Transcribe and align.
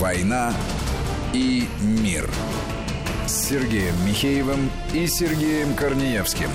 «Война 0.00 0.54
и 1.34 1.68
мир» 1.82 2.26
с 3.26 3.48
Сергеем 3.50 3.94
Михеевым 4.06 4.70
и 4.94 5.06
Сергеем 5.06 5.74
Корнеевским. 5.74 6.48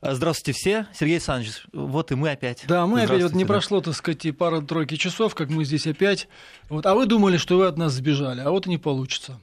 Здравствуйте 0.00 0.58
все. 0.58 0.86
Сергей 0.94 1.16
Александрович, 1.16 1.64
вот 1.74 2.12
и 2.12 2.14
мы 2.14 2.30
опять. 2.30 2.64
Да, 2.66 2.86
мы 2.86 3.02
опять, 3.02 3.24
вот 3.24 3.34
не 3.34 3.44
да. 3.44 3.48
прошло, 3.48 3.82
так 3.82 3.94
сказать, 3.94 4.24
и 4.24 4.32
пара-тройки 4.32 4.96
часов, 4.96 5.34
как 5.34 5.50
мы 5.50 5.66
здесь 5.66 5.86
опять. 5.86 6.28
Вот, 6.70 6.86
а 6.86 6.94
вы 6.94 7.04
думали, 7.04 7.36
что 7.36 7.58
вы 7.58 7.66
от 7.66 7.76
нас 7.76 7.92
сбежали, 7.92 8.40
а 8.40 8.50
вот 8.50 8.66
и 8.66 8.70
не 8.70 8.78
получится. 8.78 9.38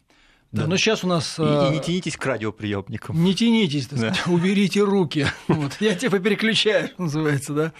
Да. 0.51 0.67
Но 0.67 0.75
сейчас 0.75 1.03
у 1.05 1.07
нас... 1.07 1.39
И, 1.39 1.41
и 1.41 1.45
не 1.45 1.77
а, 1.77 1.79
тянитесь 1.79 2.17
к 2.17 2.25
радиоприемникам. 2.25 3.23
Не 3.23 3.33
тянитесь, 3.33 3.87
так 3.87 3.99
сказать, 3.99 4.21
да. 4.25 4.31
уберите 4.31 4.81
руки. 4.81 5.25
Вот, 5.47 5.77
я 5.79 5.95
типа 5.95 6.19
переключаю, 6.19 6.89
называется, 6.97 7.53
да. 7.53 7.73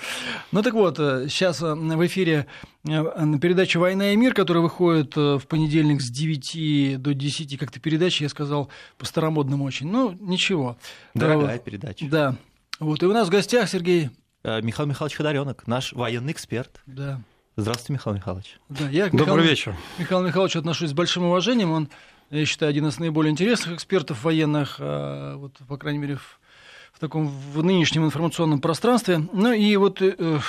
Ну 0.52 0.62
так 0.62 0.74
вот, 0.74 0.98
сейчас 0.98 1.62
э, 1.62 1.74
в 1.74 2.06
эфире 2.06 2.48
э, 2.88 3.04
передача 3.42 3.78
«Война 3.78 4.14
и 4.14 4.16
мир», 4.16 4.34
которая 4.34 4.64
выходит 4.64 5.18
э, 5.18 5.38
в 5.38 5.48
понедельник 5.48 6.02
с 6.02 6.10
9 6.10 7.02
до 7.02 7.14
10, 7.14 7.58
как-то 7.58 7.80
передача, 7.80 8.24
я 8.24 8.30
сказал, 8.30 8.70
по-старомодному 8.98 9.66
очень. 9.66 9.90
Ну, 9.90 10.18
ничего. 10.20 10.78
Дорогая 11.14 11.58
вот. 11.58 11.64
передача. 11.64 12.06
Да. 12.10 12.36
Вот, 12.80 13.04
и 13.04 13.06
у 13.06 13.14
нас 13.14 13.28
в 13.28 13.32
гостях 13.32 13.70
Сергей... 13.70 14.10
Михаил 14.44 14.90
Михайлович 14.90 15.18
Ходоренок, 15.18 15.68
наш 15.68 15.94
военный 15.94 16.32
эксперт. 16.32 16.82
Да. 16.88 17.22
Здравствуйте, 17.58 17.94
Михаил 17.94 18.16
Михайлович. 18.16 18.60
Да, 18.70 18.90
я 18.90 19.06
Добрый 19.10 19.26
Михаил, 19.26 19.50
вечер. 19.50 19.76
Михаил 20.00 20.22
Михайлович 20.22 20.56
отношусь 20.56 20.90
с 20.90 20.94
большим 20.94 21.26
уважением. 21.26 21.72
Он 21.72 21.90
я 22.32 22.46
считаю, 22.46 22.70
один 22.70 22.88
из 22.88 22.98
наиболее 22.98 23.32
интересных 23.32 23.74
экспертов 23.74 24.24
военных, 24.24 24.78
а, 24.80 25.36
вот, 25.36 25.54
по 25.68 25.78
крайней 25.78 26.00
мере, 26.00 26.16
в, 26.16 26.40
в 26.94 27.00
таком 27.00 27.28
в 27.28 27.64
нынешнем 27.64 28.06
информационном 28.06 28.62
пространстве. 28.62 29.22
Ну 29.34 29.52
и 29.52 29.76
вот 29.76 30.02
э, 30.02 30.40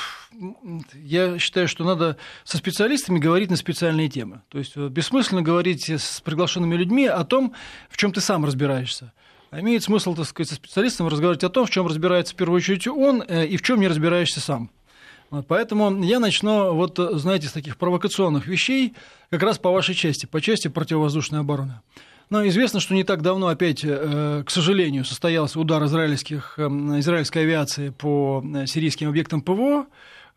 я 0.95 1.39
считаю, 1.39 1.69
что 1.69 1.85
надо 1.85 2.17
со 2.45 2.57
специалистами 2.57 3.19
говорить 3.19 3.51
на 3.51 3.57
специальные 3.57 4.09
темы. 4.09 4.43
То 4.49 4.59
есть 4.59 4.73
э, 4.77 4.89
бессмысленно 4.89 5.43
говорить 5.43 5.91
с 5.91 6.21
приглашенными 6.21 6.77
людьми 6.77 7.07
о 7.07 7.25
том, 7.25 7.55
в 7.91 7.97
чем 7.97 8.13
ты 8.13 8.21
сам 8.21 8.45
разбираешься. 8.45 9.13
А 9.51 9.61
имеет 9.61 9.83
смысл, 9.83 10.15
так 10.15 10.27
сказать, 10.27 10.49
со 10.49 10.55
специалистом 10.55 11.09
разговаривать 11.09 11.45
о 11.45 11.51
том, 11.51 11.67
в 11.67 11.71
чем 11.71 11.87
разбирается 11.87 12.33
в 12.33 12.37
первую 12.37 12.57
очередь 12.57 12.87
он 12.87 13.23
э, 13.27 13.47
и 13.47 13.57
в 13.57 13.63
чем 13.63 13.81
не 13.81 13.89
разбираешься 13.89 14.41
сам. 14.41 14.71
Вот, 15.33 15.47
поэтому 15.47 16.05
я 16.05 16.21
начну, 16.21 16.75
вот, 16.75 16.99
знаете, 16.99 17.49
с 17.49 17.53
таких 17.53 17.79
провокационных 17.79 18.47
вещей, 18.47 18.93
как 19.31 19.43
раз 19.43 19.57
по 19.57 19.73
вашей 19.73 19.95
части, 19.95 20.27
по 20.27 20.43
части 20.43 20.69
противовоздушной 20.69 21.41
обороны. 21.41 21.81
Но 22.29 22.47
известно, 22.49 22.81
что 22.81 22.93
не 22.93 23.03
так 23.03 23.23
давно 23.23 23.47
опять, 23.47 23.81
э, 23.83 24.43
к 24.45 24.51
сожалению, 24.51 25.07
состоялся 25.07 25.59
удар 25.59 25.83
израильских, 25.87 26.59
эм, 26.59 27.01
израильской 27.01 27.45
авиации 27.45 27.89
по 27.89 28.45
э, 28.45 28.67
сирийским 28.67 29.09
объектам 29.09 29.41
ПВО. 29.41 29.87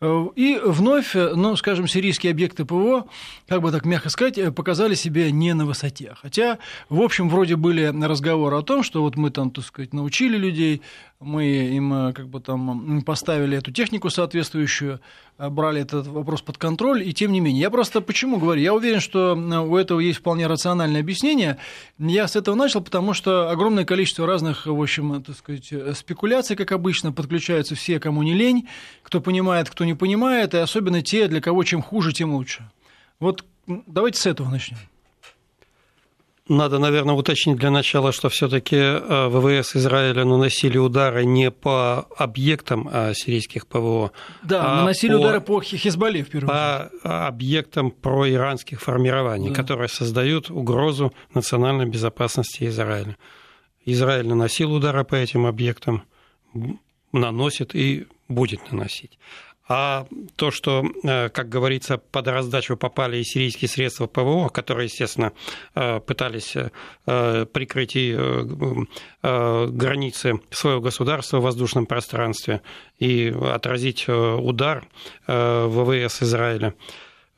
Э, 0.00 0.26
и 0.34 0.58
вновь, 0.64 1.14
ну, 1.14 1.56
скажем, 1.56 1.86
сирийские 1.88 2.32
объекты 2.32 2.64
ПВО, 2.64 3.06
как 3.46 3.60
бы 3.60 3.70
так 3.72 3.84
мягко 3.84 4.08
сказать, 4.08 4.54
показали 4.54 4.94
себя 4.94 5.30
не 5.30 5.52
на 5.52 5.66
высоте. 5.66 6.14
Хотя, 6.22 6.58
в 6.88 7.02
общем, 7.02 7.28
вроде 7.28 7.56
были 7.56 7.92
разговоры 8.02 8.56
о 8.56 8.62
том, 8.62 8.82
что 8.82 9.02
вот 9.02 9.16
мы 9.16 9.28
там, 9.28 9.50
так 9.50 9.66
сказать, 9.66 9.92
научили 9.92 10.38
людей, 10.38 10.80
мы 11.20 11.46
им 11.46 11.92
э, 11.92 12.12
как 12.12 12.28
бы 12.28 12.40
там 12.40 13.02
поставили 13.02 13.56
эту 13.56 13.72
технику 13.72 14.10
соответствующую, 14.10 15.00
э, 15.38 15.48
брали 15.48 15.80
этот 15.80 16.06
вопрос 16.06 16.42
под 16.42 16.58
контроль, 16.58 17.02
и 17.02 17.12
тем 17.14 17.32
не 17.32 17.40
менее. 17.40 17.62
Я 17.62 17.70
просто 17.70 18.00
почему 18.00 18.38
говорю? 18.38 18.60
Я 18.60 18.74
уверен, 18.74 19.00
что 19.00 19.34
э, 19.34 19.58
у 19.58 19.76
этого 19.76 20.00
есть 20.00 20.18
вполне 20.18 20.46
рациональное 20.46 21.00
объяснение. 21.00 21.56
Я 21.98 22.28
с 22.28 22.36
этого 22.36 22.54
начал, 22.54 22.82
потому 22.82 23.14
что 23.14 23.50
огромное 23.50 23.84
количество 23.84 24.26
разных, 24.26 24.66
в 24.66 24.80
общем, 24.80 25.22
так 25.22 25.36
сказать, 25.36 25.72
спекуляций, 25.96 26.56
как 26.56 26.72
обычно, 26.72 27.12
подключаются 27.12 27.74
все, 27.74 27.98
кому 27.98 28.22
не 28.22 28.34
лень, 28.34 28.68
кто 29.02 29.20
понимает, 29.20 29.70
кто 29.70 29.84
не 29.84 29.94
понимает, 29.94 30.54
и 30.54 30.58
особенно 30.58 31.02
те, 31.02 31.28
для 31.28 31.40
кого 31.40 31.64
чем 31.64 31.82
хуже, 31.82 32.12
тем 32.12 32.34
лучше. 32.34 32.70
Вот 33.20 33.44
давайте 33.66 34.20
с 34.20 34.26
этого 34.26 34.50
начнем. 34.50 34.76
Надо, 36.48 36.78
наверное, 36.78 37.16
уточнить 37.16 37.56
для 37.56 37.70
начала, 37.70 38.12
что 38.12 38.28
все-таки 38.28 38.76
э, 38.76 39.28
ВВС 39.28 39.74
Израиля 39.74 40.24
наносили 40.24 40.78
удары 40.78 41.24
не 41.24 41.50
по 41.50 42.06
объектам 42.16 42.88
а 42.92 43.14
сирийских 43.14 43.66
ПВО. 43.66 44.12
Да, 44.44 44.64
а 44.64 44.76
наносили 44.76 45.14
по, 45.14 45.18
удары 45.18 45.40
по 45.40 45.60
Хизбалле, 45.60 46.22
в 46.22 46.28
первую 46.28 46.54
очередь. 46.54 47.02
По 47.02 47.26
объектам 47.26 47.90
проиранских 47.90 48.80
формирований, 48.80 49.48
да. 49.48 49.54
которые 49.56 49.88
создают 49.88 50.48
угрозу 50.48 51.12
национальной 51.34 51.86
безопасности 51.86 52.64
Израиля. 52.68 53.16
Израиль 53.84 54.28
наносил 54.28 54.72
удары 54.72 55.04
по 55.04 55.16
этим 55.16 55.46
объектам, 55.46 56.04
наносит 57.12 57.74
и 57.74 58.06
будет 58.28 58.70
наносить. 58.70 59.18
А 59.68 60.06
то, 60.36 60.52
что, 60.52 60.84
э, 61.02 61.28
как 61.30 61.48
говорится, 61.48 61.98
под 61.98 62.28
раздачу 62.28 62.76
попали 62.76 63.16
и 63.18 63.24
сирийские 63.24 63.68
средства 63.68 64.06
ПВО, 64.06 64.48
которые, 64.48 64.84
естественно, 64.84 65.32
э, 65.74 65.98
пытались 66.00 66.54
э, 66.56 67.46
прикрыть 67.46 67.96
и 67.96 68.14
границы 69.22 70.40
своего 70.50 70.80
государства 70.80 71.38
в 71.38 71.42
воздушном 71.42 71.86
пространстве 71.86 72.62
и 72.98 73.34
отразить 73.42 74.08
удар 74.08 74.86
ВВС 75.26 76.22
Израиля. 76.22 76.74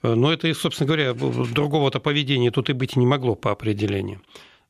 Но 0.03 0.33
это, 0.33 0.53
собственно 0.55 0.87
говоря, 0.87 1.15
другого-то 1.15 2.01
поведения 2.01 2.51
тут 2.51 2.69
и 2.69 2.75
быть 2.75 2.97
не 2.97 3.07
могло 3.07 3.35
по 3.35 3.51
определению. 3.51 4.21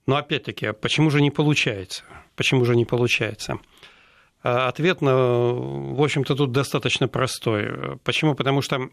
Но 0.07 0.17
опять-таки, 0.17 0.67
а 0.67 0.73
почему 0.73 1.11
же 1.11 1.21
не 1.21 1.31
получается? 1.31 2.05
Почему 2.37 2.65
же 2.65 2.77
не 2.77 2.85
получается? 2.85 3.59
Ответ, 4.43 4.99
в 5.01 6.03
общем-то, 6.03 6.37
тут 6.37 6.53
достаточно 6.53 7.09
простой. 7.09 7.99
Почему? 8.05 8.35
Потому 8.35 8.63
что 8.63 8.89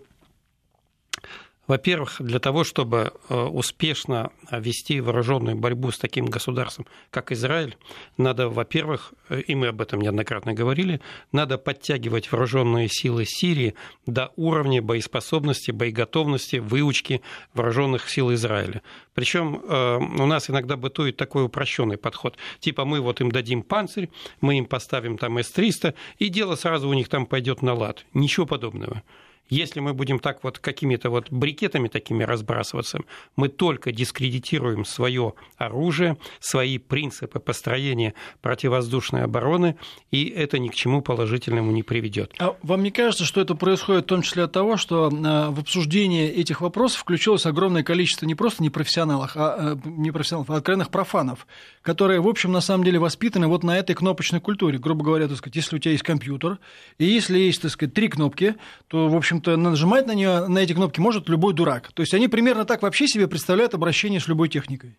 во-первых, 1.67 2.17
для 2.19 2.39
того, 2.39 2.63
чтобы 2.63 3.13
э, 3.29 3.35
успешно 3.35 4.31
вести 4.51 5.01
вооруженную 5.01 5.55
борьбу 5.55 5.91
с 5.91 5.97
таким 5.97 6.25
государством, 6.27 6.85
как 7.09 7.31
Израиль, 7.31 7.75
надо, 8.17 8.49
во-первых, 8.49 9.13
э, 9.29 9.41
и 9.41 9.55
мы 9.55 9.67
об 9.67 9.81
этом 9.81 10.01
неоднократно 10.01 10.53
говорили, 10.53 11.01
надо 11.31 11.57
подтягивать 11.57 12.31
вооруженные 12.31 12.87
силы 12.87 13.25
Сирии 13.25 13.73
до 14.05 14.31
уровня 14.35 14.81
боеспособности, 14.81 15.71
боеготовности, 15.71 16.57
выучки 16.57 17.21
вооруженных 17.53 18.09
сил 18.09 18.33
Израиля. 18.33 18.83
Причем 19.15 19.61
э, 19.63 19.97
у 19.97 20.25
нас 20.25 20.49
иногда 20.49 20.77
бытует 20.77 21.17
такой 21.17 21.45
упрощенный 21.45 21.97
подход. 21.97 22.37
Типа 22.59 22.85
мы 22.85 23.01
вот 23.01 23.21
им 23.21 23.31
дадим 23.31 23.63
панцирь, 23.63 24.09
мы 24.39 24.59
им 24.59 24.65
поставим 24.65 25.17
там 25.17 25.39
С-300, 25.39 25.95
и 26.19 26.29
дело 26.29 26.55
сразу 26.55 26.87
у 26.87 26.93
них 26.93 27.09
там 27.09 27.25
пойдет 27.25 27.63
на 27.63 27.73
лад. 27.73 28.05
Ничего 28.13 28.45
подобного. 28.45 29.01
Если 29.49 29.79
мы 29.79 29.93
будем 29.93 30.19
так 30.19 30.43
вот 30.43 30.59
какими-то 30.59 31.09
вот 31.09 31.31
брикетами 31.31 31.87
такими 31.87 32.23
разбрасываться, 32.23 32.99
мы 33.35 33.49
только 33.49 33.91
дискредитируем 33.91 34.85
свое 34.85 35.33
оружие, 35.57 36.17
свои 36.39 36.77
принципы 36.77 37.39
построения 37.39 38.13
противовоздушной 38.41 39.23
обороны, 39.23 39.77
и 40.11 40.25
это 40.25 40.57
ни 40.59 40.69
к 40.69 40.75
чему 40.75 41.01
положительному 41.01 41.71
не 41.71 41.83
приведет. 41.83 42.33
А 42.39 42.55
вам 42.63 42.83
не 42.83 42.91
кажется, 42.91 43.25
что 43.25 43.41
это 43.41 43.55
происходит 43.55 44.05
в 44.05 44.07
том 44.07 44.21
числе 44.21 44.43
от 44.43 44.51
того, 44.51 44.77
что 44.77 45.09
э, 45.09 45.49
в 45.49 45.59
обсуждение 45.59 46.31
этих 46.31 46.61
вопросов 46.61 47.01
включилось 47.01 47.45
огромное 47.45 47.83
количество 47.83 48.25
не 48.25 48.35
просто 48.35 48.63
непрофессионалов, 48.63 49.31
а 49.35 49.75
э, 49.75 49.75
непрофессионалов, 49.85 50.49
а 50.49 50.55
откровенных 50.57 50.89
профанов, 50.89 51.45
которые, 51.85 52.19
в 52.19 52.27
общем, 52.27 52.51
на 52.51 52.61
самом 52.61 52.83
деле 52.83 52.97
воспитаны 52.97 53.47
вот 53.47 53.63
на 53.63 53.77
этой 53.77 53.93
кнопочной 53.93 54.41
культуре. 54.41 54.79
Грубо 54.79 55.05
говоря, 55.05 55.27
так 55.27 55.37
сказать, 55.37 55.55
если 55.55 55.75
у 55.75 55.79
тебя 55.79 55.91
есть 55.91 56.03
компьютер, 56.03 56.57
и 56.97 57.05
если 57.05 57.37
есть, 57.37 57.61
так 57.61 57.69
сказать, 57.69 57.93
три 57.93 58.07
кнопки, 58.07 58.55
то, 58.87 59.07
в 59.07 59.15
общем, 59.15 59.35
общем-то, 59.35 59.57
нажимать 59.57 60.07
на, 60.07 60.13
нее, 60.13 60.47
на 60.47 60.59
эти 60.59 60.73
кнопки 60.73 60.99
может 60.99 61.29
любой 61.29 61.53
дурак. 61.53 61.91
То 61.93 62.01
есть 62.01 62.13
они 62.13 62.27
примерно 62.27 62.65
так 62.65 62.81
вообще 62.81 63.07
себе 63.07 63.27
представляют 63.27 63.73
обращение 63.73 64.19
с 64.19 64.27
любой 64.27 64.49
техникой. 64.49 64.95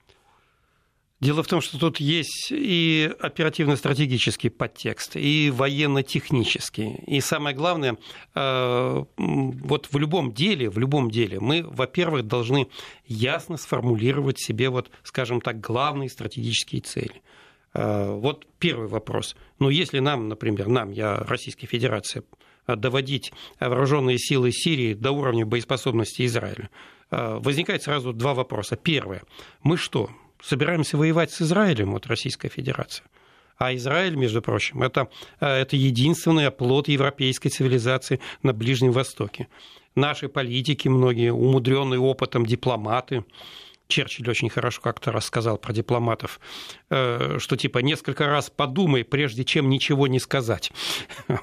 Дело 1.18 1.42
в 1.42 1.46
том, 1.46 1.62
что 1.62 1.78
тут 1.78 1.98
есть 1.98 2.48
и 2.50 3.10
оперативно-стратегический 3.20 4.50
подтекст, 4.50 5.16
и 5.16 5.50
военно-технический. 5.50 6.90
И 7.06 7.22
самое 7.22 7.56
главное, 7.56 7.96
э, 8.34 9.04
вот 9.16 9.88
в 9.90 9.96
любом 9.96 10.34
деле, 10.34 10.68
в 10.68 10.78
любом 10.78 11.10
деле 11.10 11.40
мы, 11.40 11.62
во-первых, 11.62 12.26
должны 12.26 12.68
ясно 13.06 13.56
сформулировать 13.56 14.38
себе, 14.38 14.68
вот, 14.68 14.90
скажем 15.04 15.40
так, 15.40 15.58
главные 15.58 16.10
стратегические 16.10 16.82
цели. 16.82 17.22
Э, 17.72 18.12
вот 18.12 18.46
первый 18.58 18.88
вопрос. 18.88 19.36
Ну, 19.58 19.70
если 19.70 20.00
нам, 20.00 20.28
например, 20.28 20.68
нам, 20.68 20.90
я 20.90 21.16
Российская 21.16 21.66
Федерация, 21.66 22.24
доводить 22.66 23.32
вооруженные 23.58 24.18
силы 24.18 24.52
Сирии 24.52 24.92
до 24.92 25.12
уровня 25.12 25.46
боеспособности 25.46 26.26
Израиля. 26.26 26.68
Возникает 27.10 27.84
сразу 27.84 28.12
два 28.12 28.34
вопроса. 28.34 28.74
Первое. 28.74 29.22
Мы 29.62 29.76
что, 29.76 30.10
собираемся 30.42 30.96
воевать 30.96 31.30
с 31.30 31.42
Израилем, 31.42 31.92
вот 31.92 32.06
Российская 32.06 32.48
Федерация? 32.48 33.04
А 33.58 33.74
Израиль, 33.74 34.16
между 34.16 34.42
прочим, 34.42 34.82
это, 34.82 35.08
а, 35.40 35.56
это 35.56 35.76
единственный 35.76 36.46
оплот 36.46 36.88
европейской 36.88 37.48
цивилизации 37.48 38.20
на 38.42 38.52
Ближнем 38.52 38.92
Востоке. 38.92 39.48
Наши 39.94 40.28
политики, 40.28 40.88
многие 40.88 41.32
умудренные 41.32 41.98
опытом 41.98 42.44
дипломаты, 42.44 43.24
Черчилль 43.88 44.28
очень 44.28 44.50
хорошо 44.50 44.82
как-то 44.82 45.12
рассказал 45.12 45.58
про 45.58 45.72
дипломатов, 45.72 46.40
э, 46.90 47.38
что 47.38 47.56
типа 47.56 47.78
несколько 47.78 48.26
раз 48.26 48.50
подумай, 48.50 49.04
прежде 49.04 49.44
чем 49.44 49.70
ничего 49.70 50.06
не 50.08 50.18
сказать. 50.18 50.72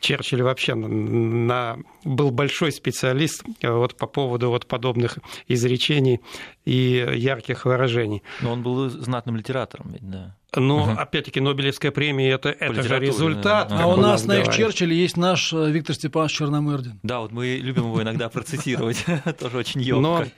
Черчилль 0.00 0.42
вообще 0.42 0.74
на, 0.74 1.78
был 2.04 2.30
большой 2.30 2.72
специалист 2.72 3.42
э, 3.60 3.70
вот 3.70 3.96
по 3.96 4.06
поводу 4.06 4.50
вот 4.50 4.66
подобных 4.66 5.18
изречений 5.48 6.20
и 6.64 7.06
ярких 7.14 7.64
выражений. 7.64 8.22
Но 8.40 8.52
он 8.52 8.62
был 8.62 8.88
знатным 8.88 9.36
литератором, 9.36 9.92
ведь, 9.92 10.08
да. 10.08 10.36
Но, 10.56 10.84
угу. 10.84 10.90
опять-таки, 10.92 11.40
Нобелевская 11.40 11.90
премия 11.90 12.30
это, 12.30 12.48
это 12.48 12.82
же 12.82 12.98
результат. 12.98 13.68
Да. 13.68 13.84
А 13.84 13.86
у 13.86 13.96
нас 13.96 14.24
на 14.24 14.38
их 14.38 14.54
Черчилле 14.54 14.96
есть 14.96 15.16
наш 15.16 15.52
э, 15.52 15.70
Виктор 15.70 15.94
Степанович 15.94 16.38
Черномырдин. 16.38 17.00
Да, 17.02 17.20
вот 17.20 17.32
мы 17.32 17.56
любим 17.56 17.84
его 17.84 18.02
иногда 18.02 18.28
процитировать. 18.28 19.04
Тоже 19.38 19.58
очень 19.58 19.82
ёмко 19.82 20.28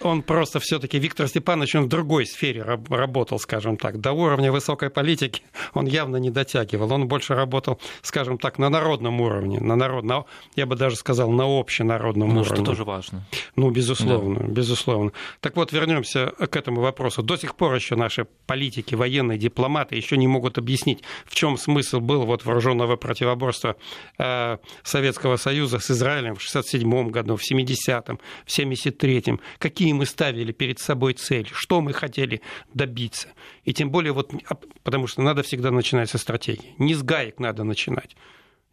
он 0.00 0.22
просто 0.22 0.60
все-таки 0.60 0.98
Виктор 0.98 1.28
Степанович, 1.28 1.74
он 1.74 1.84
в 1.84 1.88
другой 1.88 2.26
сфере 2.26 2.62
работал, 2.62 3.38
скажем 3.38 3.76
так. 3.76 4.00
До 4.00 4.12
уровня 4.12 4.52
высокой 4.52 4.90
политики 4.90 5.42
он 5.74 5.86
явно 5.86 6.16
не 6.16 6.30
дотягивал. 6.30 6.92
Он 6.92 7.08
больше 7.08 7.34
работал, 7.34 7.80
скажем 8.02 8.38
так, 8.38 8.58
на 8.58 8.68
народном 8.68 9.20
уровне, 9.20 9.60
на 9.60 9.76
народ, 9.76 10.04
на, 10.04 10.24
я 10.56 10.66
бы 10.66 10.76
даже 10.76 10.96
сказал, 10.96 11.30
на 11.30 11.44
общенародном 11.44 12.28
ну, 12.28 12.40
уровне. 12.40 12.56
Что 12.56 12.64
тоже 12.64 12.84
важно. 12.84 13.22
Ну, 13.56 13.70
безусловно, 13.70 14.40
да. 14.40 14.46
безусловно. 14.46 15.12
Так 15.40 15.56
вот, 15.56 15.72
вернемся 15.72 16.26
к 16.26 16.56
этому 16.56 16.80
вопросу. 16.80 17.22
До 17.22 17.36
сих 17.36 17.54
пор 17.54 17.74
еще 17.74 17.96
наши 17.96 18.26
политики, 18.46 18.94
военные, 18.94 19.38
дипломаты 19.38 19.96
еще 19.96 20.16
не 20.16 20.28
могут 20.28 20.58
объяснить, 20.58 21.02
в 21.24 21.34
чем 21.34 21.56
смысл 21.56 22.00
был 22.00 22.24
вот 22.24 22.44
вооруженного 22.44 22.96
противоборства 22.96 23.76
э, 24.18 24.58
Советского 24.82 25.36
Союза 25.36 25.78
с 25.78 25.90
Израилем 25.90 26.34
в 26.34 26.42
67 26.42 27.10
году, 27.10 27.36
в 27.36 27.42
70-м, 27.42 28.18
в 28.46 28.58
73-м. 28.58 29.40
Какие 29.58 29.89
какие 29.90 29.98
мы 29.98 30.06
ставили 30.06 30.52
перед 30.52 30.78
собой 30.78 31.14
цели, 31.14 31.48
что 31.52 31.80
мы 31.80 31.92
хотели 31.92 32.40
добиться. 32.74 33.28
И 33.64 33.72
тем 33.72 33.90
более, 33.90 34.12
вот, 34.12 34.32
а, 34.48 34.54
потому 34.84 35.06
что 35.06 35.22
надо 35.22 35.42
всегда 35.42 35.70
начинать 35.70 36.10
со 36.10 36.18
стратегии. 36.18 36.74
Не 36.78 36.94
с 36.94 37.02
гаек 37.02 37.40
надо 37.40 37.64
начинать. 37.64 38.16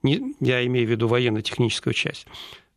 Не, 0.04 0.36
я 0.40 0.64
имею 0.66 0.88
в 0.88 0.92
виду 0.92 1.08
военно-техническую 1.08 1.94
часть. 1.94 2.28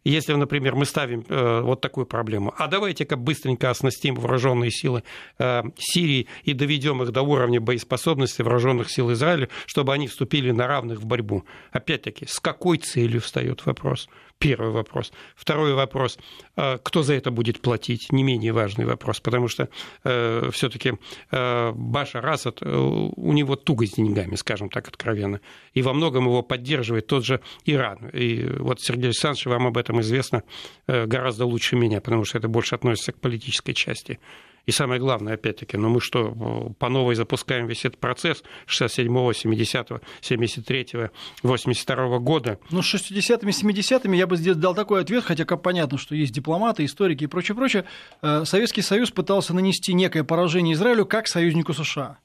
Если, 0.05 0.33
например, 0.33 0.75
мы 0.75 0.87
ставим 0.87 1.25
э, 1.29 1.61
вот 1.61 1.83
такую 1.83 2.07
проблему, 2.07 2.55
а 2.57 2.69
давайте-ка 2.69 3.17
быстренько 3.17 3.69
оснастим 3.69 4.15
вооруженные 4.15 4.71
силы 4.71 5.03
э, 5.39 5.63
Сирии 5.77 6.27
и 6.45 6.55
доведем 6.55 7.03
их 7.03 7.11
до 7.11 7.21
уровня 7.21 7.61
боеспособности 7.61 8.43
вооруженных 8.43 8.91
сил 8.91 9.13
Израиля, 9.13 9.49
чтобы 9.67 9.93
они 9.93 10.07
вступили 10.07 10.53
на 10.53 10.67
равных 10.67 11.01
в 11.01 11.05
борьбу. 11.05 11.45
Опять-таки, 11.73 12.25
с 12.27 12.41
какой 12.41 12.79
целью 12.79 13.21
встает 13.21 13.67
вопрос? 13.67 14.09
Первый 14.41 14.71
вопрос. 14.71 15.13
Второй 15.37 15.75
вопрос. 15.75 16.19
А 16.57 16.79
кто 16.79 17.03
за 17.03 17.13
это 17.13 17.31
будет 17.31 17.61
платить? 17.61 18.11
Не 18.11 18.23
менее 18.23 18.53
важный 18.53 18.87
вопрос, 18.87 19.21
потому 19.21 19.49
что 19.49 19.69
э, 20.03 20.49
все-таки 20.51 20.95
э, 21.31 21.73
Башар 21.73 22.27
Асад, 22.27 22.63
э, 22.63 22.75
у 22.75 23.33
него 23.35 23.57
туго 23.57 23.85
с 23.87 23.91
деньгами, 23.91 24.37
скажем 24.37 24.71
так 24.71 24.89
откровенно. 24.89 25.43
И 25.75 25.83
во 25.83 25.93
многом 25.93 26.25
его 26.25 26.41
поддерживает 26.41 27.07
тот 27.07 27.23
же 27.23 27.43
Иран. 27.67 28.09
И 28.15 28.43
вот, 28.59 28.81
Сергей 28.81 29.09
Александрович, 29.09 29.45
вам 29.45 29.67
об 29.67 29.77
этом 29.77 30.01
известно 30.01 30.43
э, 30.87 31.05
гораздо 31.05 31.45
лучше 31.45 31.77
меня, 31.77 32.01
потому 32.01 32.25
что 32.25 32.39
это 32.39 32.49
больше 32.49 32.75
относится 32.75 33.13
к 33.13 33.21
политической 33.21 33.75
части 33.75 34.19
и 34.67 34.73
самое 34.73 35.01
главное, 35.01 35.35
опять-таки, 35.35 35.77
ну 35.77 35.89
мы 35.89 36.01
что, 36.01 36.75
по 36.79 36.89
новой 36.89 37.15
запускаем 37.15 37.67
весь 37.67 37.85
этот 37.85 37.99
процесс 37.99 38.43
67-го, 38.69 39.33
70-го, 39.33 40.01
73-го, 40.23 41.11
82-го 41.43 42.21
года? 42.21 42.59
Ну, 42.71 42.83
с 42.83 42.95
60-ми, 42.95 43.51
70-ми 43.51 44.19
я 44.19 44.27
бы 44.27 44.37
здесь 44.37 44.57
дал 44.57 44.75
такой 44.75 45.03
ответ, 45.03 45.25
хотя 45.25 45.45
как 45.45 45.63
понятно, 45.63 45.99
что 45.99 46.15
есть 46.15 46.33
дипломаты, 46.33 46.85
историки 46.85 47.25
и 47.25 47.27
прочее, 47.27 47.57
прочее. 47.57 47.85
Э, 48.23 48.45
Советский 48.45 48.83
Союз 48.83 49.11
пытался 49.11 49.55
нанести 49.55 49.93
некое 49.95 50.25
поражение 50.25 50.75
Израилю 50.75 51.07
как 51.07 51.27
союзнику 51.27 51.73
США 51.73 52.19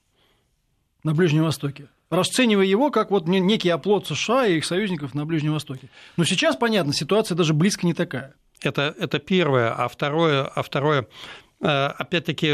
на 1.04 1.14
Ближнем 1.14 1.44
Востоке 1.44 1.88
расценивая 2.10 2.66
его 2.66 2.92
как 2.92 3.12
вот 3.12 3.28
некий 3.28 3.70
оплот 3.70 4.08
США 4.08 4.46
и 4.46 4.58
их 4.58 4.66
союзников 4.66 5.14
на 5.14 5.26
Ближнем 5.26 5.54
Востоке. 5.54 5.90
Но 6.18 6.24
сейчас, 6.24 6.56
понятно, 6.56 6.94
ситуация 6.94 7.36
даже 7.36 7.54
близко 7.54 7.86
не 7.86 7.94
такая. 7.94 8.36
Это, 8.62 8.96
это 8.98 9.20
первое. 9.20 9.74
А 9.74 9.88
второе, 9.88 10.44
а 10.44 10.62
второе 10.64 11.08
опять-таки, 11.66 12.48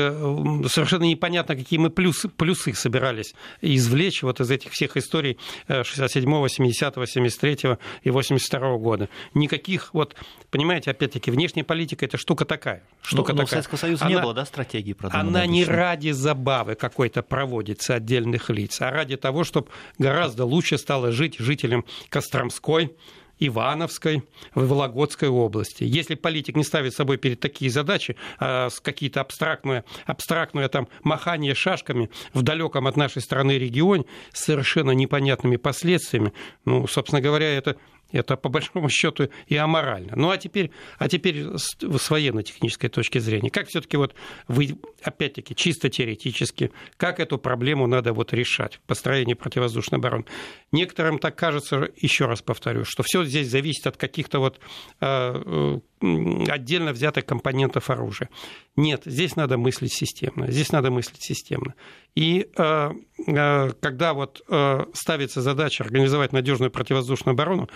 совершенно 0.68 1.04
непонятно, 1.04 1.56
какие 1.56 1.80
мы 1.80 1.90
плюсы, 1.90 2.30
плюсы 2.30 2.74
собирались 2.74 3.34
извлечь 3.62 4.24
вот 4.24 4.40
из 4.40 4.50
этих 4.50 4.72
всех 4.72 4.98
историй 4.98 5.38
67-го, 5.68 6.46
70-го, 6.46 7.04
73-го 7.04 7.78
и 8.04 8.10
82-го 8.10 8.80
года. 8.80 9.10
Никаких, 9.34 9.94
вот, 9.94 10.16
понимаете, 10.50 10.92
опять-таки, 10.92 11.32
внешняя 11.32 11.64
политика– 11.64 12.06
это 12.08 12.18
штука 12.18 12.46
такая. 12.46 12.84
Штука 13.02 13.34
но, 13.34 13.40
но 13.40 13.46
такая. 13.46 13.62
Советского 13.62 13.78
Союза 13.78 14.06
она, 14.06 14.16
не 14.16 14.22
было, 14.22 14.34
да, 14.34 14.46
стратегии 14.46 14.96
Она 15.12 15.46
не 15.46 15.66
ради 15.66 16.12
забавы 16.12 16.76
какой-то 16.76 17.22
проводится 17.22 17.96
отдельных 17.96 18.50
лиц, 18.50 18.82
а 18.82 18.92
ради 18.92 19.18
того, 19.18 19.44
чтобы 19.44 19.68
гораздо 19.98 20.46
лучше 20.46 20.78
стало 20.78 21.12
жить 21.12 21.38
жителям 21.40 21.86
Костромской, 22.10 22.96
Ивановской, 23.42 24.24
в 24.56 24.68
Вологодской 24.68 25.28
области. 25.28 25.84
Если 25.84 26.16
политик 26.16 26.56
не 26.56 26.64
ставит 26.64 26.94
собой 26.94 27.18
перед 27.18 27.40
такие 27.40 27.70
задачи, 27.72 28.16
а 28.40 28.70
какие-то 28.82 29.20
абстрактные, 29.22 29.84
абстрактное 30.06 30.70
там 30.70 30.88
махание 31.04 31.56
шашками 31.56 32.10
в 32.34 32.44
далеком 32.44 32.88
от 32.88 32.96
нашей 32.96 33.22
страны 33.22 33.58
регионе 33.58 34.06
с 34.32 34.46
совершенно 34.46 34.92
непонятными 34.92 35.56
последствиями, 35.58 36.34
ну, 36.66 36.88
собственно 36.88 37.20
говоря, 37.22 37.48
это 37.48 37.78
это, 38.12 38.38
по 38.38 38.50
большому 38.50 38.90
счету, 38.90 39.30
и 39.48 39.56
аморально. 39.56 40.14
Ну, 40.16 40.30
а 40.30 40.38
теперь, 40.38 40.72
а 40.98 41.08
теперь 41.08 41.46
с 41.58 42.10
военно-технической 42.10 42.90
точки 42.90 43.20
зрения, 43.20 43.50
как 43.50 43.68
все 43.68 43.82
таки 43.82 43.98
вот 43.98 44.16
вы, 44.48 44.78
опять-таки, 45.02 45.56
чисто 45.56 45.90
теоретически, 45.90 46.72
как 46.98 47.20
эту 47.20 47.38
проблему 47.38 47.88
надо 47.88 48.14
вот 48.14 48.34
решать 48.34 48.76
в 48.76 48.80
построении 48.82 49.34
противовоздушной 49.34 50.00
обороны? 50.00 50.26
Некоторым 50.72 51.20
так 51.20 51.36
кажется, 51.36 51.90
еще 51.98 52.26
раз 52.26 52.42
повторю, 52.42 52.84
что 52.86 53.04
все 53.04 53.24
здесь 53.24 53.50
зависит 53.50 53.88
от 53.88 53.98
каких-то 53.98 54.40
вот 54.40 54.60
э, 55.00 55.80
отдельно 56.02 56.92
взятых 56.92 57.26
компонентов 57.26 57.90
оружия. 57.90 58.30
Нет, 58.76 59.04
здесь 59.06 59.36
надо 59.36 59.58
мыслить 59.58 59.94
системно. 59.94 60.52
Здесь 60.52 60.72
надо 60.72 60.92
мыслить 60.92 61.24
системно. 61.24 61.76
И 62.16 62.50
э, 62.58 62.92
э, 63.28 63.70
когда 63.80 64.14
вот 64.14 64.42
э, 64.50 64.86
ставится 64.94 65.42
задача 65.42 65.84
организовать 65.84 66.34
надежную 66.34 66.72
противовоздушную 66.72 67.34
оборону, 67.34 67.70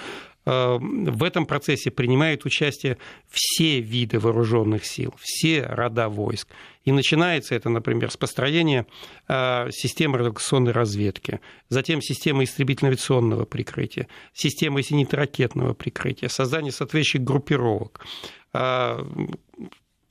в 0.45 1.23
этом 1.23 1.45
процессе 1.47 1.89
принимают 1.89 2.45
участие 2.45 2.97
все 3.29 3.79
виды 3.79 4.19
вооруженных 4.19 4.85
сил, 4.85 5.13
все 5.19 5.63
рода 5.63 6.07
войск. 6.07 6.47
И 6.83 6.91
начинается 6.91 7.55
это, 7.55 7.69
например, 7.69 8.11
с 8.11 8.17
построения 8.17 8.85
э, 9.27 9.71
системы 9.71 10.19
радиационной 10.19 10.71
разведки, 10.71 11.39
затем 11.69 11.99
системы 12.01 12.43
истребительно-авиационного 12.43 13.45
прикрытия, 13.45 14.07
системы 14.33 14.81
зенитно-ракетного 14.81 15.73
прикрытия, 15.73 16.29
создание 16.29 16.71
соответствующих 16.71 17.23
группировок 17.23 18.05
э, 18.53 19.03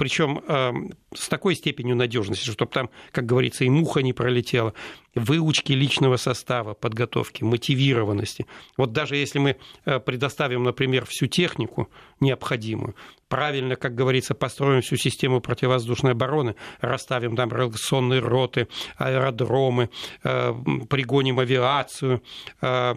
причем 0.05 0.45
э, 0.47 0.73
с 1.15 1.29
такой 1.31 1.55
степенью 1.55 1.97
надежности, 1.97 2.51
чтобы 2.51 2.71
там, 2.71 2.91
как 3.11 3.25
говорится, 3.25 3.65
и 3.65 3.71
муха 3.71 4.03
не 4.03 4.13
пролетела, 4.13 4.75
выучки 5.15 5.73
личного 5.73 6.19
состава, 6.19 6.75
подготовки, 6.75 7.43
мотивированности. 7.43 8.45
Вот 8.77 8.93
даже 8.93 9.17
если 9.17 9.39
мы 9.39 9.57
э, 9.87 10.01
предоставим, 10.01 10.63
например, 10.63 11.07
всю 11.07 11.27
технику 11.27 11.89
необходимую, 12.21 12.95
правильно, 13.35 13.75
как 13.75 13.97
говорится, 13.97 14.33
построим 14.33 14.81
всю 14.81 14.97
систему 14.97 15.41
противовоздушной 15.41 16.13
обороны, 16.13 16.55
расставим 16.81 17.35
там 17.35 17.51
радиационные 17.51 18.21
роты, 18.21 18.69
аэродромы, 18.97 19.91
э, 20.23 20.55
пригоним 20.89 21.41
авиацию, 21.41 22.23
э, 22.63 22.95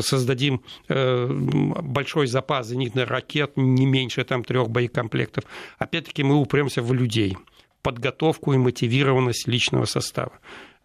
создадим 0.00 0.62
большой 0.88 2.28
запас 2.28 2.68
зенитных 2.68 3.08
ракет, 3.08 3.56
не 3.56 3.86
меньше 3.86 4.24
там 4.24 4.44
трех 4.44 4.70
боекомплектов. 4.70 5.42
Опять-таки 5.78 6.22
мы 6.22 6.36
упремся 6.36 6.80
в 6.80 6.92
людей 6.92 7.36
подготовку 7.82 8.52
и 8.52 8.58
мотивированность 8.58 9.48
личного 9.48 9.86
состава. 9.86 10.32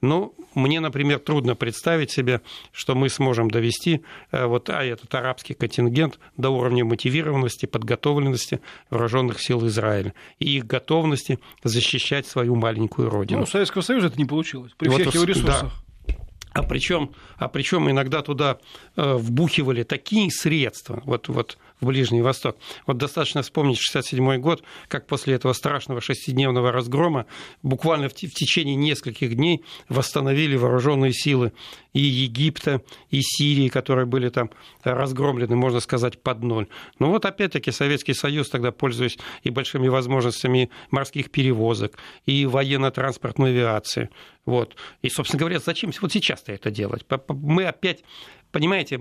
Ну, 0.01 0.33
мне, 0.55 0.79
например, 0.79 1.19
трудно 1.19 1.55
представить 1.55 2.11
себе, 2.11 2.41
что 2.71 2.95
мы 2.95 3.07
сможем 3.07 3.51
довести 3.51 4.01
э, 4.31 4.45
вот 4.45 4.69
а 4.69 4.83
этот 4.83 5.13
арабский 5.13 5.53
контингент 5.53 6.19
до 6.37 6.49
уровня 6.49 6.83
мотивированности, 6.83 7.67
подготовленности 7.67 8.61
вооруженных 8.89 9.41
сил 9.41 9.65
Израиля 9.67 10.13
и 10.39 10.57
их 10.57 10.65
готовности 10.65 11.39
защищать 11.63 12.25
свою 12.25 12.55
маленькую 12.55 13.09
родину. 13.09 13.39
Ну, 13.39 13.43
у 13.43 13.47
Советского 13.47 13.81
Союза 13.81 14.07
это 14.07 14.17
не 14.17 14.25
получилось 14.25 14.73
при 14.77 14.89
вот 14.89 15.01
всех 15.01 15.13
его 15.13 15.23
ресурсах. 15.23 15.63
Да. 15.63 16.15
А 16.53 16.63
причем, 16.63 17.11
а 17.37 17.47
причем 17.47 17.89
иногда 17.89 18.21
туда 18.21 18.57
э, 18.97 19.13
вбухивали 19.15 19.83
такие 19.83 20.29
средства, 20.29 21.01
вот, 21.05 21.29
вот 21.29 21.57
в 21.81 21.87
Ближний 21.87 22.21
Восток. 22.21 22.57
Вот 22.87 22.97
достаточно 22.97 23.41
вспомнить 23.41 23.77
67 23.77 24.37
год, 24.37 24.63
как 24.87 25.07
после 25.07 25.33
этого 25.33 25.53
страшного 25.53 25.99
шестидневного 25.99 26.71
разгрома 26.71 27.25
буквально 27.63 28.07
в 28.07 28.13
течение 28.13 28.75
нескольких 28.75 29.35
дней 29.35 29.63
восстановили 29.89 30.55
вооруженные 30.55 31.11
силы 31.11 31.51
и 31.93 31.99
Египта, 31.99 32.81
и 33.09 33.21
Сирии, 33.21 33.67
которые 33.67 34.05
были 34.05 34.29
там 34.29 34.51
разгромлены, 34.83 35.55
можно 35.55 35.79
сказать, 35.79 36.21
под 36.21 36.43
ноль. 36.43 36.67
Но 36.99 37.09
вот 37.09 37.25
опять-таки 37.25 37.71
Советский 37.71 38.13
Союз 38.13 38.49
тогда, 38.49 38.71
пользуясь 38.71 39.17
и 39.43 39.49
большими 39.49 39.89
возможностями 39.89 40.69
морских 40.91 41.31
перевозок, 41.31 41.97
и 42.25 42.45
военно-транспортной 42.45 43.51
авиации, 43.51 44.09
вот. 44.45 44.75
И, 45.01 45.09
собственно 45.09 45.39
говоря, 45.39 45.59
зачем 45.59 45.91
вот 46.01 46.11
сейчас-то 46.11 46.51
это 46.51 46.71
делать? 46.71 47.05
Мы 47.27 47.65
опять, 47.65 48.03
понимаете, 48.51 48.99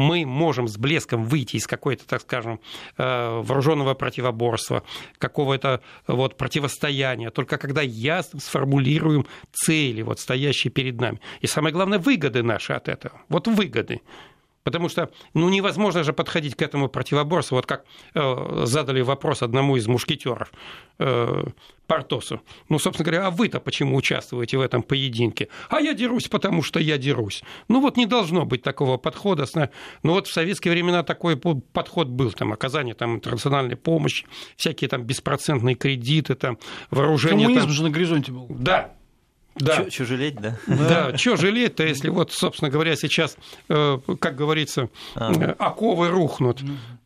мы 0.00 0.24
можем 0.26 0.66
с 0.66 0.76
блеском 0.76 1.24
выйти 1.24 1.56
из 1.56 1.66
какой-то, 1.66 2.06
так 2.06 2.22
скажем, 2.22 2.60
э, 2.96 3.40
вооруженного 3.42 3.94
противоборства, 3.94 4.82
какого-то 5.18 5.80
вот 6.06 6.36
противостояния, 6.36 7.30
только 7.30 7.58
когда 7.58 7.82
ясно 7.82 8.40
сформулируем 8.40 9.26
цели, 9.52 10.02
вот 10.02 10.18
стоящие 10.18 10.70
перед 10.70 11.00
нами. 11.00 11.20
И 11.40 11.46
самое 11.46 11.72
главное, 11.72 11.98
выгоды 11.98 12.42
наши 12.42 12.72
от 12.72 12.88
этого. 12.88 13.20
Вот 13.28 13.46
выгоды. 13.46 14.00
Потому 14.62 14.88
что 14.88 15.10
ну, 15.34 15.48
невозможно 15.48 16.04
же 16.04 16.12
подходить 16.12 16.54
к 16.54 16.62
этому 16.62 16.88
противоборству. 16.88 17.56
Вот 17.56 17.66
как 17.66 17.84
э, 18.14 18.62
задали 18.64 19.00
вопрос 19.00 19.42
одному 19.42 19.76
из 19.76 19.86
мушкетеров 19.86 20.52
э, 20.98 21.44
Портосу. 21.86 22.40
Ну, 22.68 22.78
собственно 22.78 23.04
говоря, 23.04 23.26
а 23.26 23.30
вы-то 23.30 23.58
почему 23.58 23.96
участвуете 23.96 24.58
в 24.58 24.60
этом 24.60 24.82
поединке? 24.82 25.48
А 25.70 25.80
я 25.80 25.94
дерусь, 25.94 26.28
потому 26.28 26.62
что 26.62 26.78
я 26.78 26.98
дерусь. 26.98 27.42
Ну, 27.68 27.80
вот 27.80 27.96
не 27.96 28.06
должно 28.06 28.44
быть 28.44 28.62
такого 28.62 28.96
подхода. 28.96 29.46
Ну, 30.02 30.12
вот 30.12 30.26
в 30.26 30.32
советские 30.32 30.72
времена 30.72 31.02
такой 31.02 31.36
подход 31.36 32.08
был. 32.08 32.30
Там 32.32 32.52
оказание 32.52 32.94
там, 32.94 33.16
интернациональной 33.16 33.76
помощи, 33.76 34.26
всякие 34.56 34.88
там 34.88 35.02
беспроцентные 35.02 35.74
кредиты, 35.74 36.34
там, 36.34 36.58
вооружение. 36.90 37.46
Коммунизм 37.46 37.66
там... 37.66 37.74
же 37.74 37.82
на 37.82 37.90
горизонте 37.90 38.32
был. 38.32 38.46
Да, 38.50 38.94
да. 39.56 39.90
Чё, 39.90 40.04
жалеть, 40.04 40.36
да? 40.36 40.56
Да, 40.66 41.16
что 41.16 41.36
жалеть-то, 41.36 41.84
если 41.84 42.08
вот, 42.08 42.32
собственно 42.32 42.70
говоря, 42.70 42.96
сейчас, 42.96 43.36
э, 43.68 43.98
как 44.20 44.36
говорится, 44.36 44.88
а. 45.14 45.32
Э, 45.32 45.54
оковы 45.58 46.08
рухнут. 46.08 46.60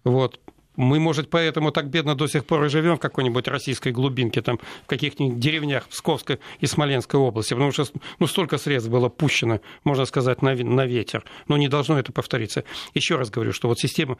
Вот. 0.04 0.40
Мы, 0.76 0.98
может, 0.98 1.30
поэтому 1.30 1.70
так 1.70 1.88
бедно 1.88 2.16
до 2.16 2.26
сих 2.26 2.44
пор 2.44 2.64
и 2.64 2.68
живем 2.68 2.96
в 2.96 3.00
какой-нибудь 3.00 3.46
российской 3.46 3.92
глубинке, 3.92 4.42
там, 4.42 4.58
в 4.82 4.86
каких-нибудь 4.86 5.38
деревнях 5.38 5.88
Псковской 5.88 6.40
и 6.58 6.66
Смоленской 6.66 7.18
области, 7.18 7.54
потому 7.54 7.70
что 7.70 7.86
ну, 8.18 8.26
столько 8.26 8.58
средств 8.58 8.90
было 8.90 9.08
пущено, 9.08 9.60
можно 9.84 10.04
сказать, 10.04 10.42
на, 10.42 10.54
на 10.54 10.84
ветер. 10.84 11.24
Но 11.46 11.56
не 11.56 11.68
должно 11.68 11.98
это 11.98 12.12
повториться. 12.12 12.64
Еще 12.92 13.16
раз 13.16 13.30
говорю, 13.30 13.52
что 13.52 13.68
вот 13.68 13.78
система, 13.78 14.18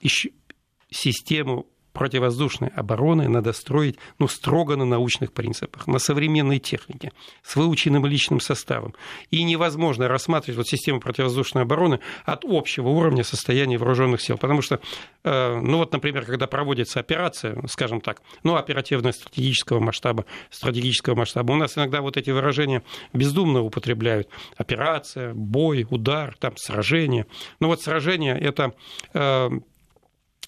еще, 0.00 0.30
систему 0.90 1.66
противовоздушной 1.96 2.68
обороны 2.68 3.28
надо 3.28 3.52
строить 3.52 3.96
ну, 4.18 4.28
строго 4.28 4.76
на 4.76 4.84
научных 4.84 5.32
принципах, 5.32 5.86
на 5.86 5.98
современной 5.98 6.58
технике, 6.58 7.12
с 7.42 7.56
выученным 7.56 8.04
личным 8.04 8.38
составом. 8.38 8.94
И 9.30 9.42
невозможно 9.42 10.06
рассматривать 10.06 10.58
вот 10.58 10.68
систему 10.68 11.00
противовоздушной 11.00 11.62
обороны 11.62 12.00
от 12.24 12.44
общего 12.44 12.88
уровня 12.88 13.24
состояния 13.24 13.78
вооруженных 13.78 14.20
сил. 14.20 14.36
Потому 14.36 14.60
что, 14.60 14.78
э, 15.24 15.60
ну 15.60 15.78
вот, 15.78 15.92
например, 15.92 16.26
когда 16.26 16.46
проводится 16.46 17.00
операция, 17.00 17.56
скажем 17.66 18.00
так, 18.00 18.20
ну, 18.42 18.56
оперативно-стратегического 18.56 19.80
масштаба, 19.80 20.26
стратегического 20.50 21.14
масштаба, 21.14 21.52
у 21.52 21.56
нас 21.56 21.78
иногда 21.78 22.02
вот 22.02 22.18
эти 22.18 22.30
выражения 22.30 22.82
бездумно 23.14 23.62
употребляют. 23.62 24.28
Операция, 24.58 25.32
бой, 25.32 25.86
удар, 25.88 26.36
там, 26.38 26.56
сражение. 26.58 27.26
Ну 27.60 27.68
вот 27.68 27.80
сражение– 27.80 28.38
это 28.40 28.74
э, 29.14 29.48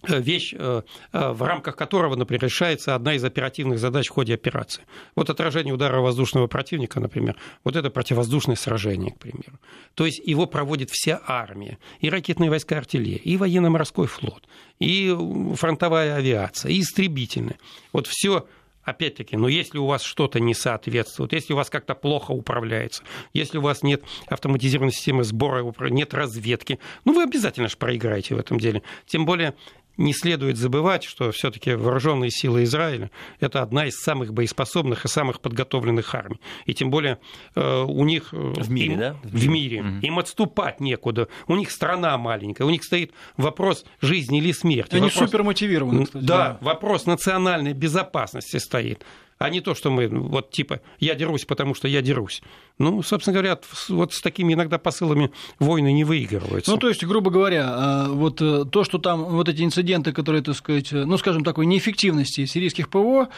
вещь, 0.06 0.54
э, 0.56 0.82
э, 1.12 1.32
в 1.32 1.42
рамках 1.42 1.76
которого, 1.76 2.16
например, 2.16 2.44
решается 2.44 2.94
одна 2.94 3.14
из 3.14 3.24
оперативных 3.24 3.78
задач 3.78 4.08
в 4.08 4.12
ходе 4.12 4.34
операции. 4.34 4.84
Вот 5.14 5.30
отражение 5.30 5.74
удара 5.74 6.00
воздушного 6.00 6.46
противника, 6.46 7.00
например, 7.00 7.36
вот 7.64 7.76
это 7.76 7.90
противовоздушное 7.90 8.56
сражение, 8.56 9.12
к 9.12 9.18
примеру. 9.18 9.58
То 9.94 10.06
есть 10.06 10.20
его 10.24 10.46
проводит 10.46 10.90
вся 10.90 11.20
армия, 11.26 11.78
и 12.00 12.10
ракетные 12.10 12.50
войска 12.50 12.78
артиллерии, 12.78 13.16
и 13.16 13.36
военно-морской 13.36 14.06
флот, 14.06 14.44
и 14.78 15.14
фронтовая 15.56 16.16
авиация, 16.16 16.70
и 16.70 16.80
истребительная. 16.80 17.58
Вот 17.92 18.06
все 18.06 18.46
опять-таки, 18.88 19.36
но 19.36 19.48
если 19.48 19.78
у 19.78 19.86
вас 19.86 20.02
что-то 20.02 20.40
не 20.40 20.54
соответствует, 20.54 21.32
если 21.32 21.52
у 21.52 21.56
вас 21.56 21.70
как-то 21.70 21.94
плохо 21.94 22.32
управляется, 22.32 23.02
если 23.32 23.58
у 23.58 23.62
вас 23.62 23.82
нет 23.82 24.02
автоматизированной 24.28 24.92
системы 24.92 25.24
сбора, 25.24 25.64
нет 25.90 26.14
разведки, 26.14 26.78
ну 27.04 27.12
вы 27.12 27.22
обязательно 27.22 27.68
же 27.68 27.76
проиграете 27.76 28.34
в 28.34 28.38
этом 28.38 28.58
деле. 28.58 28.82
Тем 29.06 29.26
более 29.26 29.54
не 29.98 30.14
следует 30.14 30.56
забывать, 30.56 31.04
что 31.04 31.30
все-таки 31.32 31.74
вооруженные 31.74 32.30
силы 32.30 32.64
Израиля– 32.64 33.10
это 33.40 33.62
одна 33.62 33.86
из 33.86 33.96
самых 33.96 34.32
боеспособных 34.32 35.04
и 35.04 35.08
самых 35.08 35.40
подготовленных 35.40 36.14
армий. 36.14 36.40
И 36.64 36.72
тем 36.72 36.90
более 36.90 37.18
э, 37.54 37.82
у 37.82 38.04
них… 38.04 38.32
Э, 38.32 38.54
в 38.56 38.70
мире, 38.70 38.92
им, 38.94 38.98
да? 39.00 39.16
В 39.24 39.48
мире. 39.48 39.80
Угу. 39.82 40.06
Им 40.06 40.18
отступать 40.18 40.80
некуда. 40.80 41.28
У 41.48 41.56
них 41.56 41.70
страна 41.70 42.16
маленькая. 42.16 42.64
У 42.64 42.70
них 42.70 42.84
стоит 42.84 43.12
вопрос 43.36 43.84
жизни 44.00 44.38
или 44.38 44.52
смерти. 44.52 44.94
Они 44.94 45.08
вопрос, 45.08 45.18
супер 45.18 45.42
мотивированы, 45.42 46.06
кстати. 46.06 46.24
Да, 46.24 46.36
да, 46.38 46.58
вопрос 46.60 47.06
национальной 47.06 47.72
безопасности 47.72 48.56
стоит 48.58 49.04
а 49.38 49.50
не 49.50 49.60
то, 49.60 49.74
что 49.74 49.90
мы 49.90 50.08
вот 50.08 50.50
типа 50.50 50.80
я 50.98 51.14
дерусь, 51.14 51.44
потому 51.44 51.74
что 51.74 51.88
я 51.88 52.02
дерусь. 52.02 52.42
Ну, 52.78 53.02
собственно 53.02 53.34
говоря, 53.34 53.58
вот 53.88 54.12
с 54.12 54.20
такими 54.20 54.52
иногда 54.52 54.78
посылами 54.78 55.30
войны 55.58 55.92
не 55.92 56.04
выигрываются. 56.04 56.70
Ну, 56.70 56.76
то 56.76 56.88
есть, 56.88 57.04
грубо 57.04 57.30
говоря, 57.30 57.66
а, 57.68 58.08
вот 58.08 58.40
э, 58.40 58.64
то, 58.70 58.84
что 58.84 58.98
там 58.98 59.24
вот 59.24 59.48
эти 59.48 59.62
инциденты, 59.62 60.12
которые, 60.12 60.42
так 60.42 60.56
сказать, 60.56 60.92
ну, 60.92 61.16
скажем, 61.18 61.44
такой 61.44 61.66
неэффективности 61.66 62.44
сирийских 62.44 62.88
ПВО, 62.88 63.28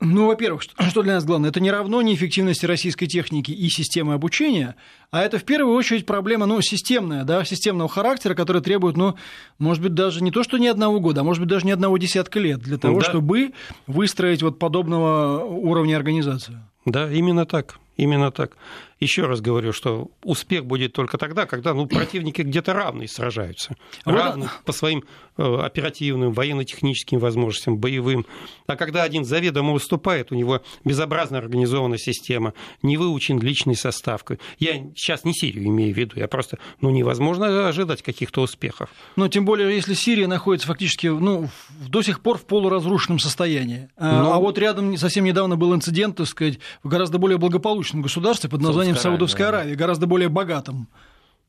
ну, 0.00 0.26
во-первых, 0.26 0.62
что 0.62 1.02
для 1.02 1.14
нас 1.14 1.24
главное, 1.24 1.50
это 1.50 1.58
не 1.58 1.72
равно 1.72 2.00
неэффективности 2.02 2.66
российской 2.66 3.06
техники 3.06 3.50
и 3.50 3.68
системы 3.68 4.14
обучения, 4.14 4.76
а 5.10 5.22
это 5.22 5.38
в 5.38 5.44
первую 5.44 5.76
очередь 5.76 6.06
проблема, 6.06 6.46
ну, 6.46 6.60
системная, 6.60 7.24
да, 7.24 7.44
системного 7.44 7.88
характера, 7.88 8.34
которая 8.34 8.62
требует, 8.62 8.96
ну, 8.96 9.16
может 9.58 9.82
быть, 9.82 9.94
даже 9.94 10.22
не 10.22 10.30
то, 10.30 10.44
что 10.44 10.58
не 10.58 10.68
одного 10.68 11.00
года, 11.00 11.22
а 11.22 11.24
может 11.24 11.40
быть, 11.40 11.48
даже 11.50 11.66
не 11.66 11.72
одного 11.72 11.98
десятка 11.98 12.38
лет 12.38 12.60
для 12.60 12.78
того, 12.78 13.00
да. 13.00 13.06
чтобы 13.06 13.52
выстроить 13.88 14.42
вот 14.42 14.60
подобного 14.60 15.44
уровня 15.44 15.96
организацию. 15.96 16.62
Да, 16.84 17.10
именно 17.10 17.44
так. 17.44 17.80
Именно 17.96 18.30
так. 18.30 18.52
Еще 19.00 19.26
раз 19.26 19.40
говорю, 19.40 19.72
что 19.72 20.10
успех 20.24 20.66
будет 20.66 20.92
только 20.92 21.18
тогда, 21.18 21.46
когда 21.46 21.72
ну, 21.72 21.86
противники 21.86 22.42
где-то 22.42 22.72
равные 22.72 23.08
сражаются. 23.08 23.76
А 24.04 24.12
равные 24.12 24.50
по 24.64 24.72
своим 24.72 25.04
э, 25.36 25.42
оперативным, 25.42 26.32
военно-техническим 26.32 27.18
возможностям, 27.18 27.78
боевым. 27.78 28.26
А 28.66 28.76
когда 28.76 29.04
один 29.04 29.24
заведомо 29.24 29.72
уступает, 29.72 30.32
у 30.32 30.34
него 30.34 30.62
безобразно 30.84 31.38
организованная 31.38 31.98
система, 31.98 32.54
не 32.82 32.96
выучен 32.96 33.38
личный 33.38 33.76
состав. 33.76 34.24
Я 34.58 34.74
сейчас 34.96 35.24
не 35.24 35.32
Сирию 35.32 35.66
имею 35.66 35.94
в 35.94 35.96
виду, 35.96 36.14
я 36.16 36.26
просто, 36.26 36.58
ну, 36.80 36.90
невозможно 36.90 37.68
ожидать 37.68 38.02
каких-то 38.02 38.42
успехов. 38.42 38.90
Но 39.14 39.28
тем 39.28 39.44
более, 39.44 39.74
если 39.74 39.94
Сирия 39.94 40.26
находится 40.26 40.66
фактически, 40.66 41.06
ну, 41.06 41.48
до 41.86 42.02
сих 42.02 42.20
пор 42.20 42.38
в 42.38 42.44
полуразрушенном 42.44 43.20
состоянии. 43.20 43.88
А, 43.96 44.22
Но... 44.22 44.32
А 44.32 44.38
вот 44.38 44.58
рядом 44.58 44.96
совсем 44.96 45.24
недавно 45.24 45.56
был 45.56 45.74
инцидент, 45.74 46.16
так 46.16 46.26
сказать, 46.26 46.58
в 46.82 46.88
гораздо 46.88 47.18
более 47.18 47.38
благополучном 47.38 48.02
государстве 48.02 48.50
под 48.50 48.60
названием 48.60 48.87
Саудовской 48.96 49.46
Аравии, 49.46 49.74
гораздо 49.74 50.06
более 50.06 50.28
богатом. 50.28 50.88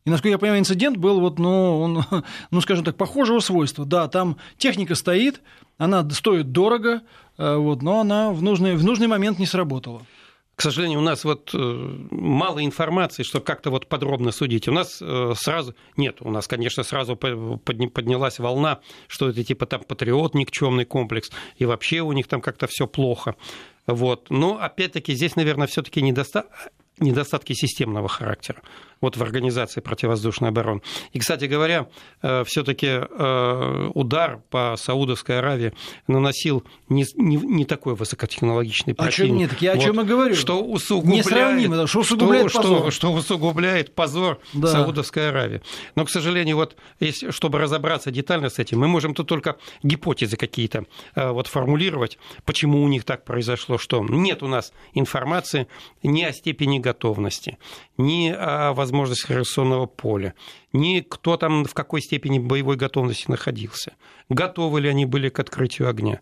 И, 0.06 0.10
насколько 0.10 0.30
я 0.30 0.38
понимаю, 0.38 0.62
инцидент 0.62 0.98
был, 0.98 1.20
вот, 1.20 1.40
ну, 1.40 1.80
он, 1.80 2.04
ну, 2.52 2.62
скажем 2.62 2.86
так, 2.86 2.96
похожего 2.96 3.40
свойства. 3.40 3.86
Да, 3.86 4.08
там 4.08 4.38
техника 4.58 4.96
стоит, 4.96 5.42
она 5.78 6.08
стоит 6.10 6.52
дорого, 6.52 7.02
э, 7.38 7.56
вот, 7.56 7.82
но 7.82 8.00
она 8.00 8.32
в 8.32 8.42
нужный, 8.42 8.76
в 8.76 8.84
нужный 8.84 9.08
момент 9.08 9.40
не 9.40 9.46
сработала. 9.46 10.02
К 10.56 10.62
сожалению, 10.62 11.00
у 11.00 11.04
нас 11.04 11.24
вот 11.24 11.52
э, 11.54 11.58
мало 12.12 12.66
информации, 12.66 13.24
чтобы 13.24 13.46
как-то 13.46 13.70
вот 13.70 13.88
подробно 13.88 14.32
судить. 14.32 14.68
У 14.68 14.74
нас 14.74 15.02
э, 15.02 15.34
сразу... 15.38 15.74
Нет, 15.96 16.18
у 16.20 16.32
нас, 16.32 16.50
конечно, 16.50 16.84
сразу 16.84 17.16
поднялась 17.16 18.40
волна, 18.40 18.80
что 19.08 19.30
это 19.30 19.42
типа 19.42 19.66
там 19.68 19.84
патриот, 19.84 20.34
никчемный 20.36 20.84
комплекс, 20.84 21.32
и 21.56 21.64
вообще 21.64 22.02
у 22.02 22.12
них 22.12 22.28
там 22.28 22.42
как-то 22.42 22.68
все 22.68 22.88
плохо. 22.88 23.36
Вот. 23.88 24.30
Но, 24.30 24.60
опять-таки, 24.60 25.14
здесь, 25.14 25.38
наверное, 25.38 25.68
все-таки 25.68 26.02
недостаток 26.02 26.52
недостатки 27.02 27.54
системного 27.54 28.08
характера 28.08 28.62
вот 29.02 29.18
в 29.18 29.22
организации 29.22 29.82
противовоздушной 29.82 30.50
обороны. 30.50 30.82
И, 31.14 31.20
кстати 31.20 31.46
говоря, 31.46 31.88
э, 32.22 32.44
все-таки 32.46 32.88
э, 32.88 33.90
удар 33.94 34.42
по 34.50 34.76
Саудовской 34.78 35.40
Аравии 35.40 35.74
наносил 36.08 36.64
не, 36.90 37.06
не, 37.16 37.38
не 37.38 37.66
такой 37.66 37.96
высокотехнологичный 37.96 38.94
противник. 38.94 39.20
А 39.20 39.28
чем 39.28 39.38
нет? 39.38 39.62
Я 39.62 39.74
вот, 39.74 39.82
о 39.82 39.86
чем 39.86 40.02
и 40.02 40.04
говорю. 40.04 40.36
Что 40.36 40.62
усугубляет, 40.62 41.26
Несравнимо, 41.26 41.88
что 41.88 42.00
усугубляет 42.00 42.50
что, 42.50 42.62
позор. 42.62 42.80
Что, 42.80 42.92
что 42.92 43.14
усугубляет 43.14 43.96
позор 43.96 44.40
да. 44.54 44.68
Саудовской 44.68 45.30
Аравии. 45.30 45.62
Но, 45.96 46.06
к 46.06 46.10
сожалению, 46.10 46.58
вот 46.58 46.76
если, 47.00 47.32
чтобы 47.32 47.60
разобраться 47.60 48.12
детально 48.12 48.50
с 48.50 48.60
этим, 48.60 48.80
мы 48.80 48.88
можем 48.88 49.14
тут 49.14 49.28
только 49.28 49.58
гипотезы 49.84 50.38
какие-то 50.38 50.86
э, 51.16 51.30
вот 51.32 51.48
формулировать, 51.48 52.18
почему 52.46 52.84
у 52.84 52.88
них 52.88 53.04
так 53.04 53.26
произошло, 53.26 53.78
что 53.78 54.04
нет 54.04 54.44
у 54.44 54.48
нас 54.48 54.74
информации 54.94 55.68
ни 56.04 56.24
о 56.24 56.34
степени 56.34 56.80
готовности, 56.80 57.58
ни 57.98 58.30
о 58.30 58.74
возможностях 58.90 59.32
реакционного 59.32 59.86
поля, 59.86 60.34
ни 60.74 61.02
кто 61.02 61.38
там 61.38 61.66
в 61.66 61.74
какой 61.74 62.02
степени 62.02 62.40
боевой 62.40 62.76
готовности 62.76 63.30
находился, 63.30 63.94
готовы 64.30 64.82
ли 64.82 64.90
они 64.90 65.06
были 65.06 65.30
к 65.30 65.40
открытию 65.40 65.90
огня. 65.90 66.22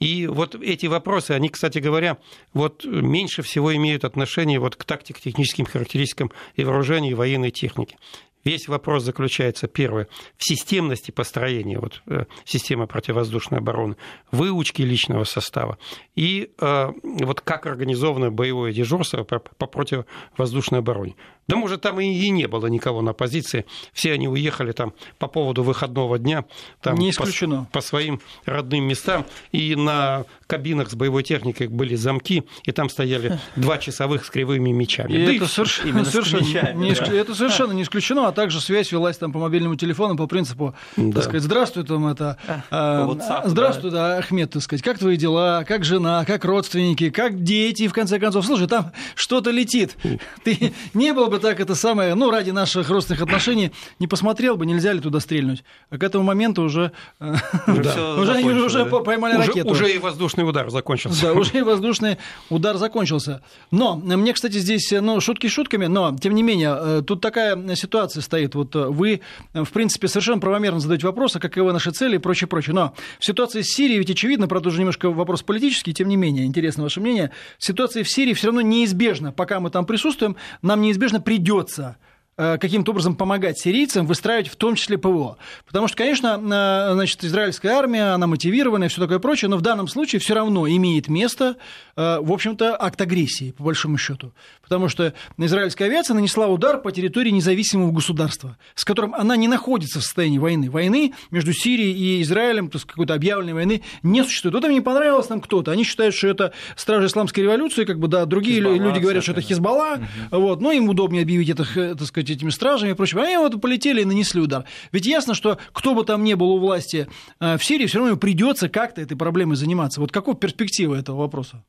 И 0.00 0.26
вот 0.26 0.54
эти 0.54 0.86
вопросы, 0.86 1.32
они, 1.32 1.48
кстати 1.48 1.78
говоря, 1.78 2.18
вот 2.52 2.84
меньше 2.84 3.42
всего 3.42 3.74
имеют 3.74 4.04
отношение 4.04 4.58
вот 4.58 4.76
к 4.76 4.84
тактико-техническим 4.84 5.66
характеристикам 5.66 6.30
и 6.56 6.64
вооружения, 6.64 7.10
и 7.10 7.14
военной 7.14 7.50
техники. 7.50 7.96
Весь 8.44 8.68
вопрос 8.68 9.02
заключается, 9.02 9.66
первое, 9.66 10.08
в 10.36 10.44
системности 10.44 11.10
построения 11.10 11.78
вот, 11.78 12.02
э, 12.06 12.24
системы 12.44 12.86
противовоздушной 12.86 13.58
обороны, 13.58 13.96
выучки 14.30 14.82
личного 14.82 15.24
состава 15.24 15.78
и 16.14 16.50
э, 16.58 16.92
вот 17.02 17.40
как 17.40 17.66
организовано 17.66 18.30
боевое 18.30 18.72
дежурство 18.72 19.24
по, 19.24 19.38
по 19.38 19.66
противовоздушной 19.66 20.80
обороне. 20.80 21.16
Да, 21.46 21.56
может, 21.56 21.82
там 21.82 22.00
и, 22.00 22.06
и 22.06 22.30
не 22.30 22.46
было 22.46 22.66
никого 22.68 23.02
на 23.02 23.12
позиции. 23.12 23.66
Все 23.92 24.12
они 24.12 24.28
уехали 24.28 24.72
там 24.72 24.94
по 25.18 25.28
поводу 25.28 25.62
выходного 25.62 26.18
дня 26.18 26.44
там, 26.80 26.96
не 26.96 27.10
исключено. 27.10 27.66
По, 27.70 27.80
по 27.80 27.86
своим 27.86 28.20
родным 28.46 28.84
местам. 28.84 29.26
И 29.52 29.74
на 29.76 30.24
кабинах 30.46 30.90
с 30.90 30.94
боевой 30.94 31.22
техникой 31.22 31.68
были 31.68 31.96
замки, 31.96 32.44
и 32.64 32.72
там 32.72 32.88
стояли 32.88 33.38
два 33.56 33.78
часовых 33.78 34.24
с 34.24 34.30
кривыми 34.30 34.70
мечами. 34.70 35.12
И 35.12 35.26
да 35.26 35.34
это, 35.34 35.44
и 35.44 35.46
совершенно, 35.46 36.04
совершенно, 36.04 36.72
не, 36.72 36.94
да. 36.94 37.06
это 37.12 37.34
совершенно 37.34 37.72
не 37.72 37.82
исключено, 37.82 38.28
а 38.28 38.32
также 38.34 38.60
связь 38.60 38.92
велась 38.92 39.16
там 39.16 39.32
по 39.32 39.38
мобильному 39.38 39.76
телефону 39.76 40.16
по 40.16 40.26
принципу, 40.26 40.74
да. 40.96 41.14
так 41.14 41.24
сказать, 41.24 41.42
здравствуй, 41.42 41.84
там 41.84 42.06
это, 42.06 42.36
а, 42.70 43.06
WhatsApp, 43.06 43.48
здравствуй, 43.48 43.90
да. 43.90 44.08
да, 44.08 44.18
Ахмед, 44.18 44.50
так 44.50 44.62
сказать, 44.62 44.82
как 44.82 44.98
твои 44.98 45.16
дела, 45.16 45.64
как 45.66 45.84
жена, 45.84 46.24
как 46.24 46.44
родственники, 46.44 47.10
как 47.10 47.42
дети, 47.42 47.88
в 47.88 47.92
конце 47.92 48.18
концов. 48.18 48.44
Слушай, 48.44 48.66
там 48.66 48.92
что-то 49.14 49.50
летит. 49.50 49.96
Ты 50.44 50.72
не 50.92 51.12
был 51.12 51.28
бы 51.28 51.38
так 51.38 51.60
это 51.60 51.74
самое, 51.74 52.14
ну, 52.14 52.30
ради 52.30 52.50
наших 52.50 52.90
родственных 52.90 53.22
отношений, 53.22 53.72
не 53.98 54.06
посмотрел 54.06 54.56
бы, 54.56 54.66
нельзя 54.66 54.92
ли 54.92 55.00
туда 55.00 55.20
стрельнуть. 55.20 55.64
А 55.90 55.98
к 55.98 56.02
этому 56.02 56.24
моменту 56.24 56.62
уже, 56.62 56.92
э, 57.20 57.34
уже, 57.66 58.64
уже 58.64 58.84
поймали 58.86 59.36
ракету. 59.36 59.70
Уже 59.70 59.92
и 59.92 59.98
воздушный 59.98 60.48
удар 60.48 60.70
закончился. 60.70 61.22
Да, 61.22 61.32
уже 61.32 61.52
и 61.58 61.62
воздушный 61.62 62.18
удар 62.50 62.76
закончился. 62.76 63.42
Но 63.70 63.96
мне, 63.96 64.32
кстати, 64.32 64.58
здесь, 64.58 64.92
ну, 64.92 65.20
шутки 65.20 65.48
шутками, 65.48 65.86
но, 65.86 66.16
тем 66.20 66.34
не 66.34 66.42
менее, 66.42 66.76
э, 66.78 67.02
тут 67.06 67.20
такая 67.20 67.56
ситуация 67.74 68.22
стоит. 68.24 68.54
Вот 68.54 68.74
э, 68.74 68.86
вы, 68.86 69.20
в 69.52 69.70
принципе, 69.70 70.08
совершенно 70.08 70.40
правомерно 70.40 70.80
задаете 70.80 71.06
вопрос, 71.06 71.36
а 71.36 71.40
каковы 71.40 71.72
наши 71.72 71.92
цели 71.92 72.16
и 72.16 72.18
прочее, 72.18 72.48
прочее. 72.48 72.74
Но 72.74 72.94
в 73.20 73.24
ситуации 73.24 73.62
с 73.62 73.68
Сирией 73.68 73.98
ведь 73.98 74.10
очевидно, 74.10 74.48
правда, 74.48 74.70
уже 74.70 74.78
немножко 74.80 75.10
вопрос 75.10 75.42
политический, 75.42 75.94
тем 75.94 76.08
не 76.08 76.16
менее, 76.16 76.46
интересно 76.46 76.82
ваше 76.82 77.00
мнение. 77.00 77.30
Ситуация 77.58 78.02
в 78.02 78.10
Сирии 78.10 78.34
все 78.34 78.48
равно 78.48 78.60
неизбежна. 78.60 79.32
Пока 79.32 79.60
мы 79.60 79.70
там 79.70 79.86
присутствуем, 79.86 80.36
нам 80.62 80.80
неизбежно 80.80 81.20
придется 81.20 81.96
Э, 81.96 82.13
каким-то 82.36 82.90
образом 82.90 83.14
помогать 83.14 83.58
сирийцам 83.58 84.06
выстраивать 84.06 84.48
в 84.48 84.56
том 84.56 84.74
числе 84.74 84.98
ПВО. 84.98 85.36
Потому 85.66 85.88
что, 85.88 85.96
конечно, 85.96 86.40
э, 86.40 86.94
значит, 86.94 87.24
израильская 87.24 87.70
армия, 87.70 88.14
она 88.14 88.26
мотивированная 88.26 88.88
и 88.88 88.90
все 88.90 89.00
такое 89.00 89.18
прочее, 89.18 89.48
но 89.48 89.56
в 89.56 89.62
данном 89.62 89.88
случае 89.88 90.20
все 90.20 90.34
равно 90.34 90.66
имеет 90.68 91.08
место, 91.08 91.56
э, 91.96 92.18
в 92.20 92.32
общем-то, 92.32 92.76
акт 92.80 93.00
агрессии, 93.00 93.52
по 93.52 93.64
большому 93.64 93.98
счету. 93.98 94.32
Потому 94.62 94.88
что 94.88 95.14
израильская 95.38 95.84
авиация 95.84 96.14
нанесла 96.14 96.48
удар 96.48 96.80
по 96.80 96.90
территории 96.90 97.30
независимого 97.30 97.92
государства, 97.92 98.56
с 98.74 98.84
которым 98.84 99.14
она 99.14 99.36
не 99.36 99.48
находится 99.48 100.00
в 100.00 100.02
состоянии 100.02 100.38
войны. 100.38 100.70
Войны 100.70 101.14
между 101.30 101.52
Сирией 101.52 101.92
и 101.92 102.22
Израилем, 102.22 102.68
то 102.68 102.76
есть 102.76 102.86
какой-то 102.86 103.14
объявленной 103.14 103.54
войны, 103.54 103.82
не 104.02 104.24
существует. 104.24 104.54
Вот 104.54 104.64
им 104.64 104.72
не 104.72 104.80
понравилось 104.80 105.26
там 105.26 105.40
кто-то. 105.40 105.70
Они 105.70 105.84
считают, 105.84 106.14
что 106.14 106.28
это 106.28 106.52
стражи 106.76 107.06
исламской 107.06 107.44
революции, 107.44 107.84
как 107.84 107.98
бы, 107.98 108.08
да, 108.08 108.24
другие 108.26 108.56
Хизбалла, 108.56 108.76
люди 108.76 108.98
говорят, 108.98 109.22
что 109.22 109.32
это 109.32 109.40
Хизбалла, 109.40 109.98
угу. 110.30 110.40
вот, 110.40 110.60
но 110.60 110.72
им 110.72 110.88
удобнее 110.88 111.22
объявить 111.22 111.50
это, 111.50 111.64
так 111.64 112.06
сказать, 112.06 112.23
этими 112.30 112.50
стражами 112.50 112.90
и 112.90 112.94
прочим. 112.94 113.18
Они 113.18 113.36
вот 113.36 113.60
полетели 113.60 114.02
и 114.02 114.04
нанесли 114.04 114.40
удар. 114.40 114.64
Ведь 114.92 115.06
ясно, 115.06 115.34
что 115.34 115.58
кто 115.72 115.94
бы 115.94 116.04
там 116.04 116.24
ни 116.24 116.34
был 116.34 116.50
у 116.50 116.58
власти 116.58 117.08
э, 117.40 117.56
в 117.56 117.64
Сирии, 117.64 117.86
все 117.86 117.98
равно 117.98 118.16
придется 118.16 118.68
как-то 118.68 119.00
этой 119.00 119.16
проблемой 119.16 119.56
заниматься. 119.56 120.00
Вот 120.00 120.12
какова 120.12 120.36
перспектива 120.36 120.94
этого 120.94 121.18
вопроса? 121.18 121.64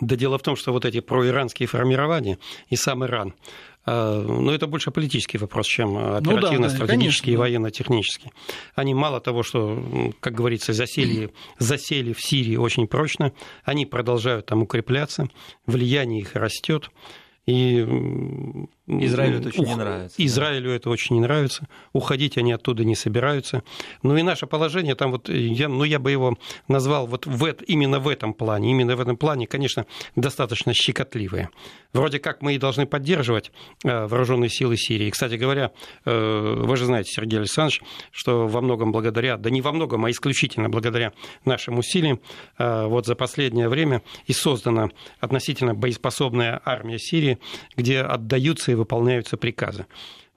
Да 0.00 0.16
дело 0.16 0.38
в 0.38 0.42
том, 0.42 0.56
что 0.56 0.72
вот 0.72 0.84
эти 0.84 1.00
проиранские 1.00 1.66
формирования 1.66 2.38
и 2.68 2.76
сам 2.76 3.04
Иран, 3.04 3.34
э, 3.86 4.24
ну, 4.26 4.50
это 4.50 4.66
больше 4.66 4.90
политический 4.90 5.38
вопрос, 5.38 5.66
чем 5.66 5.96
оперативно-стратегический 5.98 7.32
ну, 7.32 7.38
да, 7.38 7.42
да, 7.42 7.48
и 7.48 7.50
военно-технический. 7.50 8.30
Они 8.74 8.94
мало 8.94 9.20
того, 9.20 9.42
что, 9.42 10.12
как 10.20 10.34
говорится, 10.34 10.72
засели, 10.72 11.32
засели 11.58 12.12
в 12.12 12.20
Сирии 12.20 12.56
очень 12.56 12.86
прочно, 12.86 13.32
они 13.64 13.86
продолжают 13.86 14.46
там 14.46 14.62
укрепляться, 14.62 15.28
влияние 15.66 16.20
их 16.20 16.36
растет. 16.36 16.90
И 17.46 17.84
Израилю 18.88 19.38
это 19.38 19.48
очень 19.48 19.62
ух... 19.62 19.68
не 19.68 19.74
нравится. 19.76 20.14
Израилю 20.18 20.70
да. 20.70 20.76
это 20.76 20.90
очень 20.90 21.16
не 21.16 21.20
нравится. 21.20 21.68
Уходить 21.92 22.38
они 22.38 22.52
оттуда 22.52 22.84
не 22.84 22.94
собираются. 22.94 23.62
Ну 24.02 24.16
и 24.16 24.22
наше 24.22 24.46
положение 24.46 24.94
там 24.94 25.12
вот, 25.12 25.28
я, 25.28 25.68
ну 25.68 25.84
я 25.84 25.98
бы 25.98 26.10
его 26.10 26.38
назвал 26.68 27.06
вот 27.06 27.26
в, 27.26 27.46
именно 27.66 28.00
в 28.00 28.08
этом 28.08 28.32
плане, 28.32 28.70
именно 28.70 28.96
в 28.96 29.00
этом 29.00 29.16
плане, 29.16 29.46
конечно, 29.46 29.86
достаточно 30.16 30.72
щекотливое. 30.72 31.50
Вроде 31.92 32.18
как 32.18 32.42
мы 32.42 32.54
и 32.54 32.58
должны 32.58 32.86
поддерживать 32.86 33.50
э, 33.84 34.06
вооруженные 34.06 34.48
силы 34.48 34.76
Сирии. 34.76 35.10
Кстати 35.10 35.34
говоря, 35.34 35.72
э, 36.04 36.54
вы 36.58 36.76
же 36.76 36.86
знаете, 36.86 37.10
Сергей 37.12 37.38
Александрович, 37.40 37.82
что 38.10 38.46
во 38.46 38.60
многом 38.60 38.92
благодаря, 38.92 39.36
да 39.36 39.50
не 39.50 39.60
во 39.60 39.72
многом, 39.72 40.04
а 40.04 40.10
исключительно 40.10 40.68
благодаря 40.70 41.12
нашим 41.44 41.78
усилиям, 41.78 42.20
э, 42.58 42.86
вот 42.86 43.06
за 43.06 43.14
последнее 43.14 43.68
время 43.68 44.02
и 44.26 44.32
создана 44.32 44.88
относительно 45.20 45.74
боеспособная 45.74 46.60
армия 46.64 46.98
Сирии, 46.98 47.38
где 47.76 48.00
отдаются 48.00 48.72
и 48.72 48.77
выполняются 48.78 49.36
приказы. 49.36 49.86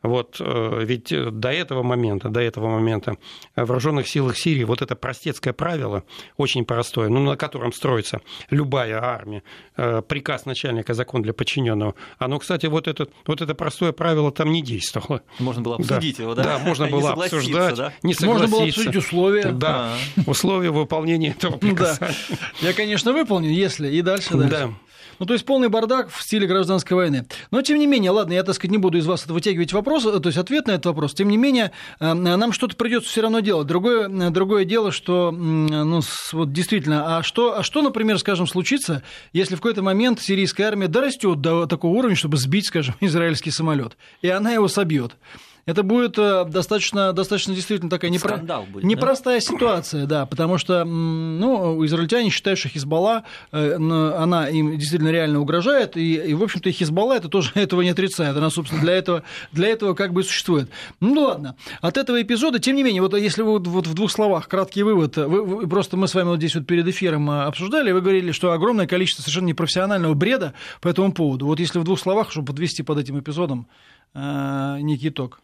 Вот 0.04 0.38
э, 0.40 0.84
ведь 0.84 1.14
до 1.40 1.52
этого 1.52 1.84
момента, 1.84 2.30
до 2.30 2.40
этого 2.42 2.70
момента 2.70 3.18
в 3.56 3.66
вооруженных 3.66 4.08
силах 4.08 4.36
Сирии 4.36 4.64
вот 4.64 4.82
это 4.82 4.96
простецкое 4.96 5.54
правило, 5.54 6.04
очень 6.38 6.66
простое, 6.66 7.10
ну, 7.10 7.20
на 7.20 7.38
котором 7.38 7.72
строится 7.72 8.22
любая 8.50 9.00
армия, 9.02 9.44
э, 9.78 10.02
приказ 10.02 10.46
начальника, 10.46 10.96
закон 10.96 11.22
для 11.22 11.34
подчиненного, 11.34 11.94
оно, 12.18 12.40
кстати, 12.40 12.66
вот 12.66 12.88
это, 12.88 13.08
вот 13.28 13.42
это 13.42 13.54
простое 13.54 13.92
правило 13.92 14.32
там 14.32 14.52
не 14.52 14.64
действовало. 14.64 15.22
Можно 15.38 15.62
было 15.62 15.76
обсудить 15.76 16.18
да. 16.18 16.24
его, 16.24 16.36
да? 16.36 16.44
Да, 16.44 16.60
можно 16.60 16.88
было 16.90 17.12
обсуждать, 17.12 17.76
да? 17.76 17.94
не 18.02 18.14
согласиться. 18.14 18.26
Можно 18.26 18.48
было 18.48 18.64
обсудить 18.64 18.96
условия. 18.96 19.52
Да, 19.52 19.94
А-а-а. 19.94 20.30
условия 20.30 20.72
выполнения 20.72 21.30
этого 21.30 21.58
приказа. 21.60 22.00
Да. 22.00 22.68
Я, 22.68 22.74
конечно, 22.74 23.14
выполню, 23.14 23.52
если 23.52 23.88
и 23.90 24.02
дальше, 24.02 24.36
дальше. 24.36 24.50
Да. 24.50 24.74
Ну, 25.22 25.28
то 25.28 25.34
есть 25.34 25.46
полный 25.46 25.70
бардак 25.70 26.10
в 26.10 26.20
стиле 26.24 26.48
гражданской 26.48 26.98
войны. 26.98 27.28
Но, 27.52 27.62
тем 27.62 27.78
не 27.78 27.86
менее, 27.86 28.10
ладно, 28.10 28.34
я, 28.34 28.42
так 28.42 28.56
сказать, 28.56 28.72
не 28.72 28.80
буду 28.80 28.98
из 28.98 29.06
вас 29.06 29.28
вытягивать 29.28 29.72
вопрос, 29.72 30.02
то 30.02 30.20
есть 30.26 30.38
ответ 30.40 30.66
на 30.66 30.72
этот 30.72 30.88
вопрос. 30.88 31.14
Тем 31.14 31.28
не 31.28 31.38
менее, 31.38 31.74
э, 32.00 32.14
нам 32.14 32.52
что-то 32.52 32.76
придется 32.76 33.08
все 33.08 33.22
равно 33.22 33.40
делать. 33.40 33.68
Другое, 33.68 34.10
другое 34.32 34.66
дело, 34.66 34.92
что, 34.92 35.30
ну, 35.30 36.02
вот 36.32 36.52
действительно, 36.52 37.20
а 37.20 37.22
что, 37.22 37.60
а 37.60 37.62
что, 37.62 37.84
например, 37.84 38.18
скажем, 38.18 38.48
случится, 38.48 39.04
если 39.32 39.54
в 39.54 39.60
какой-то 39.60 39.84
момент 39.84 40.20
сирийская 40.20 40.66
армия 40.66 40.88
дорастет 40.88 41.40
до 41.40 41.68
такого 41.68 41.96
уровня, 42.00 42.16
чтобы 42.16 42.38
сбить, 42.38 42.66
скажем, 42.66 42.96
израильский 43.00 43.52
самолет, 43.52 43.98
и 44.24 44.28
она 44.28 44.54
его 44.54 44.68
собьет 44.68 45.18
это 45.66 45.84
будет 45.84 46.18
э, 46.18 46.46
достаточно, 46.46 47.14
достаточно 47.14 47.54
действительно 47.54 47.90
такая 47.90 48.10
непро... 48.10 48.38
будет, 48.38 48.84
непростая 48.84 49.40
да? 49.40 49.42
ситуация, 49.42 50.06
да, 50.06 50.26
потому 50.26 50.58
что 50.58 50.84
ну, 50.84 51.86
израильтяне 51.86 52.30
считают, 52.30 52.60
что 52.60 52.70
Хизбалла, 52.70 53.24
э, 53.52 53.76
она 53.76 54.50
им 54.50 54.78
действительно 54.78 55.10
реально 55.10 55.40
угрожает, 55.40 55.98
и, 55.98 56.16
и 56.16 56.34
в 56.34 56.44
общем-то, 56.44 56.70
и 56.70 56.72
Хизбалла 56.72 57.14
это 57.14 57.30
тоже 57.30 57.52
этого 57.56 57.82
не 57.82 57.90
отрицает, 57.90 58.36
она, 58.36 58.50
собственно, 58.50 58.82
для 58.82 58.94
этого, 58.94 59.24
для 59.52 59.68
этого 59.70 59.94
как 59.94 60.14
бы 60.14 60.22
и 60.22 60.24
существует. 60.24 60.70
Ну 61.00 61.22
ладно, 61.22 61.56
от 61.82 61.98
этого 61.98 62.22
эпизода, 62.22 62.60
тем 62.60 62.76
не 62.76 62.84
менее, 62.84 63.02
вот 63.02 63.16
если 63.16 63.44
вы 63.44 63.60
вот 63.60 63.88
в 63.88 63.94
двух 63.94 64.12
словах 64.12 64.48
краткий 64.48 64.84
вывод, 64.84 65.18
вы, 65.18 65.44
вы, 65.44 65.68
просто 65.68 65.96
мы 65.96 66.08
с 66.08 66.16
вами 66.16 66.30
вот 66.30 66.38
здесь 66.38 66.56
вот 66.56 66.66
перед 66.66 66.88
эфиром 66.88 67.30
э, 67.30 67.44
обсуждали, 67.44 67.92
вы 67.92 68.02
говорили, 68.02 68.32
что 68.32 68.52
огромное 68.52 68.88
количество 68.88 69.22
совершенно 69.22 69.48
непрофессионального 69.48 70.14
бреда 70.16 70.54
по 70.82 70.88
этому 70.88 71.14
поводу. 71.14 71.46
Вот 71.46 71.60
если 71.60 71.80
в 71.80 71.84
двух 71.84 72.00
словах, 72.00 72.32
чтобы 72.32 72.48
подвести 72.48 72.84
под 72.84 72.98
этим 72.98 73.20
эпизодом 73.20 73.68
некий 74.14 75.08
итог. 75.08 75.40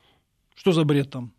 Что 0.57 0.71
за 0.71 0.85
бред 0.85 1.11
там? 1.11 1.33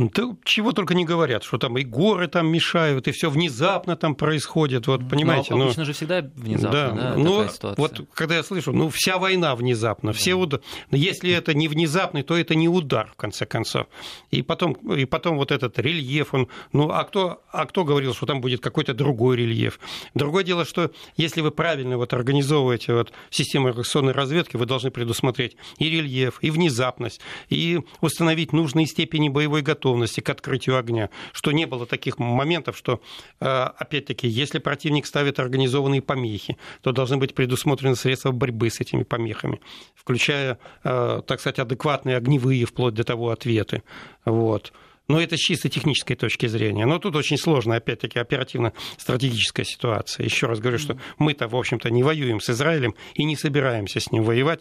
Да 0.00 0.22
чего 0.44 0.72
только 0.72 0.94
не 0.94 1.04
говорят, 1.04 1.44
что 1.44 1.58
там 1.58 1.76
и 1.76 1.84
горы 1.84 2.26
там 2.26 2.50
мешают, 2.50 3.06
и 3.06 3.12
все 3.12 3.28
внезапно 3.28 3.96
там 3.96 4.14
происходит, 4.14 4.86
вот 4.86 5.06
понимаете. 5.06 5.54
Ну, 5.54 5.64
обычно 5.64 5.82
ну, 5.82 5.86
же 5.86 5.92
всегда 5.92 6.22
внезапно, 6.36 6.70
да, 6.70 6.90
да 6.90 7.14
ну, 7.16 7.36
такая 7.40 7.54
ситуация. 7.54 7.82
Вот 7.82 8.08
когда 8.14 8.36
я 8.36 8.42
слышу, 8.42 8.72
ну 8.72 8.88
вся 8.88 9.18
война 9.18 9.54
внезапно, 9.54 10.12
да. 10.12 10.18
все 10.18 10.34
удар... 10.34 10.62
если 10.90 11.30
это 11.30 11.52
не 11.52 11.68
внезапный, 11.68 12.22
то 12.22 12.34
это 12.34 12.54
не 12.54 12.66
удар 12.66 13.10
в 13.12 13.16
конце 13.16 13.44
концов. 13.44 13.88
И 14.30 14.40
потом, 14.40 14.72
и 14.72 15.04
потом 15.04 15.36
вот 15.36 15.52
этот 15.52 15.78
рельеф, 15.78 16.32
он, 16.32 16.48
ну 16.72 16.90
а 16.90 17.04
кто, 17.04 17.42
а 17.52 17.66
кто 17.66 17.84
говорил, 17.84 18.14
что 18.14 18.24
там 18.24 18.40
будет 18.40 18.62
какой-то 18.62 18.94
другой 18.94 19.36
рельеф? 19.36 19.78
Другое 20.14 20.44
дело, 20.44 20.64
что 20.64 20.92
если 21.18 21.42
вы 21.42 21.50
правильно 21.50 21.98
вот 21.98 22.14
организовываете 22.14 22.94
вот 22.94 23.12
систему 23.28 23.68
реакционной 23.68 24.14
разведки, 24.14 24.56
вы 24.56 24.64
должны 24.64 24.90
предусмотреть 24.90 25.58
и 25.76 25.90
рельеф, 25.90 26.38
и 26.40 26.50
внезапность, 26.50 27.20
и 27.50 27.80
установить 28.00 28.54
нужные 28.54 28.86
степени 28.86 29.28
боевой 29.28 29.60
готовности 29.60 29.89
готовности 29.90 30.20
к 30.20 30.30
открытию 30.30 30.78
огня, 30.78 31.10
что 31.32 31.52
не 31.52 31.66
было 31.66 31.86
таких 31.86 32.18
моментов, 32.18 32.76
что, 32.76 33.00
э, 33.40 33.46
опять-таки, 33.46 34.28
если 34.28 34.60
противник 34.60 35.06
ставит 35.06 35.40
организованные 35.40 36.00
помехи, 36.00 36.56
то 36.82 36.92
должны 36.92 37.16
быть 37.16 37.34
предусмотрены 37.34 37.96
средства 37.96 38.30
борьбы 38.30 38.70
с 38.70 38.80
этими 38.80 39.02
помехами, 39.02 39.60
включая, 39.94 40.58
э, 40.84 41.22
так 41.26 41.40
сказать, 41.40 41.58
адекватные 41.58 42.16
огневые, 42.16 42.64
вплоть 42.64 42.94
до 42.94 43.04
того, 43.04 43.30
ответы. 43.30 43.82
Вот. 44.24 44.72
Но 45.08 45.20
это 45.20 45.36
с 45.36 45.40
чисто 45.40 45.68
технической 45.68 46.14
точки 46.14 46.46
зрения. 46.46 46.86
Но 46.86 46.98
тут 47.00 47.16
очень 47.16 47.36
сложная, 47.36 47.78
опять-таки, 47.78 48.20
оперативно-стратегическая 48.20 49.64
ситуация. 49.64 50.24
Еще 50.24 50.46
раз 50.46 50.60
говорю, 50.60 50.78
что 50.78 50.96
мы-то, 51.18 51.48
в 51.48 51.56
общем-то, 51.56 51.90
не 51.90 52.04
воюем 52.04 52.38
с 52.38 52.50
Израилем 52.50 52.94
и 53.14 53.24
не 53.24 53.36
собираемся 53.36 53.98
с 53.98 54.12
ним 54.12 54.22
воевать 54.22 54.60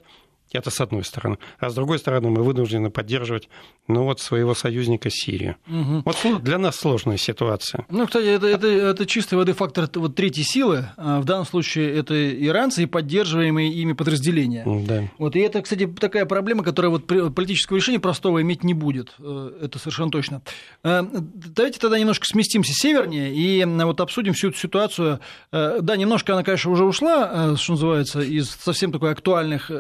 Это 0.52 0.72
с 0.72 0.82
одной 0.82 1.04
стороны. 1.04 1.38
А 1.60 1.70
с 1.70 1.76
другой 1.76 2.00
стороны, 2.00 2.30
мы 2.30 2.44
вынуждены 2.44 2.90
поддерживать 2.90 3.50
ну, 3.88 4.04
вот, 4.04 4.20
своего 4.20 4.56
союзника 4.56 5.10
Сирию. 5.12 5.58
Угу. 5.68 6.04
Вот 6.06 6.44
для 6.44 6.58
нас 6.58 6.76
сложная 6.76 7.18
ситуация. 7.18 7.86
Ну, 7.90 8.06
кстати, 8.08 8.26
это, 8.26 8.48
это, 8.48 8.68
это 8.68 9.06
чистой 9.06 9.36
воды 9.36 9.54
фактор 9.54 9.90
вот, 9.96 10.16
третьей 10.16 10.44
силы. 10.44 10.90
А 10.98 11.20
в 11.20 11.26
данном 11.26 11.46
случае 11.46 11.96
это 11.96 12.30
иранцы 12.30 12.84
и 12.84 12.86
поддерживаемые 12.86 13.72
ими 13.72 13.94
подразделения. 13.94 14.64
Да. 14.66 15.04
Вот, 15.18 15.36
и 15.36 15.40
это, 15.40 15.62
кстати, 15.62 15.86
такая 15.88 16.26
проблема, 16.26 16.64
которая 16.64 16.92
вот 16.92 17.06
политического 17.34 17.78
решения 17.78 18.00
простого 18.00 18.42
иметь 18.42 18.64
не 18.64 18.74
будет. 18.74 19.14
Э, 19.20 19.52
это 19.62 19.80
совершенно 19.80 20.12
точно. 20.12 20.42
Э, 20.84 21.04
давайте 21.12 21.80
тогда 21.80 22.00
немножко 22.00 22.26
сместимся 22.26 22.74
севернее 22.74 23.34
и 23.34 23.64
вот 23.66 24.02
обсудим 24.02 24.34
всю 24.34 24.50
эту 24.50 24.58
ситуацию. 24.58 25.20
Э, 25.52 25.80
да, 25.82 25.96
немножко 25.96 26.34
она, 26.34 26.44
конечно, 26.44 26.72
уже 26.72 26.86
ушла, 26.86 27.56
что 27.58 27.74
называется, 27.74 28.22
из 28.22 28.50
совсем 28.50 28.92
такой 28.92 29.12
актуальных 29.12 29.72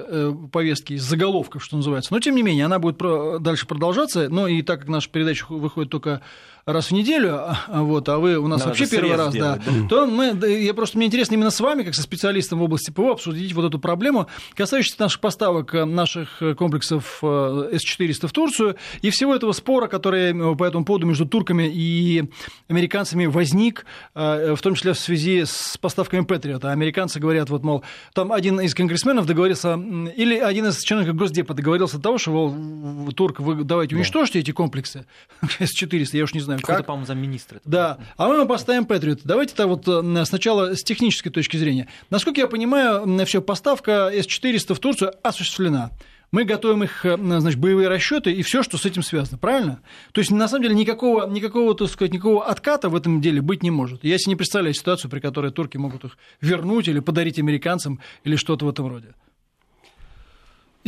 повестки 0.59 0.91
из 0.93 1.03
заголовков, 1.03 1.63
что 1.63 1.77
называется. 1.77 2.13
Но, 2.13 2.19
тем 2.19 2.35
не 2.35 2.43
менее, 2.43 2.65
она 2.65 2.79
будет 2.79 2.97
дальше 3.41 3.65
продолжаться. 3.65 4.27
Но 4.27 4.45
и 4.45 4.61
так 4.61 4.81
как 4.81 4.89
наша 4.89 5.09
передача 5.09 5.45
выходит 5.47 5.89
только 5.89 6.21
раз 6.65 6.87
в 6.87 6.91
неделю, 6.91 7.35
а, 7.35 7.83
вот, 7.83 8.07
а 8.09 8.17
вы 8.17 8.37
у 8.37 8.47
нас 8.47 8.59
Надо 8.59 8.69
вообще 8.69 8.87
первый 8.87 9.15
раз, 9.15 9.33
да, 9.33 9.57
да, 9.57 9.87
то 9.89 10.05
мы, 10.05 10.37
я 10.47 10.73
просто, 10.73 10.97
мне 10.97 11.07
интересно 11.07 11.35
именно 11.35 11.51
с 11.51 11.59
вами, 11.59 11.83
как 11.83 11.95
со 11.95 12.01
специалистом 12.01 12.59
в 12.59 12.63
области 12.63 12.91
ПВО, 12.91 13.13
обсудить 13.13 13.53
вот 13.53 13.65
эту 13.65 13.79
проблему, 13.79 14.27
касающуюся 14.55 14.99
наших 14.99 15.19
поставок 15.19 15.73
э, 15.73 15.85
наших 15.85 16.41
комплексов 16.57 17.19
э, 17.21 17.69
С-400 17.73 18.27
в 18.27 18.31
Турцию 18.31 18.75
и 19.01 19.09
всего 19.09 19.35
этого 19.35 19.51
спора, 19.51 19.87
который 19.87 20.31
э, 20.31 20.55
по 20.55 20.63
этому 20.63 20.85
поводу 20.85 21.05
между 21.05 21.25
турками 21.25 21.69
и 21.71 22.29
американцами 22.67 23.25
возник, 23.25 23.85
в 24.13 24.57
том 24.61 24.75
числе 24.75 24.93
в 24.93 24.99
связи 24.99 25.43
с 25.45 25.77
поставками 25.77 26.23
Патриота. 26.23 26.71
Американцы 26.71 27.19
говорят, 27.19 27.49
вот, 27.49 27.63
мол, 27.63 27.83
там 28.13 28.31
один 28.31 28.59
из 28.59 28.73
конгрессменов 28.73 29.25
договорился, 29.25 29.73
или 30.15 30.37
один 30.37 30.67
из 30.67 30.79
чиновников 30.79 31.15
Госдепа 31.15 31.53
договорился 31.53 31.97
от 31.97 32.03
того, 32.03 32.17
что, 32.17 32.31
мол, 32.31 33.11
турк, 33.11 33.39
вы 33.39 33.63
давайте 33.63 33.95
уничтожьте 33.95 34.39
эти 34.39 34.51
комплексы 34.51 35.05
С-400, 35.59 36.17
я 36.17 36.23
уж 36.23 36.33
не 36.33 36.41
знаю, 36.41 36.48
какой-то, 36.57 36.83
по-моему, 36.83 37.05
замминистра. 37.05 37.61
Да. 37.65 37.97
А 38.17 38.27
мы 38.27 38.45
поставим 38.47 38.85
Патриот. 38.85 39.21
Давайте-то 39.23 39.67
вот 39.67 39.87
э, 39.87 40.25
сначала 40.25 40.75
с 40.75 40.83
технической 40.83 41.31
точки 41.31 41.57
зрения. 41.57 41.87
Насколько 42.09 42.41
я 42.41 42.47
понимаю, 42.47 43.25
все, 43.25 43.41
поставка 43.41 44.09
С-400 44.11 44.73
в 44.73 44.79
Турцию 44.79 45.13
осуществлена 45.23 45.91
мы 46.31 46.43
готовим 46.43 46.83
их, 46.83 47.03
значит, 47.03 47.59
боевые 47.59 47.87
расчеты 47.87 48.31
и 48.31 48.43
все, 48.43 48.61
что 48.61 48.77
с 48.77 48.85
этим 48.85 49.01
связано, 49.01 49.37
правильно? 49.37 49.81
То 50.11 50.19
есть, 50.19 50.31
на 50.31 50.47
самом 50.47 50.63
деле, 50.63 50.75
никакого, 50.75 51.27
никакого, 51.27 51.73
так 51.75 51.89
сказать, 51.89 52.13
никакого 52.13 52.45
отката 52.45 52.89
в 52.89 52.95
этом 52.95 53.21
деле 53.21 53.41
быть 53.41 53.63
не 53.63 53.71
может. 53.71 54.03
Я 54.03 54.17
себе 54.17 54.31
не 54.31 54.35
представляю 54.35 54.73
ситуацию, 54.73 55.09
при 55.09 55.19
которой 55.19 55.51
турки 55.51 55.77
могут 55.77 56.03
их 56.05 56.17
вернуть 56.41 56.87
или 56.87 56.99
подарить 56.99 57.39
американцам 57.39 57.99
или 58.23 58.35
что-то 58.35 58.65
в 58.65 58.69
этом 58.69 58.87
роде. 58.87 59.15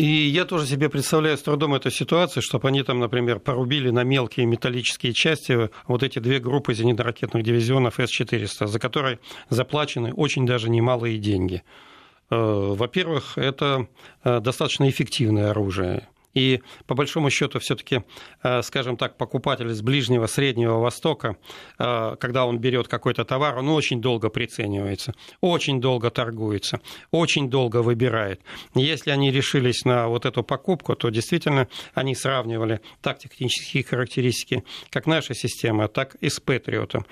И 0.02 0.30
я 0.30 0.46
тоже 0.46 0.66
себе 0.66 0.90
представляю 0.90 1.38
с 1.38 1.44
трудом 1.44 1.76
эту 1.76 1.92
ситуацию, 1.92 2.42
чтобы 2.42 2.70
они 2.70 2.82
там, 2.82 2.98
например, 2.98 3.40
порубили 3.40 3.92
на 3.92 4.04
мелкие 4.04 4.48
металлические 4.48 5.14
части 5.14 5.70
вот 5.86 6.02
эти 6.02 6.18
две 6.18 6.40
группы 6.40 6.74
зенитно-ракетных 6.74 7.44
дивизионов 7.44 8.00
С-400, 8.00 8.66
за 8.66 8.80
которые 8.80 9.20
заплачены 9.50 10.12
очень 10.12 10.48
даже 10.48 10.72
немалые 10.72 11.20
деньги. 11.20 11.62
Э, 12.32 12.36
во-первых, 12.36 13.38
это 13.38 13.90
э, 14.24 14.40
достаточно 14.40 14.90
эффективное 14.90 15.52
оружие. 15.52 16.08
И 16.34 16.62
по 16.88 16.96
большому 16.96 17.30
счету 17.30 17.60
все-таки, 17.60 18.04
э, 18.44 18.62
скажем 18.62 18.98
так, 18.98 19.17
покупатель 19.17 19.70
с 19.70 19.82
Ближнего, 19.82 20.28
Среднего 20.28 20.80
Востока, 20.80 21.38
э, 21.78 22.15
когда 22.20 22.46
он 22.46 22.60
берет 22.60 22.88
какой-то 22.88 23.26
товар, 23.26 23.58
он 23.58 23.70
очень 23.70 24.02
долго 24.02 24.30
приценивается, 24.30 25.13
очень 25.41 25.82
долго 25.82 26.10
торгуется, 26.10 26.80
очень 27.12 27.50
долго 27.50 27.82
выбирает. 27.82 28.41
Если 28.76 29.12
они 29.12 29.32
решились 29.32 29.86
на 29.86 30.08
вот 30.08 30.26
эту 30.26 30.44
покупку, 30.44 30.96
то 30.96 31.10
действительно 31.10 31.67
они 31.94 32.15
сравнивали 32.15 32.82
так 33.02 33.20
технические 33.20 33.84
характеристики, 33.84 34.63
как 34.89 35.08
наша 35.08 35.34
система, 35.34 35.88
так 35.88 36.15
и 36.15 36.30
с 36.30 36.39
Патриотом. 36.39 37.06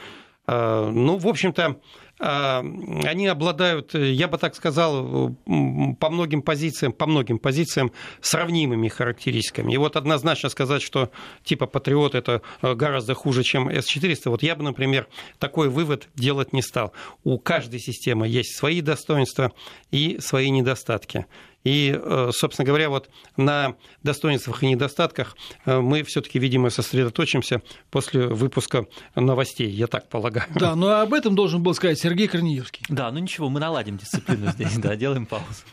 Э, 0.47 0.89
ну, 0.91 1.17
в 1.17 1.27
общем-то, 1.27 1.79
они 2.19 3.27
обладают, 3.27 3.93
я 3.93 4.27
бы 4.27 4.38
так 4.38 4.55
сказал, 4.55 5.36
по 5.45 6.10
многим 6.10 6.41
позициям, 6.41 6.91
по 6.91 7.05
многим 7.05 7.39
позициям 7.39 7.91
сравнимыми 8.19 8.89
характеристиками. 8.89 9.73
И 9.73 9.77
вот 9.77 9.95
однозначно 9.95 10.49
сказать, 10.49 10.82
что 10.82 11.12
типа 11.43 11.65
Патриот 11.65 12.15
это 12.15 12.41
гораздо 12.62 13.13
хуже, 13.13 13.43
чем 13.43 13.69
С-400, 13.69 14.29
вот 14.29 14.43
я 14.43 14.55
бы, 14.55 14.63
например, 14.63 15.08
такой 15.38 15.69
вывод 15.69 16.10
делать 16.15 16.51
не 16.51 16.62
стал. 16.62 16.91
У 17.23 17.39
каждой 17.39 17.79
системы 17.79 18.27
есть 18.27 18.55
свои 18.58 18.82
достоинства 18.82 19.53
и 19.91 20.17
свои 20.19 20.49
недостатки. 20.49 21.25
И, 21.63 21.98
э, 22.02 22.30
собственно 22.34 22.65
говоря, 22.65 22.89
вот 22.89 23.10
на 23.38 23.76
достоинствах 24.04 24.63
и 24.63 24.67
недостатках 24.67 25.36
э, 25.65 25.80
мы 25.80 26.04
все-таки, 26.04 26.39
видимо, 26.39 26.69
сосредоточимся 26.69 27.62
после 27.91 28.28
выпуска 28.28 28.86
новостей, 29.15 29.69
я 29.69 29.88
так 29.88 30.08
полагаю. 30.10 30.48
Да, 30.56 30.76
но 30.76 31.02
об 31.02 31.13
этом 31.13 31.36
должен 31.36 31.62
был 31.62 31.74
сказать 31.74 32.00
Сергей 32.00 32.28
Корнеевский. 32.28 32.86
Да, 32.89 33.12
ну 33.12 33.19
ничего, 33.19 33.50
мы 33.50 33.60
наладим 33.60 33.98
дисциплину 33.98 34.52
здесь, 34.54 34.78
да, 34.78 34.95
делаем 34.95 35.26
паузу. 35.26 35.63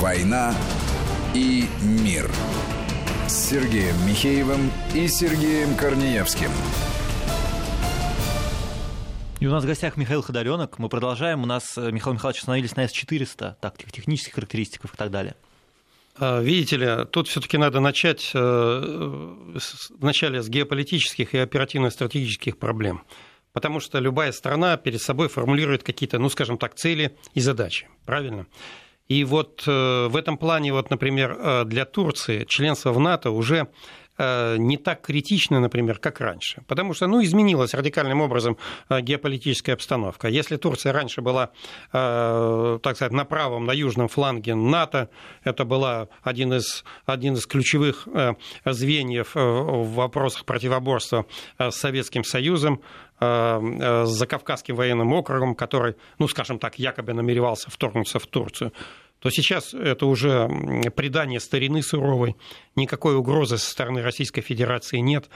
«Война 0.00 0.54
и 1.34 1.66
мир» 1.82 2.30
с 3.26 3.50
Сергеем 3.50 3.94
Михеевым 4.06 4.70
и 4.94 5.06
Сергеем 5.06 5.74
Корнеевским. 5.76 6.50
И 9.40 9.46
у 9.46 9.50
нас 9.50 9.62
в 9.62 9.68
гостях 9.68 9.96
Михаил 9.96 10.20
Ходоренок. 10.20 10.80
Мы 10.80 10.88
продолжаем. 10.88 11.44
У 11.44 11.46
нас, 11.46 11.78
э, 11.78 11.92
Михаил 11.92 12.14
Михайлович, 12.14 12.40
остановились 12.40 12.74
на 12.74 12.88
С-400, 12.88 13.54
так, 13.60 13.78
технических 13.78 14.34
характеристиках 14.34 14.94
и 14.94 14.96
так 14.96 15.12
далее. 15.12 15.36
А, 16.16 16.40
видите 16.40 16.76
ли, 16.76 17.04
тут 17.12 17.28
все-таки 17.28 17.56
надо 17.56 17.78
начать 17.78 18.32
э, 18.34 19.54
вначале 19.90 20.42
с 20.42 20.48
геополитических 20.48 21.34
и 21.34 21.38
оперативно-стратегических 21.38 22.58
проблем. 22.58 23.04
Потому 23.52 23.78
что 23.78 24.00
любая 24.00 24.32
страна 24.32 24.76
перед 24.76 25.00
собой 25.00 25.28
формулирует 25.28 25.84
какие-то, 25.84 26.18
ну, 26.18 26.28
скажем 26.30 26.58
так, 26.58 26.74
цели 26.74 27.16
и 27.34 27.40
задачи. 27.40 27.86
Правильно? 28.06 28.46
И 29.06 29.22
вот 29.22 29.62
э, 29.68 30.08
в 30.08 30.16
этом 30.16 30.36
плане, 30.36 30.72
вот, 30.72 30.90
например, 30.90 31.64
для 31.64 31.84
Турции 31.84 32.44
членство 32.44 32.92
в 32.92 32.98
НАТО 32.98 33.30
уже 33.30 33.68
Э, 33.68 33.97
не 34.18 34.76
так 34.76 35.02
критичны, 35.02 35.60
например, 35.60 35.98
как 35.98 36.20
раньше. 36.20 36.62
Потому 36.66 36.94
что 36.94 37.06
ну, 37.06 37.22
изменилась 37.22 37.74
радикальным 37.74 38.20
образом 38.20 38.56
э, 38.88 39.00
геополитическая 39.00 39.74
обстановка. 39.74 40.28
Если 40.28 40.56
Турция 40.56 40.92
раньше 40.92 41.20
была, 41.20 41.50
э, 41.92 42.78
так 42.82 42.96
сказать, 42.96 43.12
на 43.12 43.24
правом, 43.24 43.64
на 43.64 43.72
южном 43.72 44.08
фланге 44.08 44.54
НАТО, 44.54 45.08
это 45.44 45.64
была 45.64 46.08
один 46.22 46.52
из, 46.54 46.84
один 47.06 47.34
из 47.34 47.46
ключевых 47.46 48.08
звеньев 48.64 49.34
в 49.34 49.94
вопросах 49.94 50.44
противоборства 50.44 51.26
с 51.58 51.74
Советским 51.74 52.24
Союзом, 52.24 52.82
с 53.20 54.06
Закавказским 54.06 54.76
военным 54.76 55.12
округом, 55.12 55.54
который, 55.54 55.96
ну, 56.18 56.28
скажем 56.28 56.58
так, 56.58 56.78
якобы 56.78 57.14
намеревался 57.14 57.70
вторгнуться 57.70 58.18
в 58.18 58.26
Турцию 58.26 58.72
то 59.20 59.30
сейчас 59.30 59.74
это 59.74 60.06
уже 60.06 60.48
предание 60.94 61.40
старины 61.40 61.82
суровой, 61.82 62.36
никакой 62.76 63.16
угрозы 63.16 63.58
со 63.58 63.70
стороны 63.70 64.02
Российской 64.02 64.40
Федерации 64.40 64.98
нет. 64.98 65.28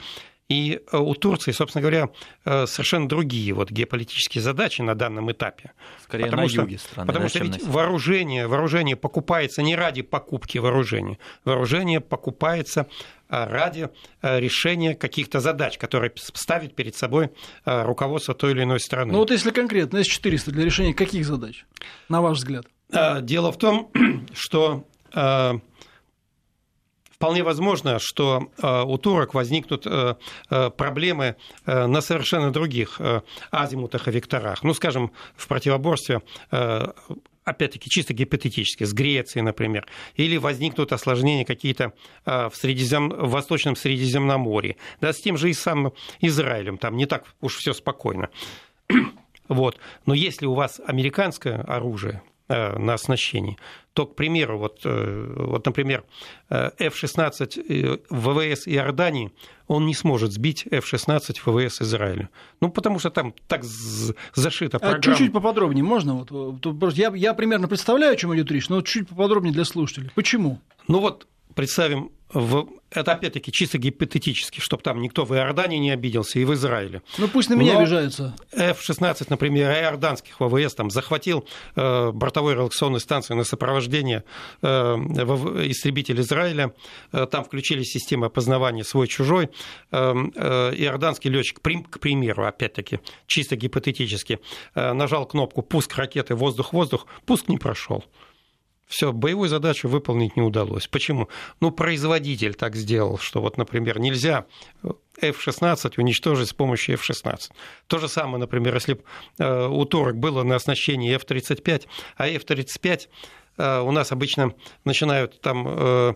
И 0.49 0.81
э, 0.93 0.99
у 0.99 1.15
Турции, 1.15 1.53
собственно 1.53 1.81
говоря, 1.81 2.11
э, 2.45 2.67
совершенно 2.67 3.09
другие 3.09 3.55
вот 3.55 3.71
геополитические 3.71 4.43
задачи 4.43 4.83
на 4.83 4.95
данном 4.95 5.33
этапе. 5.33 5.73
Скорее 6.03 6.25
потому 6.25 6.43
на 6.43 6.49
что, 6.49 6.61
юге 6.63 6.79
страны. 6.79 7.07
Потому 7.07 7.25
да, 7.25 7.29
что 7.31 7.39
ведь 7.39 7.67
вооружение, 7.67 8.47
вооружение 8.47 8.97
покупается 8.97 9.63
не 9.63 9.77
ради 9.77 10.03
покупки 10.03 10.59
вооружения. 10.59 11.19
Вооружение 11.45 12.01
покупается 12.01 12.87
а 13.29 13.47
ради 13.47 13.89
э, 14.21 14.41
решения 14.41 14.95
каких-то 14.95 15.41
задач, 15.41 15.79
которые 15.79 16.13
ставит 16.17 16.75
перед 16.75 16.95
собой 16.97 17.31
руководство 17.65 18.35
той 18.35 18.51
или 18.51 18.65
иной 18.65 18.79
страны. 18.79 19.13
Ну 19.13 19.21
вот 19.21 19.31
если 19.31 19.53
конкретно 19.53 20.05
С-400 20.05 20.51
для 20.51 20.67
решения 20.67 20.93
каких 20.93 21.25
задач, 21.25 21.65
на 22.11 22.21
ваш 22.21 22.37
взгляд? 22.37 22.67
А, 22.93 23.21
дело 23.21 23.51
в 23.53 23.59
том, 23.59 23.91
что 24.35 24.85
а, 25.15 25.55
вполне 27.11 27.43
возможно, 27.43 27.99
что 27.99 28.51
а, 28.61 28.85
у 28.85 28.99
турок 28.99 29.35
возникнут 29.35 29.87
проблемы 30.77 31.37
на 31.67 32.01
совершенно 32.01 32.53
других 32.53 33.01
азимутах 33.51 34.09
и 34.09 34.11
векторах. 34.11 34.63
Ну, 34.63 34.75
скажем, 34.75 35.13
в 35.35 35.49
противоборстве 35.49 36.21
опять-таки, 37.45 37.91
чисто 37.91 38.15
гипотетически, 38.15 38.85
с 38.85 38.93
Грецией, 38.93 39.43
например, 39.43 39.87
или 40.15 40.37
возникнут 40.37 40.93
осложнения 40.93 41.45
какие-то 41.45 41.93
в, 42.25 42.53
Средизем... 42.55 43.09
в 43.09 43.31
Восточном 43.31 43.75
Средиземноморье, 43.75 44.77
да, 45.01 45.13
с 45.13 45.21
тем 45.21 45.37
же 45.37 45.51
и 45.51 45.55
самым 45.55 45.93
Израилем, 46.21 46.79
там 46.79 46.97
не 46.97 47.07
так 47.07 47.25
уж 47.41 47.57
все 47.57 47.73
спокойно. 47.73 48.29
Вот. 49.49 49.77
Но 50.07 50.15
если 50.15 50.47
у 50.47 50.55
вас 50.55 50.81
американское 50.87 51.61
оружие, 51.63 52.23
на 52.53 52.95
оснащении, 52.95 53.57
то, 53.93 54.07
к 54.07 54.15
примеру, 54.15 54.59
вот, 54.59 54.81
вот 54.85 55.67
например, 55.67 56.05
F-16 56.51 58.03
ВВС 58.11 58.69
Иордании, 58.69 59.33
он 59.67 59.87
не 59.87 59.95
сможет 59.95 60.33
сбить 60.33 60.67
F-16 60.71 61.41
ВВС 61.45 61.83
Израиля. 61.83 62.29
Ну, 62.61 62.71
потому 62.71 62.99
что 62.99 63.11
там 63.11 63.35
так 63.49 63.65
зашита 63.65 64.79
программа. 64.79 64.99
А 64.99 65.03
чуть-чуть 65.03 65.33
поподробнее 65.33 65.85
можно? 65.85 66.25
Вот, 66.29 66.95
я, 66.95 67.13
я 67.15 67.35
примерно 67.35 67.69
представляю, 67.69 68.15
о 68.15 68.17
чем 68.17 68.35
идет 68.35 68.51
речь, 68.51 68.69
но 68.69 68.81
чуть 68.83 69.09
поподробнее 69.09 69.53
для 69.53 69.65
слушателей. 69.65 70.11
Почему? 70.15 70.61
Ну 70.89 71.01
вот 71.01 71.27
представим, 71.55 72.11
в, 72.33 72.67
это 72.91 73.13
опять-таки 73.13 73.53
чисто 73.53 73.79
гипотетически, 73.79 74.61
чтобы 74.61 74.83
там 74.83 75.01
никто 75.03 75.25
в 75.25 75.35
Иордании 75.35 75.79
не 75.79 75.91
обиделся 75.91 76.39
и 76.39 76.45
в 76.45 76.55
Израиле. 76.55 77.03
Ну 77.19 77.29
пусть 77.29 77.51
на 77.51 77.55
меня 77.55 77.75
Но 77.75 77.81
обижаются. 77.81 78.35
F-16, 78.53 79.27
например, 79.29 79.71
иорданских 79.71 80.41
ВВС 80.41 80.75
там 80.75 80.91
захватил 80.91 81.47
э, 81.77 82.11
бортовой 82.13 82.55
реакционной 82.55 83.01
станции 83.01 83.35
на 83.35 83.45
сопровождение 83.45 84.25
э, 84.63 84.67
истребитель 84.67 86.21
Израиля, 86.21 86.73
э, 87.13 87.27
там 87.27 87.45
включили 87.45 87.83
системы 87.83 88.27
опознавания 88.27 88.85
свой-чужой. 88.85 89.51
Э, 89.91 90.15
э, 90.35 90.75
иорданский 90.77 91.31
летчик, 91.31 91.61
к 91.61 91.99
примеру, 92.01 92.47
опять-таки, 92.47 93.01
чисто 93.27 93.57
гипотетически, 93.57 94.41
э, 94.75 94.93
нажал 94.95 95.27
кнопку 95.27 95.63
«Пуск 95.63 95.97
ракеты 95.97 96.35
воздух-воздух», 96.35 97.07
пуск 97.27 97.49
не 97.49 97.59
прошел. 97.59 98.05
Все, 98.93 99.11
боевую 99.11 99.49
задачу 99.49 99.89
выполнить 99.89 100.37
не 100.37 100.43
удалось. 100.43 100.87
Почему? 100.87 101.31
Ну, 101.61 101.71
производитель 101.71 102.53
так 102.53 102.77
сделал, 102.77 103.17
что 103.17 103.41
вот, 103.41 103.57
например, 103.57 103.99
нельзя 103.99 104.45
F-16 105.23 105.95
уничтожить 105.97 106.49
с 106.49 106.53
помощью 106.53 106.95
F-16. 106.95 107.53
То 107.87 107.99
же 107.99 108.09
самое, 108.09 108.39
например, 108.39 108.75
если 108.75 109.01
э, 109.39 109.67
у 109.67 109.85
турок 109.85 110.17
было 110.17 110.43
на 110.43 110.57
оснащении 110.57 111.15
F-35, 111.15 111.87
а 112.17 112.29
F-35 112.29 113.09
Э, 113.57 113.81
у 113.81 113.91
нас 113.91 114.13
обычно 114.13 114.55
начинают 114.85 115.41
там, 115.41 115.67
э, 115.69 116.15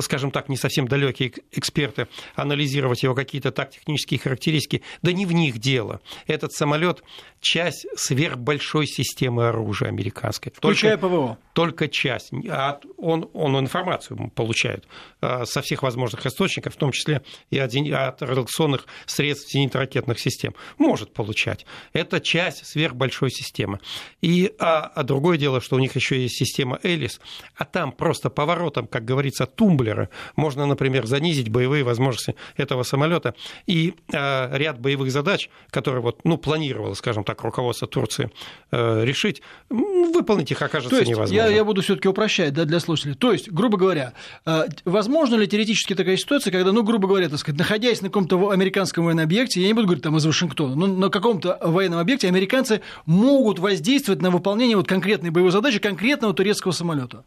скажем 0.00 0.30
так, 0.30 0.48
не 0.48 0.56
совсем 0.56 0.86
далекие 0.86 1.32
эксперты 1.52 2.08
анализировать 2.34 3.02
его 3.02 3.14
какие-то 3.14 3.50
так 3.50 3.70
технические 3.70 4.20
характеристики. 4.20 4.82
Да 5.02 5.12
не 5.12 5.26
в 5.26 5.32
них 5.32 5.58
дело. 5.58 6.00
Этот 6.26 6.52
самолет 6.52 7.02
часть 7.40 7.86
сверхбольшой 7.96 8.86
системы 8.86 9.48
оружия 9.48 9.88
американской. 9.88 10.52
Включая 10.54 10.96
только, 10.96 11.08
ПВО. 11.08 11.38
Только 11.52 11.88
часть. 11.88 12.32
А 12.48 12.80
он, 12.96 13.28
он 13.32 13.58
информацию 13.58 14.30
получает 14.34 14.86
со 15.20 15.62
всех 15.62 15.82
возможных 15.82 16.26
источников, 16.26 16.74
в 16.74 16.76
том 16.76 16.92
числе 16.92 17.22
и 17.50 17.58
от, 17.58 17.74
от 17.74 18.22
радиационных 18.28 18.86
средств 19.06 19.54
зенитно-ракетных 19.54 20.18
систем. 20.18 20.54
Может 20.78 21.12
получать. 21.12 21.66
Это 21.92 22.20
часть 22.20 22.66
сверхбольшой 22.66 23.30
системы. 23.30 23.80
И, 24.20 24.52
а, 24.58 24.90
а 24.94 25.02
другое 25.02 25.38
дело, 25.38 25.60
что 25.60 25.76
у 25.76 25.78
них 25.78 25.96
еще 25.96 26.20
есть 26.20 26.36
система 26.36 26.78
Элис, 26.82 27.20
а 27.56 27.64
там 27.64 27.92
просто 27.92 28.30
поворотом, 28.30 28.86
как 28.86 29.04
говорится, 29.04 29.46
тумблера 29.46 30.08
можно, 30.36 30.66
например, 30.66 31.06
занизить 31.06 31.48
боевые 31.48 31.84
возможности 31.84 32.34
этого 32.56 32.82
самолета 32.82 33.34
и 33.66 33.94
э, 34.12 34.56
ряд 34.56 34.80
боевых 34.80 35.10
задач, 35.10 35.50
которые 35.70 36.02
вот, 36.02 36.24
ну, 36.24 36.38
планировало, 36.38 36.94
скажем 36.94 37.24
так, 37.24 37.42
руководство 37.42 37.88
Турции 37.88 38.30
э, 38.70 39.04
решить, 39.04 39.42
выполнить 39.68 40.50
их 40.50 40.62
окажется 40.62 40.90
То 40.90 41.00
есть, 41.00 41.10
невозможно. 41.10 41.34
Я, 41.34 41.48
я 41.48 41.64
буду 41.64 41.82
все-таки 41.82 42.08
упрощать 42.08 42.52
да, 42.52 42.64
для 42.64 42.80
слушателей. 42.80 43.14
То 43.14 43.32
есть, 43.32 43.50
грубо 43.50 43.78
говоря, 43.78 44.12
э, 44.46 44.66
возможно 44.84 45.36
ли 45.36 45.46
теоретически 45.46 45.94
такая 45.94 46.16
ситуация, 46.16 46.50
когда, 46.50 46.72
ну, 46.72 46.82
грубо 46.82 47.08
говоря, 47.08 47.28
так 47.28 47.38
сказать, 47.38 47.58
находясь 47.58 48.00
на 48.02 48.07
каком-то 48.08 48.50
американском 48.50 49.04
военном 49.04 49.24
объекте, 49.24 49.60
я 49.60 49.68
не 49.68 49.72
буду 49.72 49.86
говорить 49.86 50.04
там 50.04 50.16
из 50.16 50.26
Вашингтона, 50.26 50.74
но 50.74 50.86
на 50.86 51.08
каком-то 51.08 51.58
военном 51.62 51.98
объекте 51.98 52.28
американцы 52.28 52.80
могут 53.06 53.58
воздействовать 53.58 54.22
на 54.22 54.30
выполнение 54.30 54.76
вот 54.76 54.88
конкретной 54.88 55.30
боевой 55.30 55.50
задачи 55.50 55.78
конкретного 55.78 56.34
турецкого 56.34 56.72
самолета? 56.72 57.24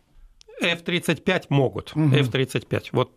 F-35 0.62 1.46
могут. 1.50 1.92
Угу. 1.96 2.16
F-35. 2.16 2.90
Вот 2.92 3.12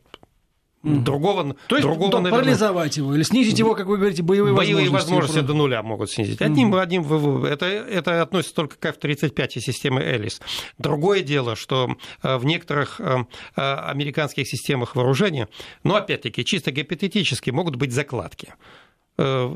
Другого, 0.84 1.56
То 1.66 1.76
есть 1.76 1.86
другого, 1.86 2.12
да, 2.12 2.20
наверное, 2.20 2.42
парализовать 2.42 2.98
его 2.98 3.14
или 3.14 3.22
снизить 3.22 3.58
его, 3.58 3.74
как 3.74 3.86
вы 3.86 3.96
говорите, 3.96 4.22
боевые, 4.22 4.54
боевые 4.54 4.90
возможности. 4.90 5.12
возможности 5.12 5.46
до 5.46 5.54
нуля 5.54 5.82
могут 5.82 6.10
снизить. 6.10 6.42
Одним, 6.42 6.68
угу. 6.68 6.76
одним, 6.76 7.44
это, 7.44 7.64
это 7.64 8.20
относится 8.20 8.54
только 8.54 8.76
к 8.76 8.84
F-35 8.84 9.48
и 9.54 9.60
системе 9.60 10.02
Элис. 10.02 10.42
Другое 10.76 11.22
дело, 11.22 11.56
что 11.56 11.96
э, 12.22 12.36
в 12.36 12.44
некоторых 12.44 13.00
э, 13.00 13.24
э, 13.56 13.60
американских 13.62 14.46
системах 14.46 14.94
вооружения, 14.94 15.48
ну, 15.84 15.94
опять-таки, 15.94 16.44
чисто 16.44 16.70
гипотетически 16.70 17.48
могут 17.48 17.76
быть 17.76 17.92
закладки. 17.92 18.52
Э, 19.16 19.48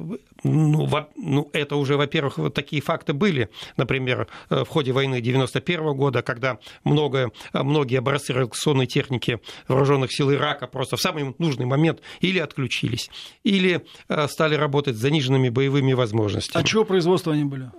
ну, 0.44 0.86
во, 0.86 1.08
ну, 1.16 1.50
это 1.52 1.76
уже, 1.76 1.96
во-первых, 1.96 2.38
вот 2.38 2.54
такие 2.54 2.80
факты 2.80 3.12
были, 3.12 3.48
например, 3.76 4.28
э, 4.50 4.64
в 4.64 4.68
ходе 4.68 4.92
войны 4.92 5.20
91 5.20 5.94
года, 5.96 6.22
когда 6.22 6.58
много, 6.84 7.32
многие 7.52 7.98
образцы 7.98 8.32
реакционной 8.32 8.86
техники 8.86 9.40
вооруженных 9.66 10.12
сил 10.12 10.32
Ирака 10.32 10.68
просто 10.68 10.96
в 10.96 11.00
самый 11.00 11.34
нужный 11.38 11.66
момент 11.66 12.00
или 12.20 12.38
отключились, 12.38 13.10
или 13.42 13.84
э, 14.08 14.28
стали 14.28 14.54
работать 14.54 14.96
с 14.96 15.00
заниженными 15.00 15.48
боевыми 15.48 15.92
возможностями. 15.92 16.62
А 16.62 16.64
чего 16.64 16.84
производства 16.84 17.32
они 17.32 17.44
были? 17.44 17.70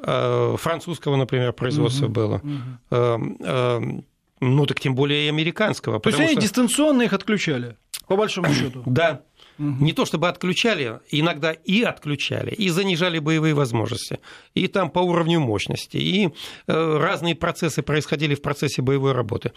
Французского, 0.58 1.16
например, 1.16 1.54
производства 1.54 2.06
угу, 2.06 2.14
было. 2.14 2.42
Угу. 2.90 4.04
Ну, 4.42 4.66
так 4.66 4.80
тем 4.80 4.96
более 4.96 5.26
и 5.26 5.30
американского. 5.30 6.00
То 6.00 6.10
есть 6.10 6.20
они 6.20 6.32
что... 6.32 6.42
дистанционно 6.42 7.02
их 7.02 7.14
отключали, 7.14 7.76
по 8.08 8.16
большому 8.16 8.54
счету? 8.54 8.84
Да, 8.86 9.22
Угу. 9.60 9.84
Не 9.84 9.94
то 9.94 10.06
чтобы 10.06 10.30
отключали, 10.30 11.00
иногда 11.12 11.52
и 11.52 11.84
отключали, 11.84 12.52
и 12.52 12.70
занижали 12.70 13.20
боевые 13.20 13.54
возможности, 13.54 14.20
и 14.54 14.68
там 14.68 14.90
по 14.90 15.00
уровню 15.00 15.42
мощности, 15.42 15.98
и 15.98 16.28
э, 16.28 16.98
разные 16.98 17.36
процессы 17.36 17.82
происходили 17.82 18.36
в 18.36 18.42
процессе 18.42 18.82
боевой 18.82 19.12
работы. 19.12 19.52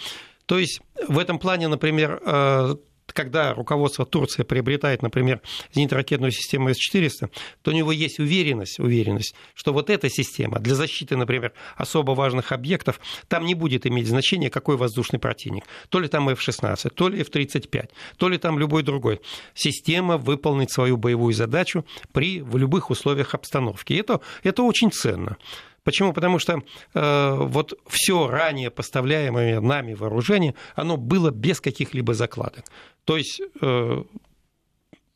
То 0.46 0.58
есть 0.58 0.80
в 1.06 1.18
этом 1.18 1.38
плане, 1.38 1.68
например, 1.68 2.20
э, 2.24 2.74
когда 3.12 3.55
руководство 3.55 4.05
Турции 4.05 4.42
приобретает, 4.42 5.03
например, 5.03 5.40
зенитно-ракетную 5.75 6.31
систему 6.31 6.70
С-400, 6.70 7.31
то 7.62 7.70
у 7.70 7.75
него 7.75 7.92
есть 7.92 8.18
уверенность, 8.18 8.79
уверенность, 8.79 9.35
что 9.55 9.72
вот 9.72 9.90
эта 9.90 10.09
система 10.09 10.59
для 10.59 10.75
защиты, 10.75 11.16
например, 11.16 11.53
особо 11.77 12.12
важных 12.12 12.53
объектов, 12.53 13.01
там 13.29 13.44
не 13.44 13.55
будет 13.55 13.87
иметь 13.87 14.07
значения, 14.07 14.51
какой 14.51 14.77
воздушный 14.77 15.18
противник. 15.18 15.64
То 15.88 16.01
ли 16.01 16.09
там 16.09 16.29
F-16, 16.29 16.90
то 16.90 17.09
ли 17.09 17.20
F-35, 17.20 17.90
то 18.16 18.29
ли 18.29 18.38
там 18.38 18.59
любой 18.59 18.83
другой. 18.83 19.20
Система 19.55 20.16
выполнит 20.16 20.70
свою 20.70 20.96
боевую 20.96 21.35
задачу 21.35 21.85
при, 22.12 22.40
в 22.40 22.57
любых 22.57 22.90
условиях 22.90 23.35
обстановки. 23.35 23.94
Это, 23.94 24.20
это 24.42 24.62
очень 24.62 24.90
ценно. 24.90 25.37
Почему? 25.84 26.12
Потому 26.12 26.38
что 26.38 26.62
э, 26.94 27.34
вот 27.38 27.74
все 27.88 28.28
ранее 28.28 28.70
поставляемое 28.70 29.60
нами 29.60 29.94
вооружение, 29.94 30.54
оно 30.74 30.96
было 30.96 31.30
без 31.30 31.60
каких-либо 31.60 32.14
закладок. 32.14 32.64
То 33.04 33.16
есть 33.16 33.40
э, 33.60 34.02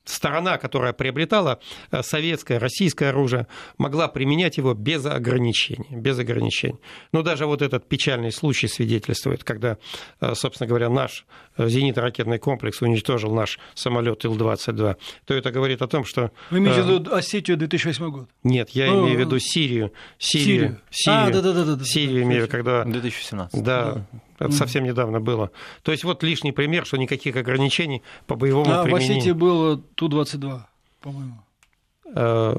сторона, 0.09 0.59
которая 0.59 0.93
приобретала 0.93 1.61
э, 1.91 2.03
советское, 2.03 2.59
российское 2.59 3.11
оружие, 3.11 3.47
могла 3.79 4.09
применять 4.09 4.57
его 4.57 4.75
без 4.75 5.05
ограничений. 5.07 5.89
Без 5.91 6.19
ограничений. 6.19 6.79
Но 7.13 7.23
даже 7.23 7.47
вот 7.47 7.63
этот 7.63 7.89
печальный 7.89 8.33
случай 8.33 8.69
свидетельствует, 8.69 9.45
когда, 9.45 9.79
э, 10.21 10.35
собственно 10.35 10.69
говоря, 10.69 10.89
наш 10.89 11.27
э, 11.57 11.69
зенитно-ракетный 11.69 12.39
комплекс 12.39 12.81
уничтожил 12.83 13.35
наш 13.35 13.59
самолет 13.75 14.25
Ил-22, 14.25 14.97
то 15.25 15.35
это 15.35 15.51
говорит 15.51 15.83
о 15.83 15.87
том, 15.87 16.05
что... 16.05 16.31
Вы 16.51 16.59
имеете 16.59 16.83
в 16.83 16.89
виду 16.89 17.15
Осетию 17.15 17.57
2008 17.57 18.11
год? 18.11 18.29
Нет, 18.43 18.71
я 18.71 18.87
ну, 18.87 19.05
имею 19.05 19.17
в 19.17 19.21
виду 19.21 19.39
Сирию. 19.39 19.93
Сирию. 20.19 20.81
Сирию. 20.91 21.29
А, 21.29 21.31
да, 21.31 21.43
да, 21.43 21.53
да, 21.53 21.77
да. 21.77 21.85
Сирию 21.85 22.23
имею 22.23 22.43
в 22.43 22.45
виду, 22.45 22.53
когда... 22.53 22.85
2017. 22.85 23.63
Да, 23.63 24.07
это 24.39 24.53
совсем 24.53 24.85
недавно 24.85 25.21
было. 25.21 25.51
То 25.83 25.93
есть 25.93 26.05
вот 26.05 26.23
лишний 26.23 26.53
пример, 26.53 26.87
что 26.87 26.97
никаких 26.97 27.37
ограничений 27.37 28.03
по 28.27 28.37
боевому 28.37 28.71
а, 28.71 28.85
применению. 28.85 29.15
в 29.15 29.19
Осетии 29.19 29.33
было 29.33 29.79
Ту-22, 29.95 30.61
по-моему. 31.01 31.43
Э, 32.15 32.57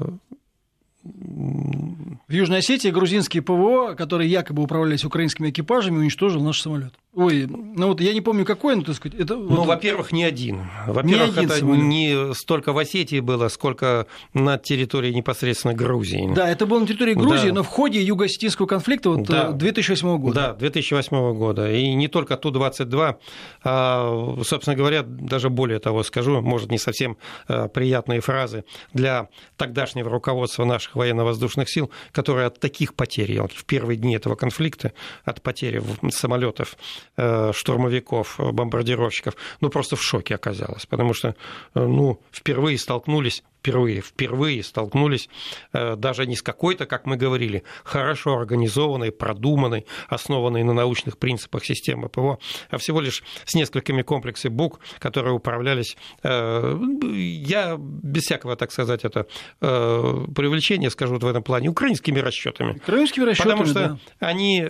в 1.04 2.32
Южной 2.32 2.58
Осетии 2.58 2.90
грузинские 2.90 3.42
ПВО, 3.42 3.94
которые 3.94 4.30
якобы 4.30 4.62
управлялись 4.62 5.04
украинскими 5.04 5.50
экипажами, 5.50 5.98
уничтожил 5.98 6.42
наш 6.42 6.60
самолет. 6.60 6.94
Ой, 7.18 7.48
ну 7.48 7.88
вот 7.88 8.00
я 8.00 8.14
не 8.14 8.20
помню 8.20 8.44
какой, 8.44 8.76
но 8.76 8.82
так 8.82 8.94
сказать, 8.94 9.18
это. 9.18 9.34
Ну, 9.34 9.48
вот... 9.48 9.66
во-первых, 9.66 10.12
не 10.12 10.22
один. 10.22 10.68
Во-первых, 10.86 11.36
это 11.36 11.56
самолет. 11.56 11.82
не 11.82 12.32
столько 12.32 12.72
в 12.72 12.78
Осетии 12.78 13.18
было, 13.18 13.48
сколько 13.48 14.06
на 14.34 14.56
территории 14.56 15.12
непосредственно 15.12 15.74
Грузии. 15.74 16.32
Да, 16.32 16.48
это 16.48 16.64
было 16.64 16.78
на 16.78 16.86
территории 16.86 17.14
Грузии, 17.14 17.48
да. 17.48 17.54
но 17.54 17.62
в 17.64 17.66
ходе 17.66 18.00
юго-осетинского 18.00 18.66
конфликта 18.66 19.10
вот 19.10 19.26
да. 19.26 19.50
2008 19.50 20.18
года. 20.18 20.34
Да, 20.34 20.52
2008 20.52 21.34
года. 21.34 21.72
И 21.72 21.92
не 21.92 22.06
только 22.06 22.36
Ту-22, 22.36 23.16
а, 23.64 24.36
собственно 24.44 24.76
говоря, 24.76 25.02
даже 25.02 25.50
более 25.50 25.80
того 25.80 26.04
скажу, 26.04 26.40
может, 26.40 26.70
не 26.70 26.78
совсем 26.78 27.16
а, 27.48 27.66
приятные 27.66 28.20
фразы 28.20 28.62
для 28.92 29.28
тогдашнего 29.56 30.08
руководства 30.08 30.64
наших 30.64 30.94
военно-воздушных 30.94 31.68
сил, 31.68 31.90
которые 32.12 32.46
от 32.46 32.60
таких 32.60 32.94
потерь, 32.94 33.40
в 33.40 33.64
первые 33.64 33.96
дни 33.96 34.14
этого 34.14 34.36
конфликта, 34.36 34.92
от 35.24 35.42
потери 35.42 35.82
самолетов 36.10 36.76
штурмовиков, 37.16 38.36
бомбардировщиков, 38.38 39.34
ну, 39.60 39.70
просто 39.70 39.96
в 39.96 40.02
шоке 40.02 40.34
оказалась, 40.34 40.86
потому 40.86 41.14
что, 41.14 41.34
ну, 41.74 42.20
впервые 42.32 42.78
столкнулись 42.78 43.42
впервые, 43.58 44.00
впервые 44.00 44.62
столкнулись 44.62 45.28
э, 45.72 45.96
даже 45.96 46.26
не 46.26 46.36
с 46.36 46.42
какой-то, 46.42 46.86
как 46.86 47.06
мы 47.06 47.16
говорили, 47.16 47.64
хорошо 47.84 48.38
организованной, 48.38 49.12
продуманной, 49.12 49.86
основанной 50.08 50.62
на 50.62 50.72
научных 50.72 51.18
принципах 51.18 51.64
системы 51.64 52.08
ПВО, 52.08 52.38
а 52.70 52.78
всего 52.78 53.00
лишь 53.00 53.22
с 53.44 53.54
несколькими 53.54 54.02
комплексами 54.02 54.52
БУК, 54.52 54.80
которые 54.98 55.34
управлялись, 55.34 55.96
э, 56.22 56.78
я 57.02 57.76
без 57.78 58.24
всякого, 58.24 58.56
так 58.56 58.72
сказать, 58.72 59.04
это 59.04 59.26
э, 59.60 60.24
привлечения 60.34 60.90
скажу 60.90 61.14
вот 61.14 61.24
в 61.24 61.26
этом 61.26 61.42
плане, 61.42 61.68
украинскими 61.68 62.20
расчетами. 62.20 62.76
Украинскими 62.76 63.24
расчетами, 63.24 63.52
Потому 63.52 63.66
что 63.66 63.98
да. 64.20 64.26
они, 64.26 64.68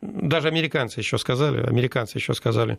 даже 0.00 0.48
американцы 0.48 1.00
еще 1.00 1.18
сказали, 1.18 1.62
американцы 1.66 2.18
еще 2.18 2.34
сказали, 2.34 2.78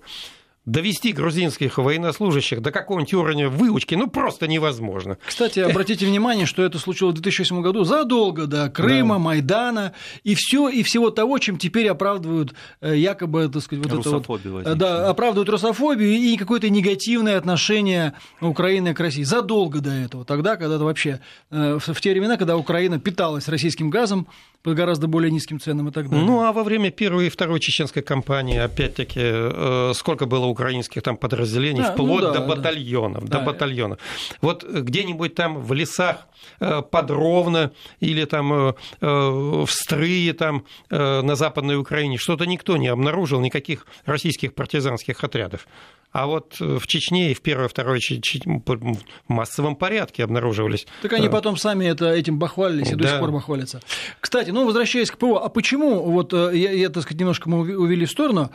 довести 0.66 1.12
грузинских 1.12 1.78
военнослужащих 1.78 2.62
до 2.62 2.72
какого-нибудь 2.72 3.14
уровня 3.14 3.50
выучки, 3.50 3.96
ну, 3.96 4.08
просто 4.08 4.48
невозможно. 4.48 5.18
Кстати, 5.26 5.60
обратите 5.60 6.06
внимание, 6.06 6.46
что 6.46 6.64
это 6.64 6.80
случилось 6.80 7.16
в 7.16 7.22
2008 7.22 7.62
году, 7.62 7.84
задолго 7.84 8.48
до 8.48 8.70
Крыма, 8.70 9.16
да. 9.16 9.20
Майдана 9.20 9.94
и 10.24 10.36
все 10.36 10.70
и 10.70 10.84
всего 10.84 11.10
того, 11.10 11.38
чем 11.40 11.58
теперь 11.58 11.90
оправдывают 11.90 12.54
э, 12.82 12.98
якобы, 12.98 13.50
так 13.50 13.62
сказать, 13.62 13.86
вот 13.86 14.00
это 14.00 14.10
вот, 14.10 14.46
э, 14.46 14.76
да, 14.76 15.10
оправдывают 15.10 15.50
русофобию 15.50 16.14
и 16.14 16.38
какое-то 16.38 16.70
негативное 16.70 17.38
отношение 17.38 18.14
Украины 18.40 18.94
к 18.94 19.00
России. 19.00 19.24
Задолго 19.24 19.80
до 19.80 19.92
этого, 19.92 20.24
тогда, 20.24 20.56
когда 20.56 20.76
это 20.76 20.86
вообще, 20.86 21.20
э, 21.52 21.78
в 21.80 22.02
те 22.02 22.12
времена, 22.12 22.38
когда 22.38 22.56
Украина 22.56 23.00
питалась 23.00 23.50
российским 23.50 23.90
газом 23.90 24.28
по 24.62 24.74
гораздо 24.74 25.08
более 25.08 25.30
низким 25.30 25.60
ценам 25.60 25.90
и 25.90 25.92
так 25.92 26.10
далее. 26.10 26.26
Ну, 26.26 26.42
а 26.42 26.54
во 26.54 26.64
время 26.64 26.90
первой 26.90 27.28
и 27.28 27.30
второй 27.30 27.60
чеченской 27.60 28.02
кампании, 28.02 28.58
опять-таки, 28.58 29.94
сколько 29.94 30.26
было 30.26 30.53
украинских 30.54 31.02
там 31.02 31.18
подразделений, 31.18 31.82
да, 31.82 31.92
вплоть 31.92 32.24
ну, 32.24 32.34
да, 32.34 32.40
до 32.40 32.48
батальонов, 32.48 33.26
да. 33.26 33.40
до 33.40 33.46
батальонов. 33.46 34.00
Вот 34.42 34.64
где-нибудь 34.64 35.36
там 35.36 35.60
в 35.60 35.74
лесах 35.74 36.28
э, 36.60 36.82
подровно 36.90 37.72
или 38.00 38.26
там 38.26 38.54
э, 38.54 38.74
э, 39.02 39.08
в 39.08 39.68
Стрые 39.70 40.34
там 40.34 40.66
на 40.90 41.36
Западной 41.36 41.78
Украине 41.78 42.18
что-то 42.18 42.46
никто 42.46 42.78
не 42.78 42.88
обнаружил, 42.88 43.42
никаких 43.42 43.86
российских 44.06 44.54
партизанских 44.54 45.24
отрядов. 45.24 45.68
А 46.12 46.28
вот 46.28 46.60
в 46.60 46.86
Чечне 46.86 47.32
и 47.32 47.34
в 47.34 47.42
первой, 47.42 47.68
второй 47.68 48.00
в 48.00 49.10
массовом 49.28 49.76
порядке 49.76 50.24
обнаруживались. 50.24 50.86
Так 51.02 51.14
они 51.14 51.28
потом 51.28 51.58
сами 51.58 51.86
это, 51.86 52.14
этим 52.14 52.38
бахвалились 52.38 52.92
и 52.92 52.96
да. 52.96 53.04
до 53.04 53.10
сих 53.10 53.20
пор 53.20 53.32
бахвалятся. 53.32 53.82
Кстати, 54.20 54.52
ну, 54.52 54.66
возвращаясь 54.66 55.10
к 55.10 55.18
ПО, 55.18 55.38
а 55.44 55.50
почему, 55.50 56.04
вот 56.12 56.34
я, 56.34 56.72
я 56.72 56.90
так 56.90 57.04
сказать, 57.04 57.20
немножко 57.20 57.50
мы 57.50 57.78
увели 57.78 58.06
в 58.06 58.12
сторону, 58.12 58.52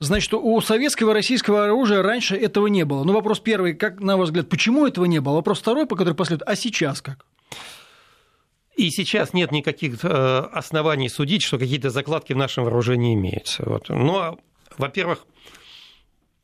Значит, 0.00 0.32
у 0.32 0.58
советского 0.62 1.10
и 1.10 1.14
российского 1.14 1.64
оружия 1.64 2.02
раньше 2.02 2.34
этого 2.34 2.68
не 2.68 2.84
было. 2.84 3.04
Ну, 3.04 3.12
вопрос 3.12 3.38
первый, 3.38 3.74
как, 3.74 4.00
на 4.00 4.16
ваш 4.16 4.28
взгляд, 4.28 4.48
почему 4.48 4.86
этого 4.86 5.04
не 5.04 5.20
было? 5.20 5.34
Вопрос 5.34 5.60
второй, 5.60 5.86
по 5.86 5.94
который 5.94 6.14
последует, 6.14 6.48
а 6.48 6.56
сейчас 6.56 7.02
как? 7.02 7.26
И 8.76 8.88
сейчас 8.88 9.34
нет 9.34 9.52
никаких 9.52 10.02
э, 10.02 10.08
оснований 10.08 11.10
судить, 11.10 11.42
что 11.42 11.58
какие-то 11.58 11.90
закладки 11.90 12.32
в 12.32 12.36
нашем 12.38 12.64
вооружении 12.64 13.12
имеются. 13.12 13.62
Вот. 13.66 13.90
Но, 13.90 14.38
во-первых, 14.78 15.26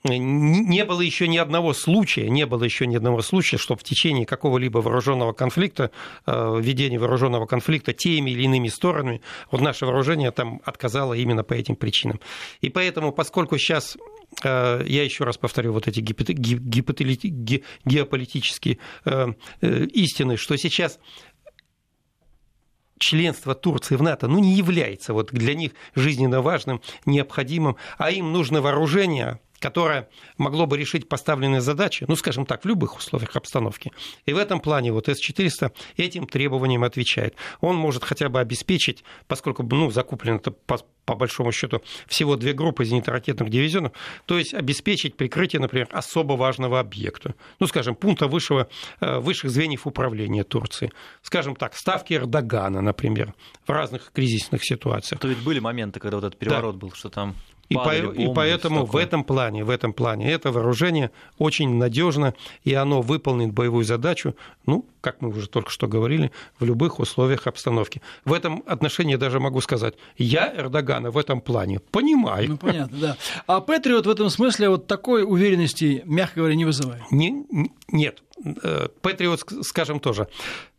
не 0.05 0.85
было 0.85 1.01
еще 1.01 1.29
ни 1.29 1.37
одного 1.37 1.73
случая, 1.73 2.29
не 2.29 2.47
было 2.47 2.65
еще 2.65 2.87
ни 2.87 2.97
одного 2.97 3.23
случая, 3.23 3.59
чтобы 3.59 3.81
в 3.81 3.85
течение 3.85 4.27
какого-либо 4.27 4.79
вооруженного 4.79 5.33
конфликта, 5.33 5.91
э, 6.27 6.61
ведения 6.61 6.99
вооруженного 6.99 7.47
конфликта 7.47 7.93
теми 7.93 8.31
или 8.31 8.43
иными 8.43 8.69
сторонами, 8.69 9.23
вот 9.51 9.61
наше 9.61 9.87
вооружение 9.87 10.31
там 10.31 10.61
отказало 10.65 11.15
именно 11.15 11.43
по 11.43 11.55
этим 11.55 11.77
причинам. 11.77 12.21
И 12.61 12.69
поэтому, 12.69 13.13
поскольку 13.13 13.59
сейчас 13.59 13.97
э, 14.45 14.85
я 14.87 15.03
еще 15.03 15.25
раз 15.25 15.39
повторю 15.39 15.73
вот 15.73 15.89
эти 15.89 16.01
геополитические 16.01 18.79
э, 19.05 19.33
истины, 19.61 20.37
что 20.37 20.57
сейчас 20.57 21.01
членство 22.99 23.55
Турции 23.55 23.97
в 23.97 24.03
НАТО 24.03 24.29
ну, 24.29 24.39
не 24.39 24.55
является 24.55 25.13
вот 25.13 25.33
для 25.33 25.55
них 25.55 25.73
жизненно 25.95 26.41
важным, 26.41 26.81
необходимым, 27.05 27.77
а 27.99 28.11
им 28.11 28.33
нужно 28.33 28.63
вооружение, 28.63 29.41
которое 29.59 30.09
могло 30.39 30.67
бы 30.67 30.77
решить 30.77 31.09
поставленные 31.09 31.61
задачи, 31.61 32.05
ну, 32.09 32.17
скажем 32.17 32.47
так, 32.47 32.65
в 32.65 32.69
любых 32.69 32.97
условиях 32.97 33.37
обстановки. 33.37 33.93
И 34.25 34.33
в 34.33 34.39
этом 34.39 34.61
плане 34.61 34.93
вот 34.93 35.09
С-400 35.09 35.73
этим 35.97 36.27
требованиям 36.27 36.85
отвечает. 36.85 37.35
Он 37.61 37.77
может 37.77 38.05
хотя 38.05 38.29
бы 38.29 38.41
обеспечить, 38.41 39.05
поскольку 39.27 39.63
ну, 39.63 39.91
закуплено 39.91 40.37
это 40.37 40.51
по, 40.51 40.79
по 41.05 41.15
большому 41.15 41.53
счету 41.53 41.83
всего 42.07 42.37
две 42.37 42.53
группы 42.53 42.85
зенитно-ракетных 42.85 43.49
дивизионов, 43.49 43.93
то 44.27 44.39
есть 44.39 44.55
обеспечить 44.55 45.17
прикрытие, 45.17 45.61
например, 45.61 45.89
особо 45.93 46.35
важного 46.35 46.81
объекта, 46.81 47.35
ну, 47.61 47.67
скажем, 47.67 47.95
пункта 47.95 48.27
высшего, 48.27 48.69
э, 49.01 49.19
высших 49.19 49.51
звеньев 49.51 49.87
управления 49.87 50.45
Турции, 50.45 50.93
скажем 51.23 51.57
так, 51.57 51.75
ставки 51.77 52.15
Эрдогана, 52.15 52.81
например, 52.81 53.35
в 53.67 53.71
разных 53.71 54.13
кризисных 54.13 54.65
ситуациях. 54.65 55.21
То 55.21 55.29
ведь 55.29 55.43
были 55.43 55.61
моменты, 55.61 56.01
когда 56.01 56.17
вот 56.17 56.25
этот 56.25 56.39
переворот 56.39 56.75
да. 56.75 56.81
был, 56.81 56.93
что 56.93 57.09
там 57.09 57.35
и, 57.69 57.75
по, 57.75 57.95
и 57.95 58.33
поэтому 58.33 58.85
в 58.85 58.97
этом 58.97 59.25
плане, 59.25 59.65
в 59.65 59.71
этом 59.71 59.93
плане 59.93 60.31
это 60.31 60.53
вооружение 60.53 61.11
очень 61.39 61.75
надежно, 61.75 62.35
и 62.65 62.75
оно 62.75 63.03
выполнит 63.03 63.53
боевую 63.53 63.85
задачу, 63.85 64.37
ну, 64.67 64.87
как 65.01 65.21
мы 65.21 65.29
уже 65.29 65.49
только 65.49 65.71
что 65.71 65.87
говорили, 65.87 66.33
в 66.59 66.65
любых 66.65 66.99
условиях 66.99 67.47
обстановки. 67.47 68.03
В 68.25 68.33
этом 68.33 68.63
отношении 68.67 69.17
даже 69.17 69.41
могу 69.41 69.61
сказать, 69.61 69.95
я 70.17 70.53
Эрдогана 70.57 71.11
в 71.11 71.19
этом 71.19 71.41
плане 71.41 71.81
понимаю. 71.81 72.51
Ну, 72.51 72.57
понятно, 72.57 72.99
да. 72.99 73.17
А 73.47 73.61
Патриот 73.61 74.07
в 74.07 74.11
этом 74.11 74.31
смысле 74.31 74.69
вот 74.69 74.87
такой 74.87 75.25
уверенности, 75.25 76.03
мягко 76.07 76.41
говоря, 76.41 76.55
не 76.55 76.65
вызывает? 76.65 77.03
Не, 77.11 77.47
нет. 77.89 78.23
Э, 78.63 78.89
Патриот, 79.01 79.45
скажем, 79.63 80.01
тоже. 80.01 80.29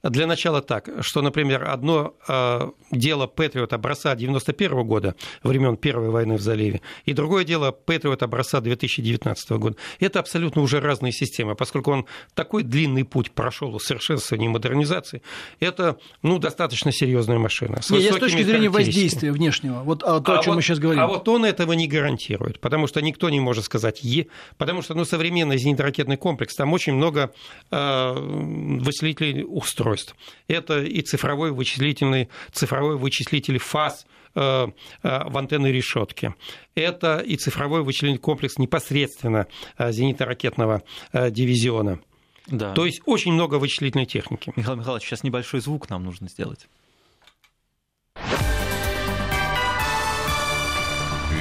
Для 0.03 0.27
начала 0.27 0.61
так, 0.61 0.89
что, 1.01 1.21
например, 1.21 1.67
одно 1.67 2.15
э, 2.27 2.69
дело 2.91 3.25
Патриот 3.25 3.73
образца 3.73 4.15
91 4.15 4.85
года, 4.85 5.15
времен 5.41 5.75
Первой 5.75 6.09
войны 6.09 6.37
в 6.37 6.41
заливе, 6.41 6.81
и 7.05 7.13
другое 7.13 7.43
дело 7.43 7.71
Патриот 7.71 8.21
образца 8.21 8.61
2019 8.61 9.49
года. 9.51 9.75
Это 9.99 10.19
абсолютно 10.19 10.61
уже 10.61 10.79
разные 10.79 11.11
системы, 11.11 11.55
поскольку 11.55 11.91
он 11.91 12.05
такой 12.35 12.61
длинный 12.61 13.05
путь 13.05 13.31
прошел 13.31 13.73
усовершенствования 13.73 14.47
и 14.47 14.51
модернизации. 14.51 15.23
Это 15.59 15.97
ну, 16.21 16.37
достаточно 16.37 16.91
серьезная 16.91 17.39
машина. 17.39 17.81
С, 17.81 17.89
Нет, 17.89 18.13
с 18.13 18.17
точки 18.17 18.43
зрения 18.43 18.69
воздействия 18.69 19.31
внешнего, 19.31 19.81
вот 19.83 20.03
а, 20.03 20.19
то, 20.21 20.33
а 20.33 20.39
о 20.39 20.43
чем 20.43 20.51
вот, 20.51 20.57
мы 20.57 20.61
сейчас 20.61 20.77
говорим. 20.77 21.01
А 21.01 21.07
вот 21.07 21.27
он 21.27 21.43
этого 21.43 21.73
не 21.73 21.87
гарантирует, 21.87 22.59
потому 22.59 22.85
что 22.85 23.01
никто 23.01 23.29
не 23.29 23.39
может 23.39 23.65
сказать 23.65 24.03
«е», 24.03 24.27
потому 24.57 24.83
что 24.83 24.93
ну, 24.93 25.05
современный 25.05 25.57
зенитно-ракетный 25.57 26.17
комплекс, 26.17 26.55
там 26.55 26.71
очень 26.73 26.93
много 26.93 27.33
э, 27.71 28.13
вычислительных 28.13 29.49
устройств 29.49 29.96
устройств. 29.97 30.15
Это 30.47 30.81
и 30.83 31.01
цифровой 31.01 31.51
вычислительный, 31.51 32.29
цифровой 32.51 32.97
вычислитель 32.97 33.57
фаз 33.57 34.05
э, 34.35 34.39
э, 34.39 34.67
в 35.03 35.37
антенной 35.37 35.71
решетке. 35.71 36.35
Это 36.75 37.19
и 37.19 37.35
цифровой 37.35 37.83
вычислительный 37.83 38.19
комплекс 38.19 38.57
непосредственно 38.57 39.47
э, 39.77 39.91
зенитно-ракетного 39.91 40.83
дивизиона. 41.13 41.99
Да. 42.47 42.73
То 42.73 42.85
есть 42.85 43.01
очень 43.05 43.33
много 43.33 43.55
вычислительной 43.55 44.05
техники. 44.05 44.53
Михаил 44.55 44.77
Михайлович, 44.77 45.05
сейчас 45.05 45.23
небольшой 45.23 45.59
звук 45.59 45.89
нам 45.89 46.05
нужно 46.05 46.29
сделать. 46.29 46.67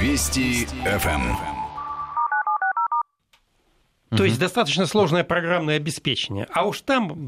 Вести 0.01 0.65
ФМ. 0.65 1.57
То 4.09 4.23
есть 4.23 4.39
достаточно 4.39 4.85
сложное 4.85 5.23
программное 5.23 5.75
обеспечение. 5.75 6.47
А 6.53 6.65
уж 6.65 6.81
там 6.81 7.27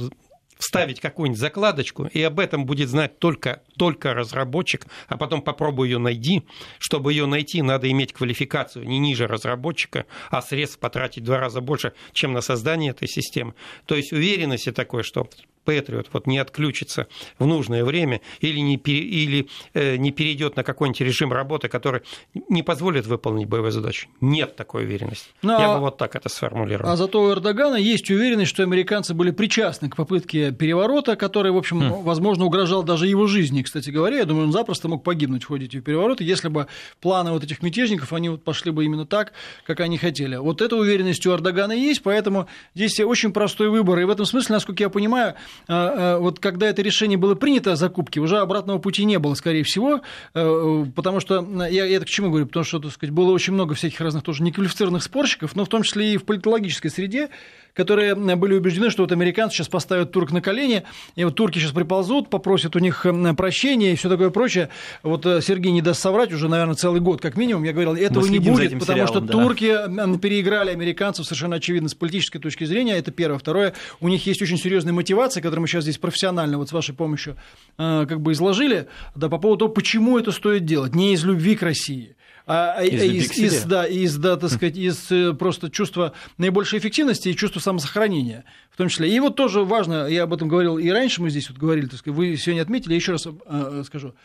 вставить 0.60 1.00
какую-нибудь 1.00 1.40
закладочку, 1.40 2.06
и 2.06 2.22
об 2.22 2.40
этом 2.40 2.66
будет 2.66 2.90
знать 2.90 3.18
только, 3.18 3.64
только 3.78 4.14
разработчик, 4.14 4.86
а 5.08 5.18
потом 5.18 5.42
попробуй 5.42 5.88
ее 5.88 5.98
найти. 5.98 6.44
Чтобы 6.78 7.14
ее 7.14 7.26
найти, 7.26 7.62
надо 7.62 7.90
иметь 7.90 8.14
квалификацию 8.14 8.86
не 8.86 9.00
ниже 9.00 9.26
разработчика, 9.26 10.06
а 10.30 10.42
средств 10.42 10.78
потратить 10.80 11.24
в 11.24 11.26
два 11.26 11.40
раза 11.40 11.62
больше, 11.62 11.94
чем 12.12 12.34
на 12.34 12.42
создание 12.42 12.92
этой 12.92 13.08
системы. 13.08 13.56
То 13.86 13.96
есть 13.96 14.12
уверенности 14.12 14.72
такой, 14.72 15.04
что 15.04 15.30
Patriot 15.70 16.08
вот 16.12 16.28
не 16.28 16.38
отключится 16.40 17.08
в 17.38 17.46
нужное 17.46 17.84
время 17.84 18.22
или 18.40 18.60
не, 18.60 18.78
пере, 18.78 19.00
или, 19.00 19.48
э, 19.74 19.98
не 19.98 20.12
перейдет 20.12 20.56
на 20.56 20.64
какой-нибудь 20.64 21.02
режим 21.02 21.32
работы, 21.32 21.68
который 21.68 22.02
не 22.50 22.64
позволит 22.64 23.06
выполнить 23.06 23.48
боевую 23.48 23.72
задачу. 23.72 24.08
Нет 24.22 24.56
такой 24.56 24.84
уверенности. 24.84 25.30
Но, 25.42 25.54
ну, 25.54 25.60
Я 25.60 25.72
а 25.72 25.76
бы 25.76 25.82
вот 25.82 25.98
так 25.98 26.16
это 26.16 26.30
сформулировал. 26.30 26.92
А 26.92 26.96
зато 26.96 27.22
у 27.22 27.32
Эрдогана 27.32 27.76
есть 27.76 28.10
уверенность, 28.10 28.50
что 28.50 28.64
американцы 28.64 29.14
были 29.14 29.32
причастны 29.32 29.90
к 29.90 29.96
попытке 29.96 30.52
переворота, 30.52 31.16
который, 31.16 31.52
в 31.52 31.58
общем, 31.58 31.80
хм. 31.80 32.04
возможно, 32.04 32.46
угрожал 32.46 32.84
даже 32.84 33.08
его 33.08 33.28
жизни. 33.28 33.62
Кстати 33.62 33.90
говоря, 33.90 34.18
я 34.18 34.26
думаю, 34.26 34.48
он 34.48 34.52
запросто 34.52 34.88
мог 34.88 35.04
погибнуть 35.04 35.44
в 35.44 35.48
ходе 35.48 35.66
этих 35.66 35.84
переворотов, 35.84 36.26
если 36.26 36.48
бы 36.48 36.68
планы 37.02 37.32
вот 37.32 37.44
этих 37.44 37.62
мятежников, 37.62 38.14
они 38.14 38.30
вот 38.30 38.44
пошли 38.44 38.72
бы 38.72 38.86
именно 38.86 39.06
так, 39.06 39.34
как 39.66 39.80
они 39.80 39.98
хотели. 39.98 40.36
Вот 40.36 40.62
эта 40.62 40.76
уверенность 40.76 41.26
у 41.26 41.32
Эрдогана 41.32 41.74
есть, 41.74 42.02
поэтому 42.02 42.48
здесь 42.76 43.00
очень 43.00 43.32
простой 43.32 43.70
выбор. 43.70 44.00
И 44.00 44.04
в 44.04 44.10
этом 44.10 44.26
смысле, 44.26 44.56
насколько 44.56 44.84
я 44.84 44.90
понимаю, 44.90 45.36
вот 45.68 46.40
когда 46.40 46.68
это 46.68 46.82
решение 46.82 47.18
было 47.18 47.36
принято 47.36 47.74
о 47.74 47.76
закупке, 47.76 48.20
уже 48.20 48.38
обратного 48.38 48.80
пути 48.80 49.06
не 49.06 49.20
было, 49.20 49.34
скорее 49.34 49.64
всего, 49.64 50.02
потому 50.34 51.20
что, 51.20 51.46
я, 51.70 51.86
я 51.86 51.98
это 51.98 52.06
к 52.06 52.10
чему 52.10 52.30
говорю, 52.30 52.48
потому 52.48 52.66
что, 52.66 52.80
так 52.80 52.92
сказать, 52.92 53.14
было 53.14 53.32
очень 53.32 53.54
много 53.54 53.76
всяких 53.76 54.00
разных 54.02 54.24
тоже 54.24 54.44
неквалифицированных 54.44 55.04
спорщиков, 55.04 55.56
но 55.56 55.66
в 55.66 55.70
том 55.70 55.84
числе 55.84 56.14
и 56.14 56.18
в 56.18 56.26
политологической 56.26 56.90
среде, 56.90 57.30
которые 57.74 58.16
были 58.16 58.54
убеждены, 58.54 58.90
что 58.90 59.04
вот 59.04 59.12
американцы 59.12 59.58
сейчас 59.58 59.68
поставят 59.68 60.12
турк 60.12 60.32
на 60.32 60.42
колени, 60.42 60.84
и 61.16 61.24
вот 61.24 61.36
турки 61.36 61.60
сейчас 61.60 61.72
приползут, 61.72 62.30
попросят 62.30 62.76
у 62.76 62.80
них 62.80 63.06
прощения 63.38 63.94
и 63.94 63.96
все 63.96 64.10
такое 64.10 64.30
прочее. 64.30 64.70
Вот 65.04 65.26
э, 65.26 65.42
Сергей 65.42 65.72
не 65.72 65.82
даст 65.82 66.02
соврать 66.02 66.34
уже, 66.34 66.50
наверное, 66.50 66.76
целый 66.76 67.02
год 67.02 67.22
как 67.22 67.38
минимум. 67.38 67.64
Я 67.64 67.74
говорил, 67.74 67.96
этого 67.96 68.26
не 68.26 68.40
будет, 68.40 68.74
потому 68.80 68.86
сериалом, 68.86 69.08
что 69.08 69.20
да. 69.20 69.34
турки 69.34 70.20
переиграли 70.20 70.72
американцев 70.72 71.26
совершенно 71.26 71.58
очевидно 71.58 71.90
с 71.90 71.96
политической 71.96 72.40
точки 72.40 72.64
зрения. 72.64 72.98
Это 72.98 73.12
первое. 73.12 73.40
Второе, 73.40 73.74
у 74.00 74.08
них 74.08 74.26
есть 74.26 74.42
очень 74.42 74.58
серьезная 74.58 74.94
мотивация, 74.94 75.42
которую 75.42 75.62
мы 75.62 75.68
сейчас 75.68 75.84
здесь 75.84 75.98
профессионально 75.98 76.58
вот 76.58 76.70
с 76.70 76.72
вашей 76.72 76.96
помощью 76.96 77.36
э, 77.78 78.06
как 78.08 78.22
бы 78.22 78.32
изложили, 78.34 78.88
да, 79.16 79.30
по 79.30 79.38
поводу 79.38 79.60
того, 79.60 79.74
почему 79.74 80.18
это 80.18 80.32
стоит 80.32 80.66
делать. 80.66 80.96
Не 80.96 81.14
из 81.14 81.24
любви 81.24 81.56
к 81.56 81.64
России, 81.64 82.16
а, 82.52 82.74
а 82.78 82.84
из, 82.84 83.04
из, 83.04 83.38
из, 83.38 83.64
да, 83.66 83.86
из, 83.86 84.18
да, 84.18 84.36
так 84.36 84.50
сказать, 84.50 84.76
из 84.76 85.12
э, 85.12 85.34
просто 85.34 85.70
чувства 85.70 86.14
наибольшей 86.40 86.80
эффективности 86.80 87.30
и 87.30 87.36
чувства 87.36 87.60
самосохранения 87.60 88.44
в 88.72 88.78
том 88.78 88.90
числе. 88.90 89.08
И 89.08 89.20
вот 89.20 89.36
тоже 89.36 89.64
важно, 89.64 90.08
я 90.08 90.24
об 90.24 90.34
этом 90.34 90.48
говорил 90.48 90.80
и 90.80 90.90
раньше, 90.90 91.22
мы 91.22 91.30
здесь 91.30 91.48
вот 91.52 91.60
говорили, 91.60 91.86
так 91.86 92.00
сказать, 92.00 92.18
вы 92.18 92.36
сегодня 92.38 92.64
отметили, 92.64 92.94
я 92.94 92.96
еще 92.96 93.12
раз 93.12 93.28
э, 93.28 93.84
скажу. 93.86 94.16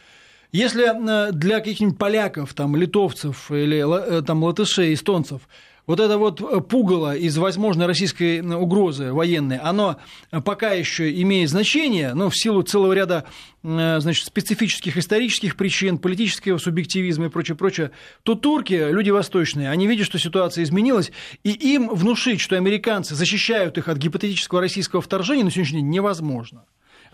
Если 0.52 0.84
э, 0.84 1.32
для 1.32 1.58
каких-нибудь 1.58 1.98
поляков, 1.98 2.54
там, 2.54 2.74
литовцев 2.76 3.50
или 3.50 4.22
там, 4.22 4.42
латышей, 4.42 4.94
эстонцев 4.94 5.42
вот 5.86 6.00
это 6.00 6.16
вот 6.16 6.40
э, 6.40 6.60
пугало 6.60 7.16
из 7.16 7.36
возможной 7.36 7.86
российской 7.86 8.40
угрозы 8.40 9.12
военной, 9.12 9.58
оно 9.58 9.98
э, 10.30 10.40
пока 10.40 10.72
еще 10.72 11.10
имеет 11.22 11.50
значение, 11.50 12.14
но 12.14 12.30
в 12.30 12.36
силу 12.36 12.62
целого 12.62 12.92
ряда 12.92 13.24
э, 13.62 13.98
значит, 14.00 14.26
специфических 14.26 14.96
исторических 14.96 15.56
причин, 15.56 15.98
политического 15.98 16.58
субъективизма 16.58 17.26
и 17.26 17.28
прочее, 17.28 17.56
прочее, 17.56 17.90
то 18.22 18.34
турки, 18.34 18.72
люди 18.72 19.10
восточные, 19.10 19.70
они 19.70 19.86
видят, 19.86 20.06
что 20.06 20.18
ситуация 20.18 20.64
изменилась, 20.64 21.12
и 21.42 21.50
им 21.50 21.88
внушить, 21.88 22.40
что 22.40 22.56
американцы 22.56 23.14
защищают 23.14 23.76
их 23.76 23.88
от 23.88 23.98
гипотетического 23.98 24.60
российского 24.60 25.02
вторжения 25.02 25.44
на 25.44 25.50
сегодняшний 25.50 25.80
день 25.80 25.90
невозможно. 25.90 26.64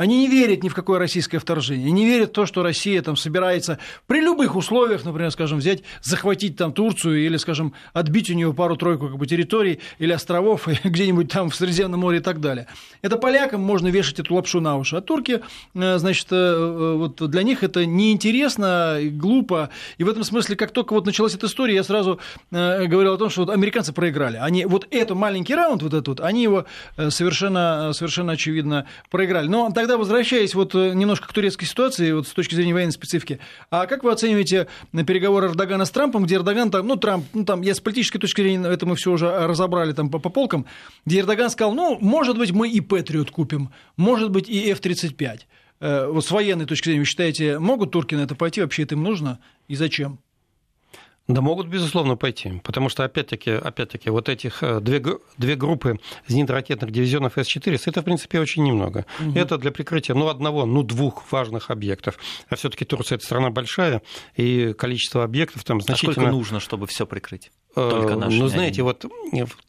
Они 0.00 0.16
не 0.16 0.28
верят 0.28 0.62
ни 0.62 0.70
в 0.70 0.74
какое 0.74 0.98
российское 0.98 1.38
вторжение, 1.38 1.90
не 1.90 2.06
верят 2.06 2.30
в 2.30 2.32
то, 2.32 2.46
что 2.46 2.62
Россия 2.62 3.02
там 3.02 3.16
собирается 3.16 3.78
при 4.06 4.22
любых 4.22 4.56
условиях, 4.56 5.04
например, 5.04 5.30
скажем, 5.30 5.58
взять, 5.58 5.82
захватить 6.00 6.56
там 6.56 6.72
Турцию 6.72 7.26
или, 7.26 7.36
скажем, 7.36 7.74
отбить 7.92 8.30
у 8.30 8.32
нее 8.32 8.54
пару-тройку 8.54 9.08
как 9.08 9.18
бы, 9.18 9.26
территорий 9.26 9.80
или 9.98 10.14
островов 10.14 10.66
где-нибудь 10.84 11.30
там 11.30 11.50
в 11.50 11.54
Средиземном 11.54 12.00
море 12.00 12.20
и 12.20 12.22
так 12.22 12.40
далее. 12.40 12.66
Это 13.02 13.18
полякам 13.18 13.60
можно 13.60 13.88
вешать 13.88 14.20
эту 14.20 14.36
лапшу 14.36 14.62
на 14.62 14.78
уши, 14.78 14.96
а 14.96 15.02
турки, 15.02 15.42
э, 15.74 15.98
значит, 15.98 16.28
э, 16.30 16.34
э, 16.34 16.94
вот 16.94 17.30
для 17.30 17.42
них 17.42 17.62
это 17.62 17.84
неинтересно, 17.84 19.00
глупо, 19.02 19.68
и 19.98 20.04
в 20.04 20.08
этом 20.08 20.24
смысле, 20.24 20.56
как 20.56 20.70
только 20.70 20.94
вот 20.94 21.04
началась 21.04 21.34
эта 21.34 21.46
история, 21.46 21.74
я 21.74 21.84
сразу 21.84 22.18
говорил 22.50 23.12
о 23.12 23.18
том, 23.18 23.28
что 23.28 23.42
вот 23.44 23.50
американцы 23.50 23.92
проиграли. 23.92 24.38
Они 24.38 24.64
вот 24.64 24.86
этот 24.90 25.18
маленький 25.18 25.54
раунд, 25.54 25.82
вот 25.82 25.92
этот 25.92 26.08
вот, 26.08 26.20
они 26.20 26.42
его 26.42 26.64
совершенно, 27.10 27.92
совершенно 27.92 28.32
очевидно 28.32 28.86
проиграли. 29.10 29.46
Но 29.46 29.70
тогда 29.70 29.89
тогда 29.90 29.98
возвращаясь 29.98 30.54
вот 30.54 30.72
э, 30.76 30.92
немножко 30.94 31.26
к 31.26 31.32
турецкой 31.32 31.66
ситуации, 31.66 32.12
вот 32.12 32.28
с 32.28 32.30
точки 32.30 32.54
зрения 32.54 32.72
военной 32.72 32.92
специфики, 32.92 33.40
а 33.70 33.86
как 33.86 34.04
вы 34.04 34.12
оцениваете 34.12 34.68
переговоры 34.92 35.48
Эрдогана 35.48 35.84
с 35.84 35.90
Трампом, 35.90 36.26
где 36.26 36.36
Эрдоган 36.36 36.70
там, 36.70 36.86
ну, 36.86 36.94
Трамп, 36.94 37.26
ну, 37.34 37.44
там, 37.44 37.62
я 37.62 37.74
с 37.74 37.80
политической 37.80 38.20
точки 38.20 38.40
зрения, 38.40 38.68
это 38.68 38.86
мы 38.86 38.94
все 38.94 39.10
уже 39.10 39.28
разобрали 39.48 39.92
там 39.92 40.08
по, 40.08 40.20
по 40.20 40.28
полкам, 40.28 40.66
где 41.04 41.18
Эрдоган 41.18 41.50
сказал, 41.50 41.74
ну, 41.74 41.98
может 42.00 42.38
быть, 42.38 42.52
мы 42.52 42.70
и 42.70 42.80
Патриот 42.80 43.32
купим, 43.32 43.70
может 43.96 44.30
быть, 44.30 44.48
и 44.48 44.70
F-35. 44.70 45.40
Э, 45.80 46.06
вот 46.06 46.24
с 46.24 46.30
военной 46.30 46.66
точки 46.66 46.84
зрения, 46.84 47.00
вы 47.00 47.06
считаете, 47.06 47.58
могут 47.58 47.90
турки 47.90 48.14
на 48.14 48.20
это 48.20 48.36
пойти, 48.36 48.60
вообще 48.60 48.84
это 48.84 48.94
им 48.94 49.02
нужно, 49.02 49.40
и 49.66 49.74
зачем? 49.74 50.20
Да 51.34 51.40
могут, 51.40 51.66
безусловно, 51.66 52.16
пойти, 52.16 52.60
потому 52.64 52.88
что, 52.88 53.04
опять-таки, 53.04 53.50
опять-таки 53.50 54.10
вот 54.10 54.28
этих 54.28 54.62
э, 54.62 54.80
две, 54.80 55.02
две 55.38 55.56
группы 55.56 55.98
зенитно-ракетных 56.28 56.90
дивизионов 56.90 57.38
С-400, 57.38 57.82
это, 57.86 58.00
в 58.02 58.04
принципе, 58.04 58.40
очень 58.40 58.64
немного. 58.64 59.06
Угу. 59.20 59.38
Это 59.38 59.58
для 59.58 59.70
прикрытия, 59.70 60.14
ну, 60.14 60.28
одного, 60.28 60.66
ну, 60.66 60.82
двух 60.82 61.30
важных 61.32 61.70
объектов. 61.70 62.18
А 62.48 62.56
все 62.56 62.68
таки 62.68 62.84
Турция– 62.84 63.16
это 63.16 63.24
страна 63.24 63.50
большая, 63.50 64.02
и 64.36 64.74
количество 64.76 65.24
объектов 65.24 65.64
там 65.64 65.80
значительно... 65.80 66.12
А 66.12 66.14
сколько 66.14 66.30
нужно, 66.30 66.60
чтобы 66.60 66.86
все 66.86 67.06
прикрыть? 67.06 67.50
Только 67.74 68.14
э, 68.14 68.16
наши 68.16 68.36
ну, 68.36 68.48
знаете, 68.48 68.82
вот 68.82 69.04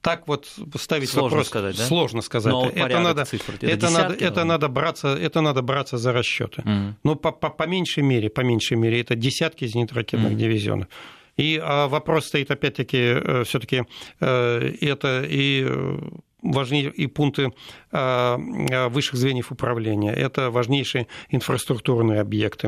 так 0.02 0.28
вот 0.28 0.48
ставить 0.80 1.10
сложно 1.10 1.30
вопрос 1.30 1.48
сказать, 1.48 1.78
да? 1.78 1.86
сложно 1.86 2.22
сказать. 2.22 2.52
Но 2.52 2.68
это 2.68 3.00
надо, 3.00 3.26
цифр, 3.26 3.54
это, 3.54 3.68
это, 3.68 3.90
надо, 3.92 4.14
это 4.16 4.44
надо 4.44 4.68
браться, 4.70 5.10
это 5.10 5.42
надо 5.42 5.62
браться 5.62 5.98
за 5.98 6.12
расчеты. 6.12 6.64
Mm. 6.64 6.94
Но 7.04 7.16
по, 7.16 7.32
по, 7.32 7.50
по 7.50 7.64
меньшей 7.68 8.02
мере, 8.02 8.30
по 8.30 8.42
меньшей 8.42 8.78
мере, 8.78 9.02
это 9.02 9.16
десятки 9.16 9.66
зенитно-ракетных 9.66 10.32
mm. 10.32 10.36
дивизионов. 10.36 10.88
И 11.38 11.60
а, 11.62 11.88
вопрос 11.88 12.28
стоит 12.28 12.52
опять-таки 12.52 12.98
э, 12.98 13.44
все-таки 13.46 13.84
э, 14.20 14.74
это 14.82 15.24
и 15.28 15.68
важнее 16.42 16.90
и 16.90 17.08
пункты 17.08 17.52
а, 17.92 18.40
а, 18.72 18.90
высших 18.90 19.16
звеньев 19.16 19.52
управления. 19.52 20.14
Это 20.14 20.50
важнейшие 20.50 21.08
инфраструктурные 21.30 22.20
объекты, 22.20 22.68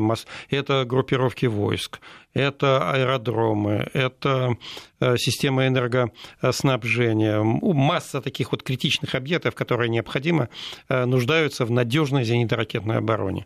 это 0.49 0.85
группировки 0.85 1.45
войск, 1.47 1.99
это 2.33 2.91
аэродромы, 2.91 3.89
это 3.93 4.57
э, 4.99 5.17
система 5.17 5.67
энергоснабжения. 5.67 7.41
Масса 7.41 8.21
таких 8.21 8.51
вот 8.51 8.63
критичных 8.63 9.15
объектов, 9.15 9.55
которые 9.55 9.89
необходимо 9.89 10.49
нуждаются 10.89 11.65
в 11.65 11.71
надежной 11.71 12.23
зенитно-ракетной 12.23 12.97
обороне. 12.97 13.45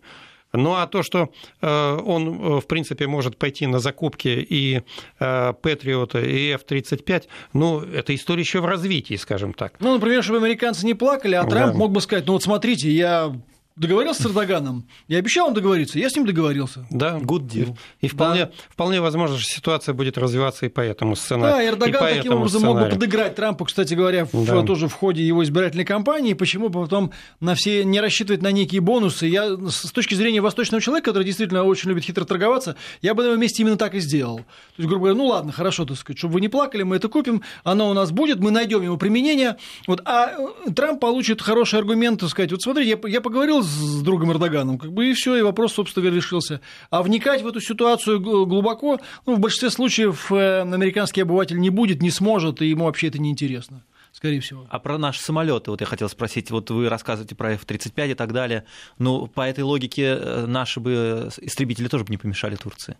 Ну 0.53 0.73
а 0.73 0.87
то, 0.87 1.03
что 1.03 1.29
э, 1.61 1.99
он, 2.05 2.27
э, 2.27 2.61
в 2.61 2.67
принципе, 2.67 3.07
может 3.07 3.37
пойти 3.37 3.67
на 3.67 3.79
закупки 3.79 4.27
и 4.27 4.81
э, 5.19 5.53
Патриота, 5.53 6.19
и 6.19 6.51
F-35, 6.51 7.25
ну, 7.53 7.81
это 7.81 8.15
история 8.15 8.41
еще 8.41 8.61
в 8.61 8.65
развитии, 8.65 9.15
скажем 9.15 9.53
так. 9.53 9.73
Ну, 9.79 9.93
например, 9.93 10.23
чтобы 10.23 10.39
американцы 10.39 10.85
не 10.85 10.93
плакали, 10.93 11.35
а 11.35 11.43
Трамп 11.43 11.73
да. 11.73 11.77
мог 11.77 11.91
бы 11.91 12.01
сказать, 12.01 12.25
ну 12.27 12.33
вот 12.33 12.43
смотрите, 12.43 12.89
я 12.89 13.33
договорился 13.77 14.23
с 14.23 14.25
Эрдоганом, 14.25 14.87
я 15.07 15.19
обещал 15.19 15.49
им 15.49 15.53
договориться, 15.53 15.99
я 15.99 16.09
с 16.09 16.15
ним 16.15 16.25
договорился. 16.25 16.85
Да, 16.89 17.17
good 17.17 17.47
deal. 17.47 17.77
И 18.01 18.07
вполне, 18.07 18.45
да. 18.45 18.51
вполне 18.69 19.01
возможно, 19.01 19.37
что 19.37 19.49
ситуация 19.49 19.93
будет 19.93 20.17
развиваться 20.17 20.65
и 20.65 20.69
по 20.69 20.81
этому 20.81 21.15
сценарию. 21.15 21.57
Да, 21.57 21.65
Эрдоган 21.65 22.15
таким 22.15 22.33
образом 22.33 22.61
сценарию. 22.61 22.81
мог 22.81 22.89
бы 22.89 22.95
подыграть 22.95 23.35
Трампу, 23.35 23.65
кстати 23.65 23.93
говоря, 23.93 24.25
в, 24.25 24.45
да. 24.45 24.63
тоже 24.63 24.87
в 24.87 24.93
ходе 24.93 25.25
его 25.25 25.43
избирательной 25.43 25.85
кампании, 25.85 26.33
почему 26.33 26.69
потом 26.69 27.11
на 27.39 27.55
все 27.55 27.85
не 27.85 28.01
рассчитывать 28.01 28.41
на 28.41 28.51
некие 28.51 28.81
бонусы. 28.81 29.27
Я 29.27 29.55
с 29.69 29.91
точки 29.91 30.15
зрения 30.15 30.41
восточного 30.41 30.81
человека, 30.81 31.11
который 31.11 31.23
действительно 31.23 31.63
очень 31.63 31.89
любит 31.89 32.03
хитро 32.03 32.25
торговаться, 32.25 32.75
я 33.01 33.13
бы 33.13 33.23
на 33.23 33.27
его 33.27 33.37
месте 33.37 33.61
именно 33.61 33.77
так 33.77 33.93
и 33.93 33.99
сделал. 33.99 34.37
То 34.37 34.43
есть, 34.77 34.89
грубо 34.89 35.05
говоря, 35.05 35.15
ну 35.15 35.27
ладно, 35.27 35.51
хорошо, 35.51 35.85
так 35.85 35.97
сказать, 35.97 36.17
чтобы 36.17 36.35
вы 36.35 36.41
не 36.41 36.49
плакали, 36.49 36.83
мы 36.83 36.95
это 36.95 37.09
купим, 37.09 37.43
оно 37.63 37.89
у 37.89 37.93
нас 37.93 38.11
будет, 38.11 38.39
мы 38.39 38.49
найдем 38.49 38.81
ему 38.81 38.97
применение, 38.97 39.57
вот, 39.85 40.01
а 40.05 40.31
э, 40.65 40.71
Трамп 40.71 40.99
получит 40.99 41.41
хороший 41.41 41.79
аргумент, 41.79 42.19
так 42.19 42.29
сказать, 42.29 42.51
вот 42.51 42.61
смотрите, 42.61 42.97
я, 43.01 43.09
я 43.09 43.21
поговорил 43.21 43.61
с 43.67 44.01
другом 44.01 44.31
Эрдоганом, 44.31 44.77
как 44.77 44.91
бы 44.93 45.09
и 45.09 45.13
все, 45.13 45.35
и 45.35 45.41
вопрос, 45.41 45.73
собственно 45.73 46.03
говоря, 46.03 46.17
решился. 46.17 46.61
А 46.89 47.03
вникать 47.03 47.41
в 47.41 47.47
эту 47.47 47.61
ситуацию 47.61 48.19
глубоко, 48.19 48.99
ну, 49.25 49.35
в 49.35 49.39
большинстве 49.39 49.69
случаев 49.69 50.31
э, 50.31 50.61
американский 50.61 51.21
обыватель 51.21 51.59
не 51.59 51.69
будет, 51.69 52.01
не 52.01 52.11
сможет, 52.11 52.61
и 52.61 52.67
ему 52.67 52.85
вообще 52.85 53.07
это 53.07 53.19
неинтересно 53.19 53.83
скорее 54.11 54.39
всего. 54.39 54.65
А 54.69 54.79
про 54.79 54.97
наши 54.97 55.21
самолеты, 55.21 55.69
вот 55.69 55.79
я 55.79 55.85
хотел 55.85 56.09
спросить, 56.09 56.49
вот 56.49 56.71
вы 56.71 56.89
рассказываете 56.89 57.35
про 57.35 57.53
F-35 57.53 58.11
и 58.11 58.13
так 58.15 58.33
далее, 58.33 58.65
ну, 58.97 59.27
по 59.27 59.41
этой 59.41 59.63
логике 59.63 60.17
э, 60.19 60.45
наши 60.47 60.79
бы 60.79 61.29
истребители 61.41 61.87
тоже 61.87 62.03
бы 62.03 62.09
не 62.09 62.17
помешали 62.17 62.55
Турции. 62.55 62.97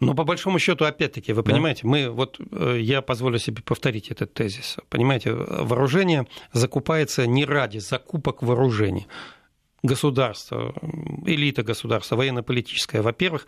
Но 0.00 0.14
по 0.14 0.24
большому 0.24 0.58
счету, 0.58 0.84
опять-таки, 0.84 1.32
вы 1.32 1.42
да. 1.42 1.50
понимаете, 1.52 1.86
мы 1.86 2.10
вот 2.10 2.38
э, 2.52 2.78
я 2.80 3.02
позволю 3.02 3.38
себе 3.38 3.62
повторить 3.62 4.08
этот 4.10 4.34
тезис. 4.34 4.76
Понимаете, 4.88 5.32
вооружение 5.32 6.26
закупается 6.52 7.26
не 7.26 7.44
ради 7.44 7.78
закупок 7.78 8.42
вооружений 8.42 9.06
государство, 9.84 10.74
элита 11.26 11.62
государства, 11.62 12.16
военно-политическая, 12.16 13.02
во-первых, 13.02 13.46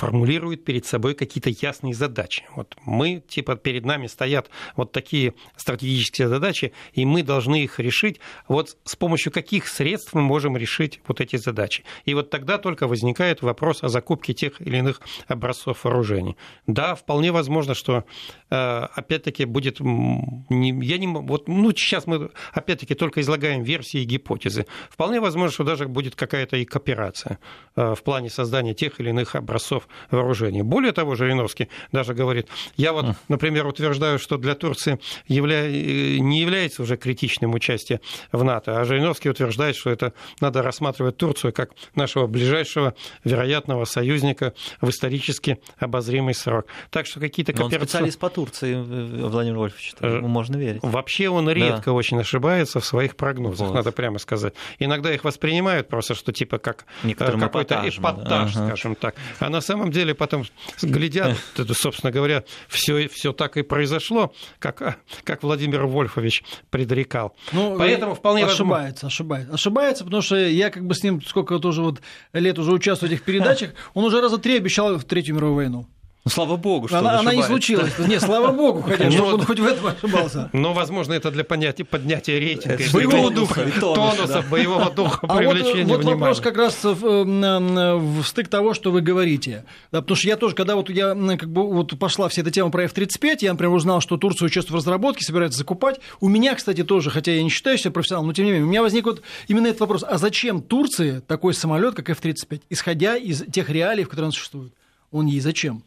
формулирует 0.00 0.64
перед 0.64 0.86
собой 0.86 1.14
какие-то 1.14 1.50
ясные 1.50 1.92
задачи. 1.92 2.44
Вот 2.56 2.74
мы, 2.86 3.22
типа, 3.28 3.56
перед 3.56 3.84
нами 3.84 4.06
стоят 4.06 4.48
вот 4.74 4.92
такие 4.92 5.34
стратегические 5.56 6.28
задачи, 6.28 6.72
и 6.94 7.04
мы 7.04 7.22
должны 7.22 7.62
их 7.62 7.78
решить. 7.78 8.18
Вот 8.48 8.78
с 8.84 8.96
помощью 8.96 9.30
каких 9.30 9.68
средств 9.68 10.14
мы 10.14 10.22
можем 10.22 10.56
решить 10.56 11.00
вот 11.06 11.20
эти 11.20 11.36
задачи. 11.36 11.84
И 12.06 12.14
вот 12.14 12.30
тогда 12.30 12.56
только 12.56 12.88
возникает 12.88 13.42
вопрос 13.42 13.84
о 13.84 13.88
закупке 13.88 14.32
тех 14.32 14.62
или 14.62 14.78
иных 14.78 15.02
образцов 15.28 15.84
вооружений. 15.84 16.38
Да, 16.66 16.94
вполне 16.94 17.30
возможно, 17.30 17.74
что 17.74 18.04
э, 18.48 18.56
опять-таки 18.56 19.44
будет... 19.44 19.80
Я 19.80 20.98
не... 20.98 21.06
Вот, 21.08 21.46
ну, 21.46 21.72
сейчас 21.72 22.06
мы 22.06 22.30
опять-таки 22.54 22.94
только 22.94 23.20
излагаем 23.20 23.62
версии 23.62 24.00
и 24.00 24.04
гипотезы. 24.04 24.64
Вполне 24.88 25.20
возможно, 25.20 25.52
что 25.52 25.64
даже 25.64 25.88
будет 25.88 26.14
какая-то 26.14 26.56
и 26.56 26.64
кооперация 26.64 27.38
э, 27.76 27.94
в 27.94 28.02
плане 28.02 28.30
создания 28.30 28.72
тех 28.72 28.98
или 28.98 29.10
иных 29.10 29.34
образцов 29.34 29.88
вооружений. 30.10 30.62
Более 30.62 30.92
того, 30.92 31.14
Жириновский 31.14 31.68
даже 31.92 32.14
говорит, 32.14 32.48
я 32.76 32.92
вот, 32.92 33.06
например, 33.28 33.66
утверждаю, 33.66 34.18
что 34.18 34.36
для 34.36 34.54
Турции 34.54 34.98
явля... 35.26 35.68
не 35.68 36.40
является 36.40 36.82
уже 36.82 36.96
критичным 36.96 37.54
участие 37.54 38.00
в 38.32 38.42
НАТО, 38.44 38.80
а 38.80 38.84
Жириновский 38.84 39.30
утверждает, 39.30 39.76
что 39.76 39.90
это 39.90 40.12
надо 40.40 40.62
рассматривать 40.62 41.16
Турцию 41.16 41.52
как 41.52 41.70
нашего 41.94 42.26
ближайшего 42.26 42.94
вероятного 43.24 43.84
союзника 43.84 44.54
в 44.80 44.88
исторически 44.90 45.58
обозримый 45.78 46.34
срок. 46.34 46.66
Так 46.90 47.06
что 47.06 47.20
какие-то 47.20 47.52
кооперации... 47.52 47.80
Он 47.80 47.88
специалист 47.88 48.18
по 48.18 48.30
Турции, 48.30 48.74
Владимир 48.74 49.58
Вольфович, 49.58 49.94
ему 50.00 50.28
можно 50.28 50.56
верить. 50.56 50.80
Вообще 50.82 51.28
он 51.28 51.48
редко 51.50 51.86
да. 51.86 51.92
очень 51.92 52.20
ошибается 52.20 52.80
в 52.80 52.84
своих 52.84 53.16
прогнозах, 53.16 53.68
вот. 53.68 53.74
надо 53.74 53.92
прямо 53.92 54.18
сказать. 54.18 54.54
Иногда 54.78 55.12
их 55.12 55.24
воспринимают 55.24 55.88
просто, 55.88 56.14
что 56.14 56.32
типа 56.32 56.58
как 56.58 56.84
какой-то 57.18 57.82
эпатаж, 57.86 58.54
да. 58.54 58.66
скажем 58.66 58.94
так. 58.94 59.14
А 59.38 59.48
на 59.48 59.60
самом 59.70 59.92
деле 59.92 60.14
потом 60.14 60.44
глядят, 60.82 61.36
собственно 61.74 62.10
говоря, 62.10 62.44
все, 62.68 63.08
все 63.08 63.32
так 63.32 63.56
и 63.56 63.62
произошло, 63.62 64.32
как, 64.58 64.98
как 65.24 65.42
Владимир 65.42 65.86
Вольфович 65.86 66.42
предрекал. 66.70 67.36
Ну, 67.52 67.76
Поэтому 67.78 68.14
вполне 68.14 68.44
ошибается, 68.44 69.06
возможно... 69.06 69.06
ошибается. 69.06 69.54
Ошибается, 69.54 70.04
потому 70.04 70.22
что 70.22 70.36
я 70.36 70.70
как 70.70 70.84
бы 70.84 70.94
с 70.94 71.02
ним 71.02 71.22
сколько 71.22 71.58
тоже 71.58 71.82
вот 71.82 72.00
лет 72.32 72.58
уже 72.58 72.72
участвую 72.72 73.10
в 73.10 73.12
этих 73.12 73.24
передачах, 73.24 73.74
он 73.94 74.04
уже 74.04 74.20
раза 74.20 74.38
три 74.38 74.56
обещал 74.56 74.96
в 74.96 75.04
Третью 75.04 75.36
мировую 75.36 75.56
войну. 75.56 75.86
Ну, 76.22 76.30
слава 76.30 76.56
богу, 76.56 76.86
что 76.86 76.98
она, 76.98 77.20
она 77.20 77.34
не 77.34 77.42
случилась. 77.42 77.98
Не, 77.98 78.20
слава 78.20 78.52
богу, 78.52 78.82
хотя 78.82 79.08
бы 79.08 79.22
он 79.22 79.42
хоть 79.42 79.58
в 79.58 79.64
этом 79.64 79.86
ошибался. 79.86 80.50
Но, 80.52 80.74
возможно, 80.74 81.14
это 81.14 81.30
для 81.30 81.44
понятия, 81.44 81.84
поднятия 81.84 82.38
рейтинга. 82.38 82.82
Боевого 82.92 83.30
духа, 83.30 83.66
тонуса, 83.80 84.44
боевого 84.50 84.90
духа, 84.90 85.26
привлечения 85.26 85.84
внимания. 85.84 86.04
Вот 86.04 86.04
вопрос 86.04 86.40
как 86.40 86.58
раз 86.58 86.84
в 86.84 88.22
стык 88.24 88.48
того, 88.48 88.74
что 88.74 88.92
вы 88.92 89.00
говорите. 89.00 89.64
Да, 89.92 90.02
потому 90.02 90.16
что 90.16 90.28
я 90.28 90.36
тоже, 90.36 90.54
когда 90.54 90.76
вот 90.76 90.90
я 90.90 91.14
как 91.38 91.50
бы 91.50 91.66
вот 91.72 91.98
пошла 91.98 92.28
вся 92.28 92.42
эта 92.42 92.50
тема 92.50 92.70
про 92.70 92.84
F-35, 92.84 93.38
я, 93.40 93.52
например, 93.52 93.74
узнал, 93.74 94.02
что 94.02 94.18
Турция 94.18 94.44
участвует 94.44 94.72
в 94.72 94.76
разработке, 94.84 95.24
собирается 95.24 95.58
закупать. 95.58 96.00
У 96.20 96.28
меня, 96.28 96.54
кстати, 96.54 96.84
тоже, 96.84 97.08
хотя 97.10 97.32
я 97.32 97.42
не 97.42 97.48
считаю 97.48 97.78
себя 97.78 97.92
профессионалом, 97.92 98.26
но 98.26 98.34
тем 98.34 98.44
не 98.44 98.50
менее, 98.50 98.66
у 98.66 98.68
меня 98.68 98.82
возник 98.82 99.06
вот 99.06 99.22
именно 99.48 99.68
этот 99.68 99.80
вопрос. 99.80 100.04
А 100.06 100.18
зачем 100.18 100.60
Турции 100.60 101.22
такой 101.26 101.54
самолет, 101.54 101.94
как 101.94 102.10
F-35, 102.10 102.60
исходя 102.68 103.16
из 103.16 103.42
тех 103.50 103.70
реалий, 103.70 104.04
в 104.04 104.10
которых 104.10 104.26
он 104.26 104.32
существует? 104.32 104.74
Он 105.10 105.24
ей 105.26 105.40
зачем? 105.40 105.82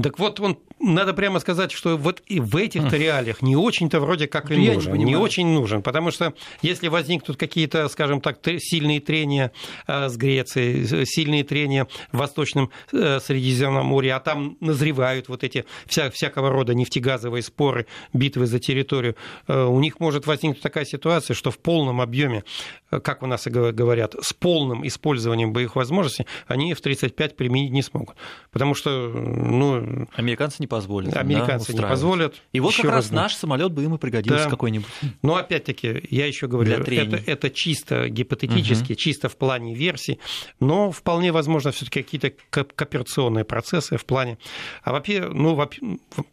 Так 0.00 0.18
вот, 0.18 0.40
он, 0.40 0.58
надо 0.80 1.14
прямо 1.14 1.38
сказать, 1.38 1.70
что 1.70 1.96
вот 1.96 2.20
и 2.26 2.40
в 2.40 2.56
этих 2.56 2.92
реалиях 2.92 3.42
не 3.42 3.54
очень-то 3.54 4.00
вроде 4.00 4.26
как 4.26 4.50
и 4.50 4.56
нужен. 4.56 4.94
Не, 4.94 5.04
не 5.04 5.16
очень 5.16 5.46
нужен, 5.46 5.82
потому 5.82 6.10
что 6.10 6.34
если 6.62 6.88
возникнут 6.88 7.36
какие-то, 7.36 7.88
скажем 7.88 8.20
так, 8.20 8.38
сильные 8.58 9.00
трения 9.00 9.52
э, 9.86 10.08
с 10.08 10.16
Грецией, 10.16 11.06
сильные 11.06 11.44
трения 11.44 11.86
в 12.10 12.18
Восточном 12.18 12.70
э, 12.92 13.20
Средиземном 13.20 13.86
море, 13.86 14.14
а 14.14 14.20
там 14.20 14.56
назревают 14.58 15.28
вот 15.28 15.44
эти 15.44 15.64
вся, 15.86 16.10
всякого 16.10 16.50
рода 16.50 16.74
нефтегазовые 16.74 17.42
споры, 17.42 17.86
битвы 18.12 18.46
за 18.46 18.58
территорию, 18.58 19.14
э, 19.46 19.64
у 19.64 19.78
них 19.78 20.00
может 20.00 20.26
возникнуть 20.26 20.60
такая 20.60 20.86
ситуация, 20.86 21.34
что 21.34 21.52
в 21.52 21.58
полном 21.58 22.00
объеме, 22.00 22.42
как 22.90 23.22
у 23.22 23.26
нас 23.26 23.46
и 23.46 23.50
говорят, 23.50 24.16
с 24.20 24.32
полным 24.32 24.84
использованием 24.84 25.52
боевых 25.52 25.76
возможностей, 25.76 26.26
они 26.48 26.72
F-35 26.72 27.36
применить 27.36 27.70
не 27.70 27.82
смогут. 27.82 28.16
Потому 28.50 28.74
что, 28.74 28.90
ну, 29.08 29.83
Американцы 30.14 30.56
не 30.60 30.66
позволят. 30.66 31.16
Американцы 31.16 31.72
да, 31.72 31.82
не 31.82 31.88
позволят. 31.88 32.34
И 32.52 32.60
вот 32.60 32.74
как 32.74 32.86
раз 32.86 33.10
наш 33.10 33.34
самолет 33.34 33.72
бы 33.72 33.84
им 33.84 33.94
и 33.94 33.98
пригодился 33.98 34.44
да. 34.44 34.50
какой-нибудь. 34.50 34.88
Но 35.22 35.36
опять-таки, 35.36 36.06
я 36.10 36.26
еще 36.26 36.46
говорю, 36.46 36.72
это, 36.72 37.16
это 37.26 37.50
чисто 37.50 38.08
гипотетически, 38.08 38.92
угу. 38.92 38.98
чисто 38.98 39.28
в 39.28 39.36
плане 39.36 39.74
версий, 39.74 40.18
но 40.60 40.90
вполне 40.90 41.32
возможно 41.32 41.72
все-таки 41.72 42.02
какие-то 42.02 42.32
кооперационные 42.50 43.44
процессы 43.44 43.96
в 43.96 44.04
плане. 44.04 44.38
А 44.82 44.92
вообще, 44.92 45.28
ну, 45.28 45.60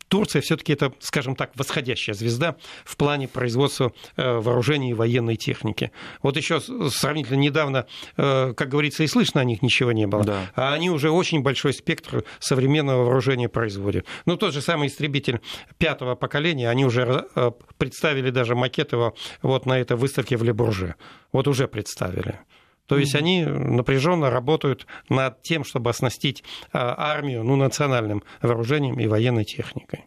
Турция 0.08 0.42
все-таки 0.42 0.74
это, 0.74 0.94
скажем 1.00 1.36
так, 1.36 1.52
восходящая 1.56 2.16
звезда 2.16 2.56
в 2.86 2.98
плане 2.98 3.28
производства 3.28 3.94
э, 4.18 4.38
вооружений 4.38 4.92
и 4.92 4.94
военной 4.94 5.36
техники. 5.36 5.92
Вот 6.22 6.38
еще 6.38 6.60
сравнительно 6.60 7.38
недавно, 7.38 7.86
э, 8.18 8.54
как 8.56 8.70
говорится, 8.70 9.04
и 9.04 9.08
слышно 9.08 9.42
о 9.42 9.44
них 9.44 9.62
ничего 9.62 9.92
не 9.92 10.08
было. 10.08 10.24
Да. 10.24 10.52
А 10.56 10.74
они 10.74 10.90
уже 10.90 11.10
очень 11.10 11.42
большой 11.42 11.74
спектр 11.74 12.24
современного 12.40 13.04
вооружения 13.04 13.41
вооружение 13.42 13.50
производит. 13.50 14.06
Ну, 14.26 14.38
тот 14.38 14.54
же 14.54 14.62
самый 14.62 14.88
истребитель 14.88 15.40
пятого 15.78 16.16
поколения, 16.16 16.70
они 16.70 16.86
уже 16.86 17.26
э, 17.36 17.52
представили 17.78 18.32
даже 18.32 18.56
макет 18.56 18.94
его 18.94 19.14
вот 19.42 19.66
на 19.66 19.80
этой 19.80 19.98
выставке 19.98 20.38
в 20.38 20.44
Лебурже. 20.44 20.96
Вот 21.32 21.48
уже 21.48 21.68
представили. 21.68 22.40
То 22.88 22.98
есть 22.98 23.16
они 23.16 23.46
напряженно 23.46 24.30
работают 24.30 24.86
над 25.10 25.42
тем, 25.44 25.64
чтобы 25.64 25.90
оснастить 25.90 26.44
э, 26.74 26.78
армию 26.78 27.44
ну, 27.44 27.56
национальным 27.56 28.22
вооружением 28.42 29.00
и 29.00 29.08
военной 29.08 29.46
техникой. 29.46 30.06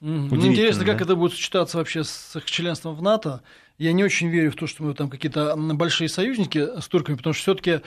Ну, 0.00 0.28
интересно, 0.46 0.84
да? 0.84 0.92
как 0.92 1.02
это 1.02 1.16
будет 1.16 1.32
сочетаться 1.32 1.78
вообще 1.78 2.02
с 2.04 2.36
их 2.36 2.44
членством 2.44 2.94
в 2.94 3.02
НАТО. 3.02 3.40
Я 3.78 3.92
не 3.92 4.04
очень 4.04 4.28
верю 4.28 4.50
в 4.50 4.54
то, 4.54 4.66
что 4.66 4.84
мы 4.84 4.94
там 4.94 5.10
какие-то 5.10 5.56
большие 5.56 6.08
союзники 6.08 6.80
с 6.80 6.88
турками, 6.88 7.16
потому 7.16 7.34
что 7.34 7.42
все-таки 7.42 7.80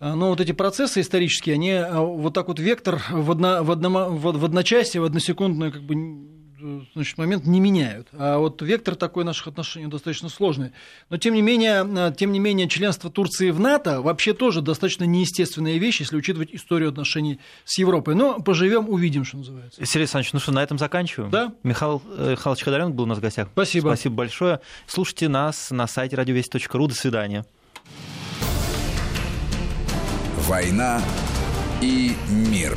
но 0.00 0.28
вот 0.28 0.40
эти 0.40 0.52
процессы 0.52 1.00
исторические, 1.00 1.54
они 1.54 1.72
а, 1.72 2.00
вот 2.00 2.32
так 2.32 2.48
вот 2.48 2.60
вектор 2.60 3.02
в, 3.10 3.30
одно, 3.30 3.64
в, 3.64 3.70
одно, 3.70 4.10
в 4.10 4.44
одночасье, 4.44 5.00
в 5.00 5.04
односекундный 5.04 5.72
как 5.72 5.82
бы, 5.82 6.86
значит, 6.94 7.18
момент 7.18 7.46
не 7.46 7.58
меняют. 7.58 8.06
А 8.12 8.38
вот 8.38 8.62
вектор 8.62 8.94
такой 8.94 9.24
наших 9.24 9.48
отношений 9.48 9.88
достаточно 9.88 10.28
сложный. 10.28 10.70
Но 11.10 11.16
тем 11.16 11.34
не 11.34 11.42
менее, 11.42 12.14
тем 12.16 12.30
не 12.30 12.38
менее 12.38 12.68
членство 12.68 13.10
Турции 13.10 13.50
в 13.50 13.58
НАТО 13.58 14.00
вообще 14.00 14.34
тоже 14.34 14.62
достаточно 14.62 15.02
неестественная 15.02 15.78
вещь, 15.78 15.98
если 15.98 16.16
учитывать 16.16 16.50
историю 16.52 16.90
отношений 16.90 17.40
с 17.64 17.78
Европой. 17.78 18.14
Но 18.14 18.38
поживем, 18.40 18.88
увидим, 18.88 19.24
что 19.24 19.38
называется. 19.38 19.84
Сергей 19.84 20.02
Александрович, 20.02 20.32
ну 20.32 20.38
что, 20.38 20.52
на 20.52 20.62
этом 20.62 20.78
заканчиваем? 20.78 21.30
Да. 21.32 21.52
Михаил 21.64 22.02
э, 22.16 22.32
Михайлович 22.32 22.62
Ходоренко 22.62 22.94
был 22.94 23.04
у 23.04 23.08
нас 23.08 23.18
в 23.18 23.20
гостях. 23.20 23.48
Спасибо. 23.52 23.88
Спасибо 23.88 24.14
большое. 24.14 24.60
Слушайте 24.86 25.28
нас 25.28 25.72
на 25.72 25.88
сайте 25.88 26.14
радиовесть.ру. 26.14 26.86
До 26.86 26.94
свидания. 26.94 27.44
«Война 30.48 31.02
и 31.82 32.16
мир». 32.30 32.74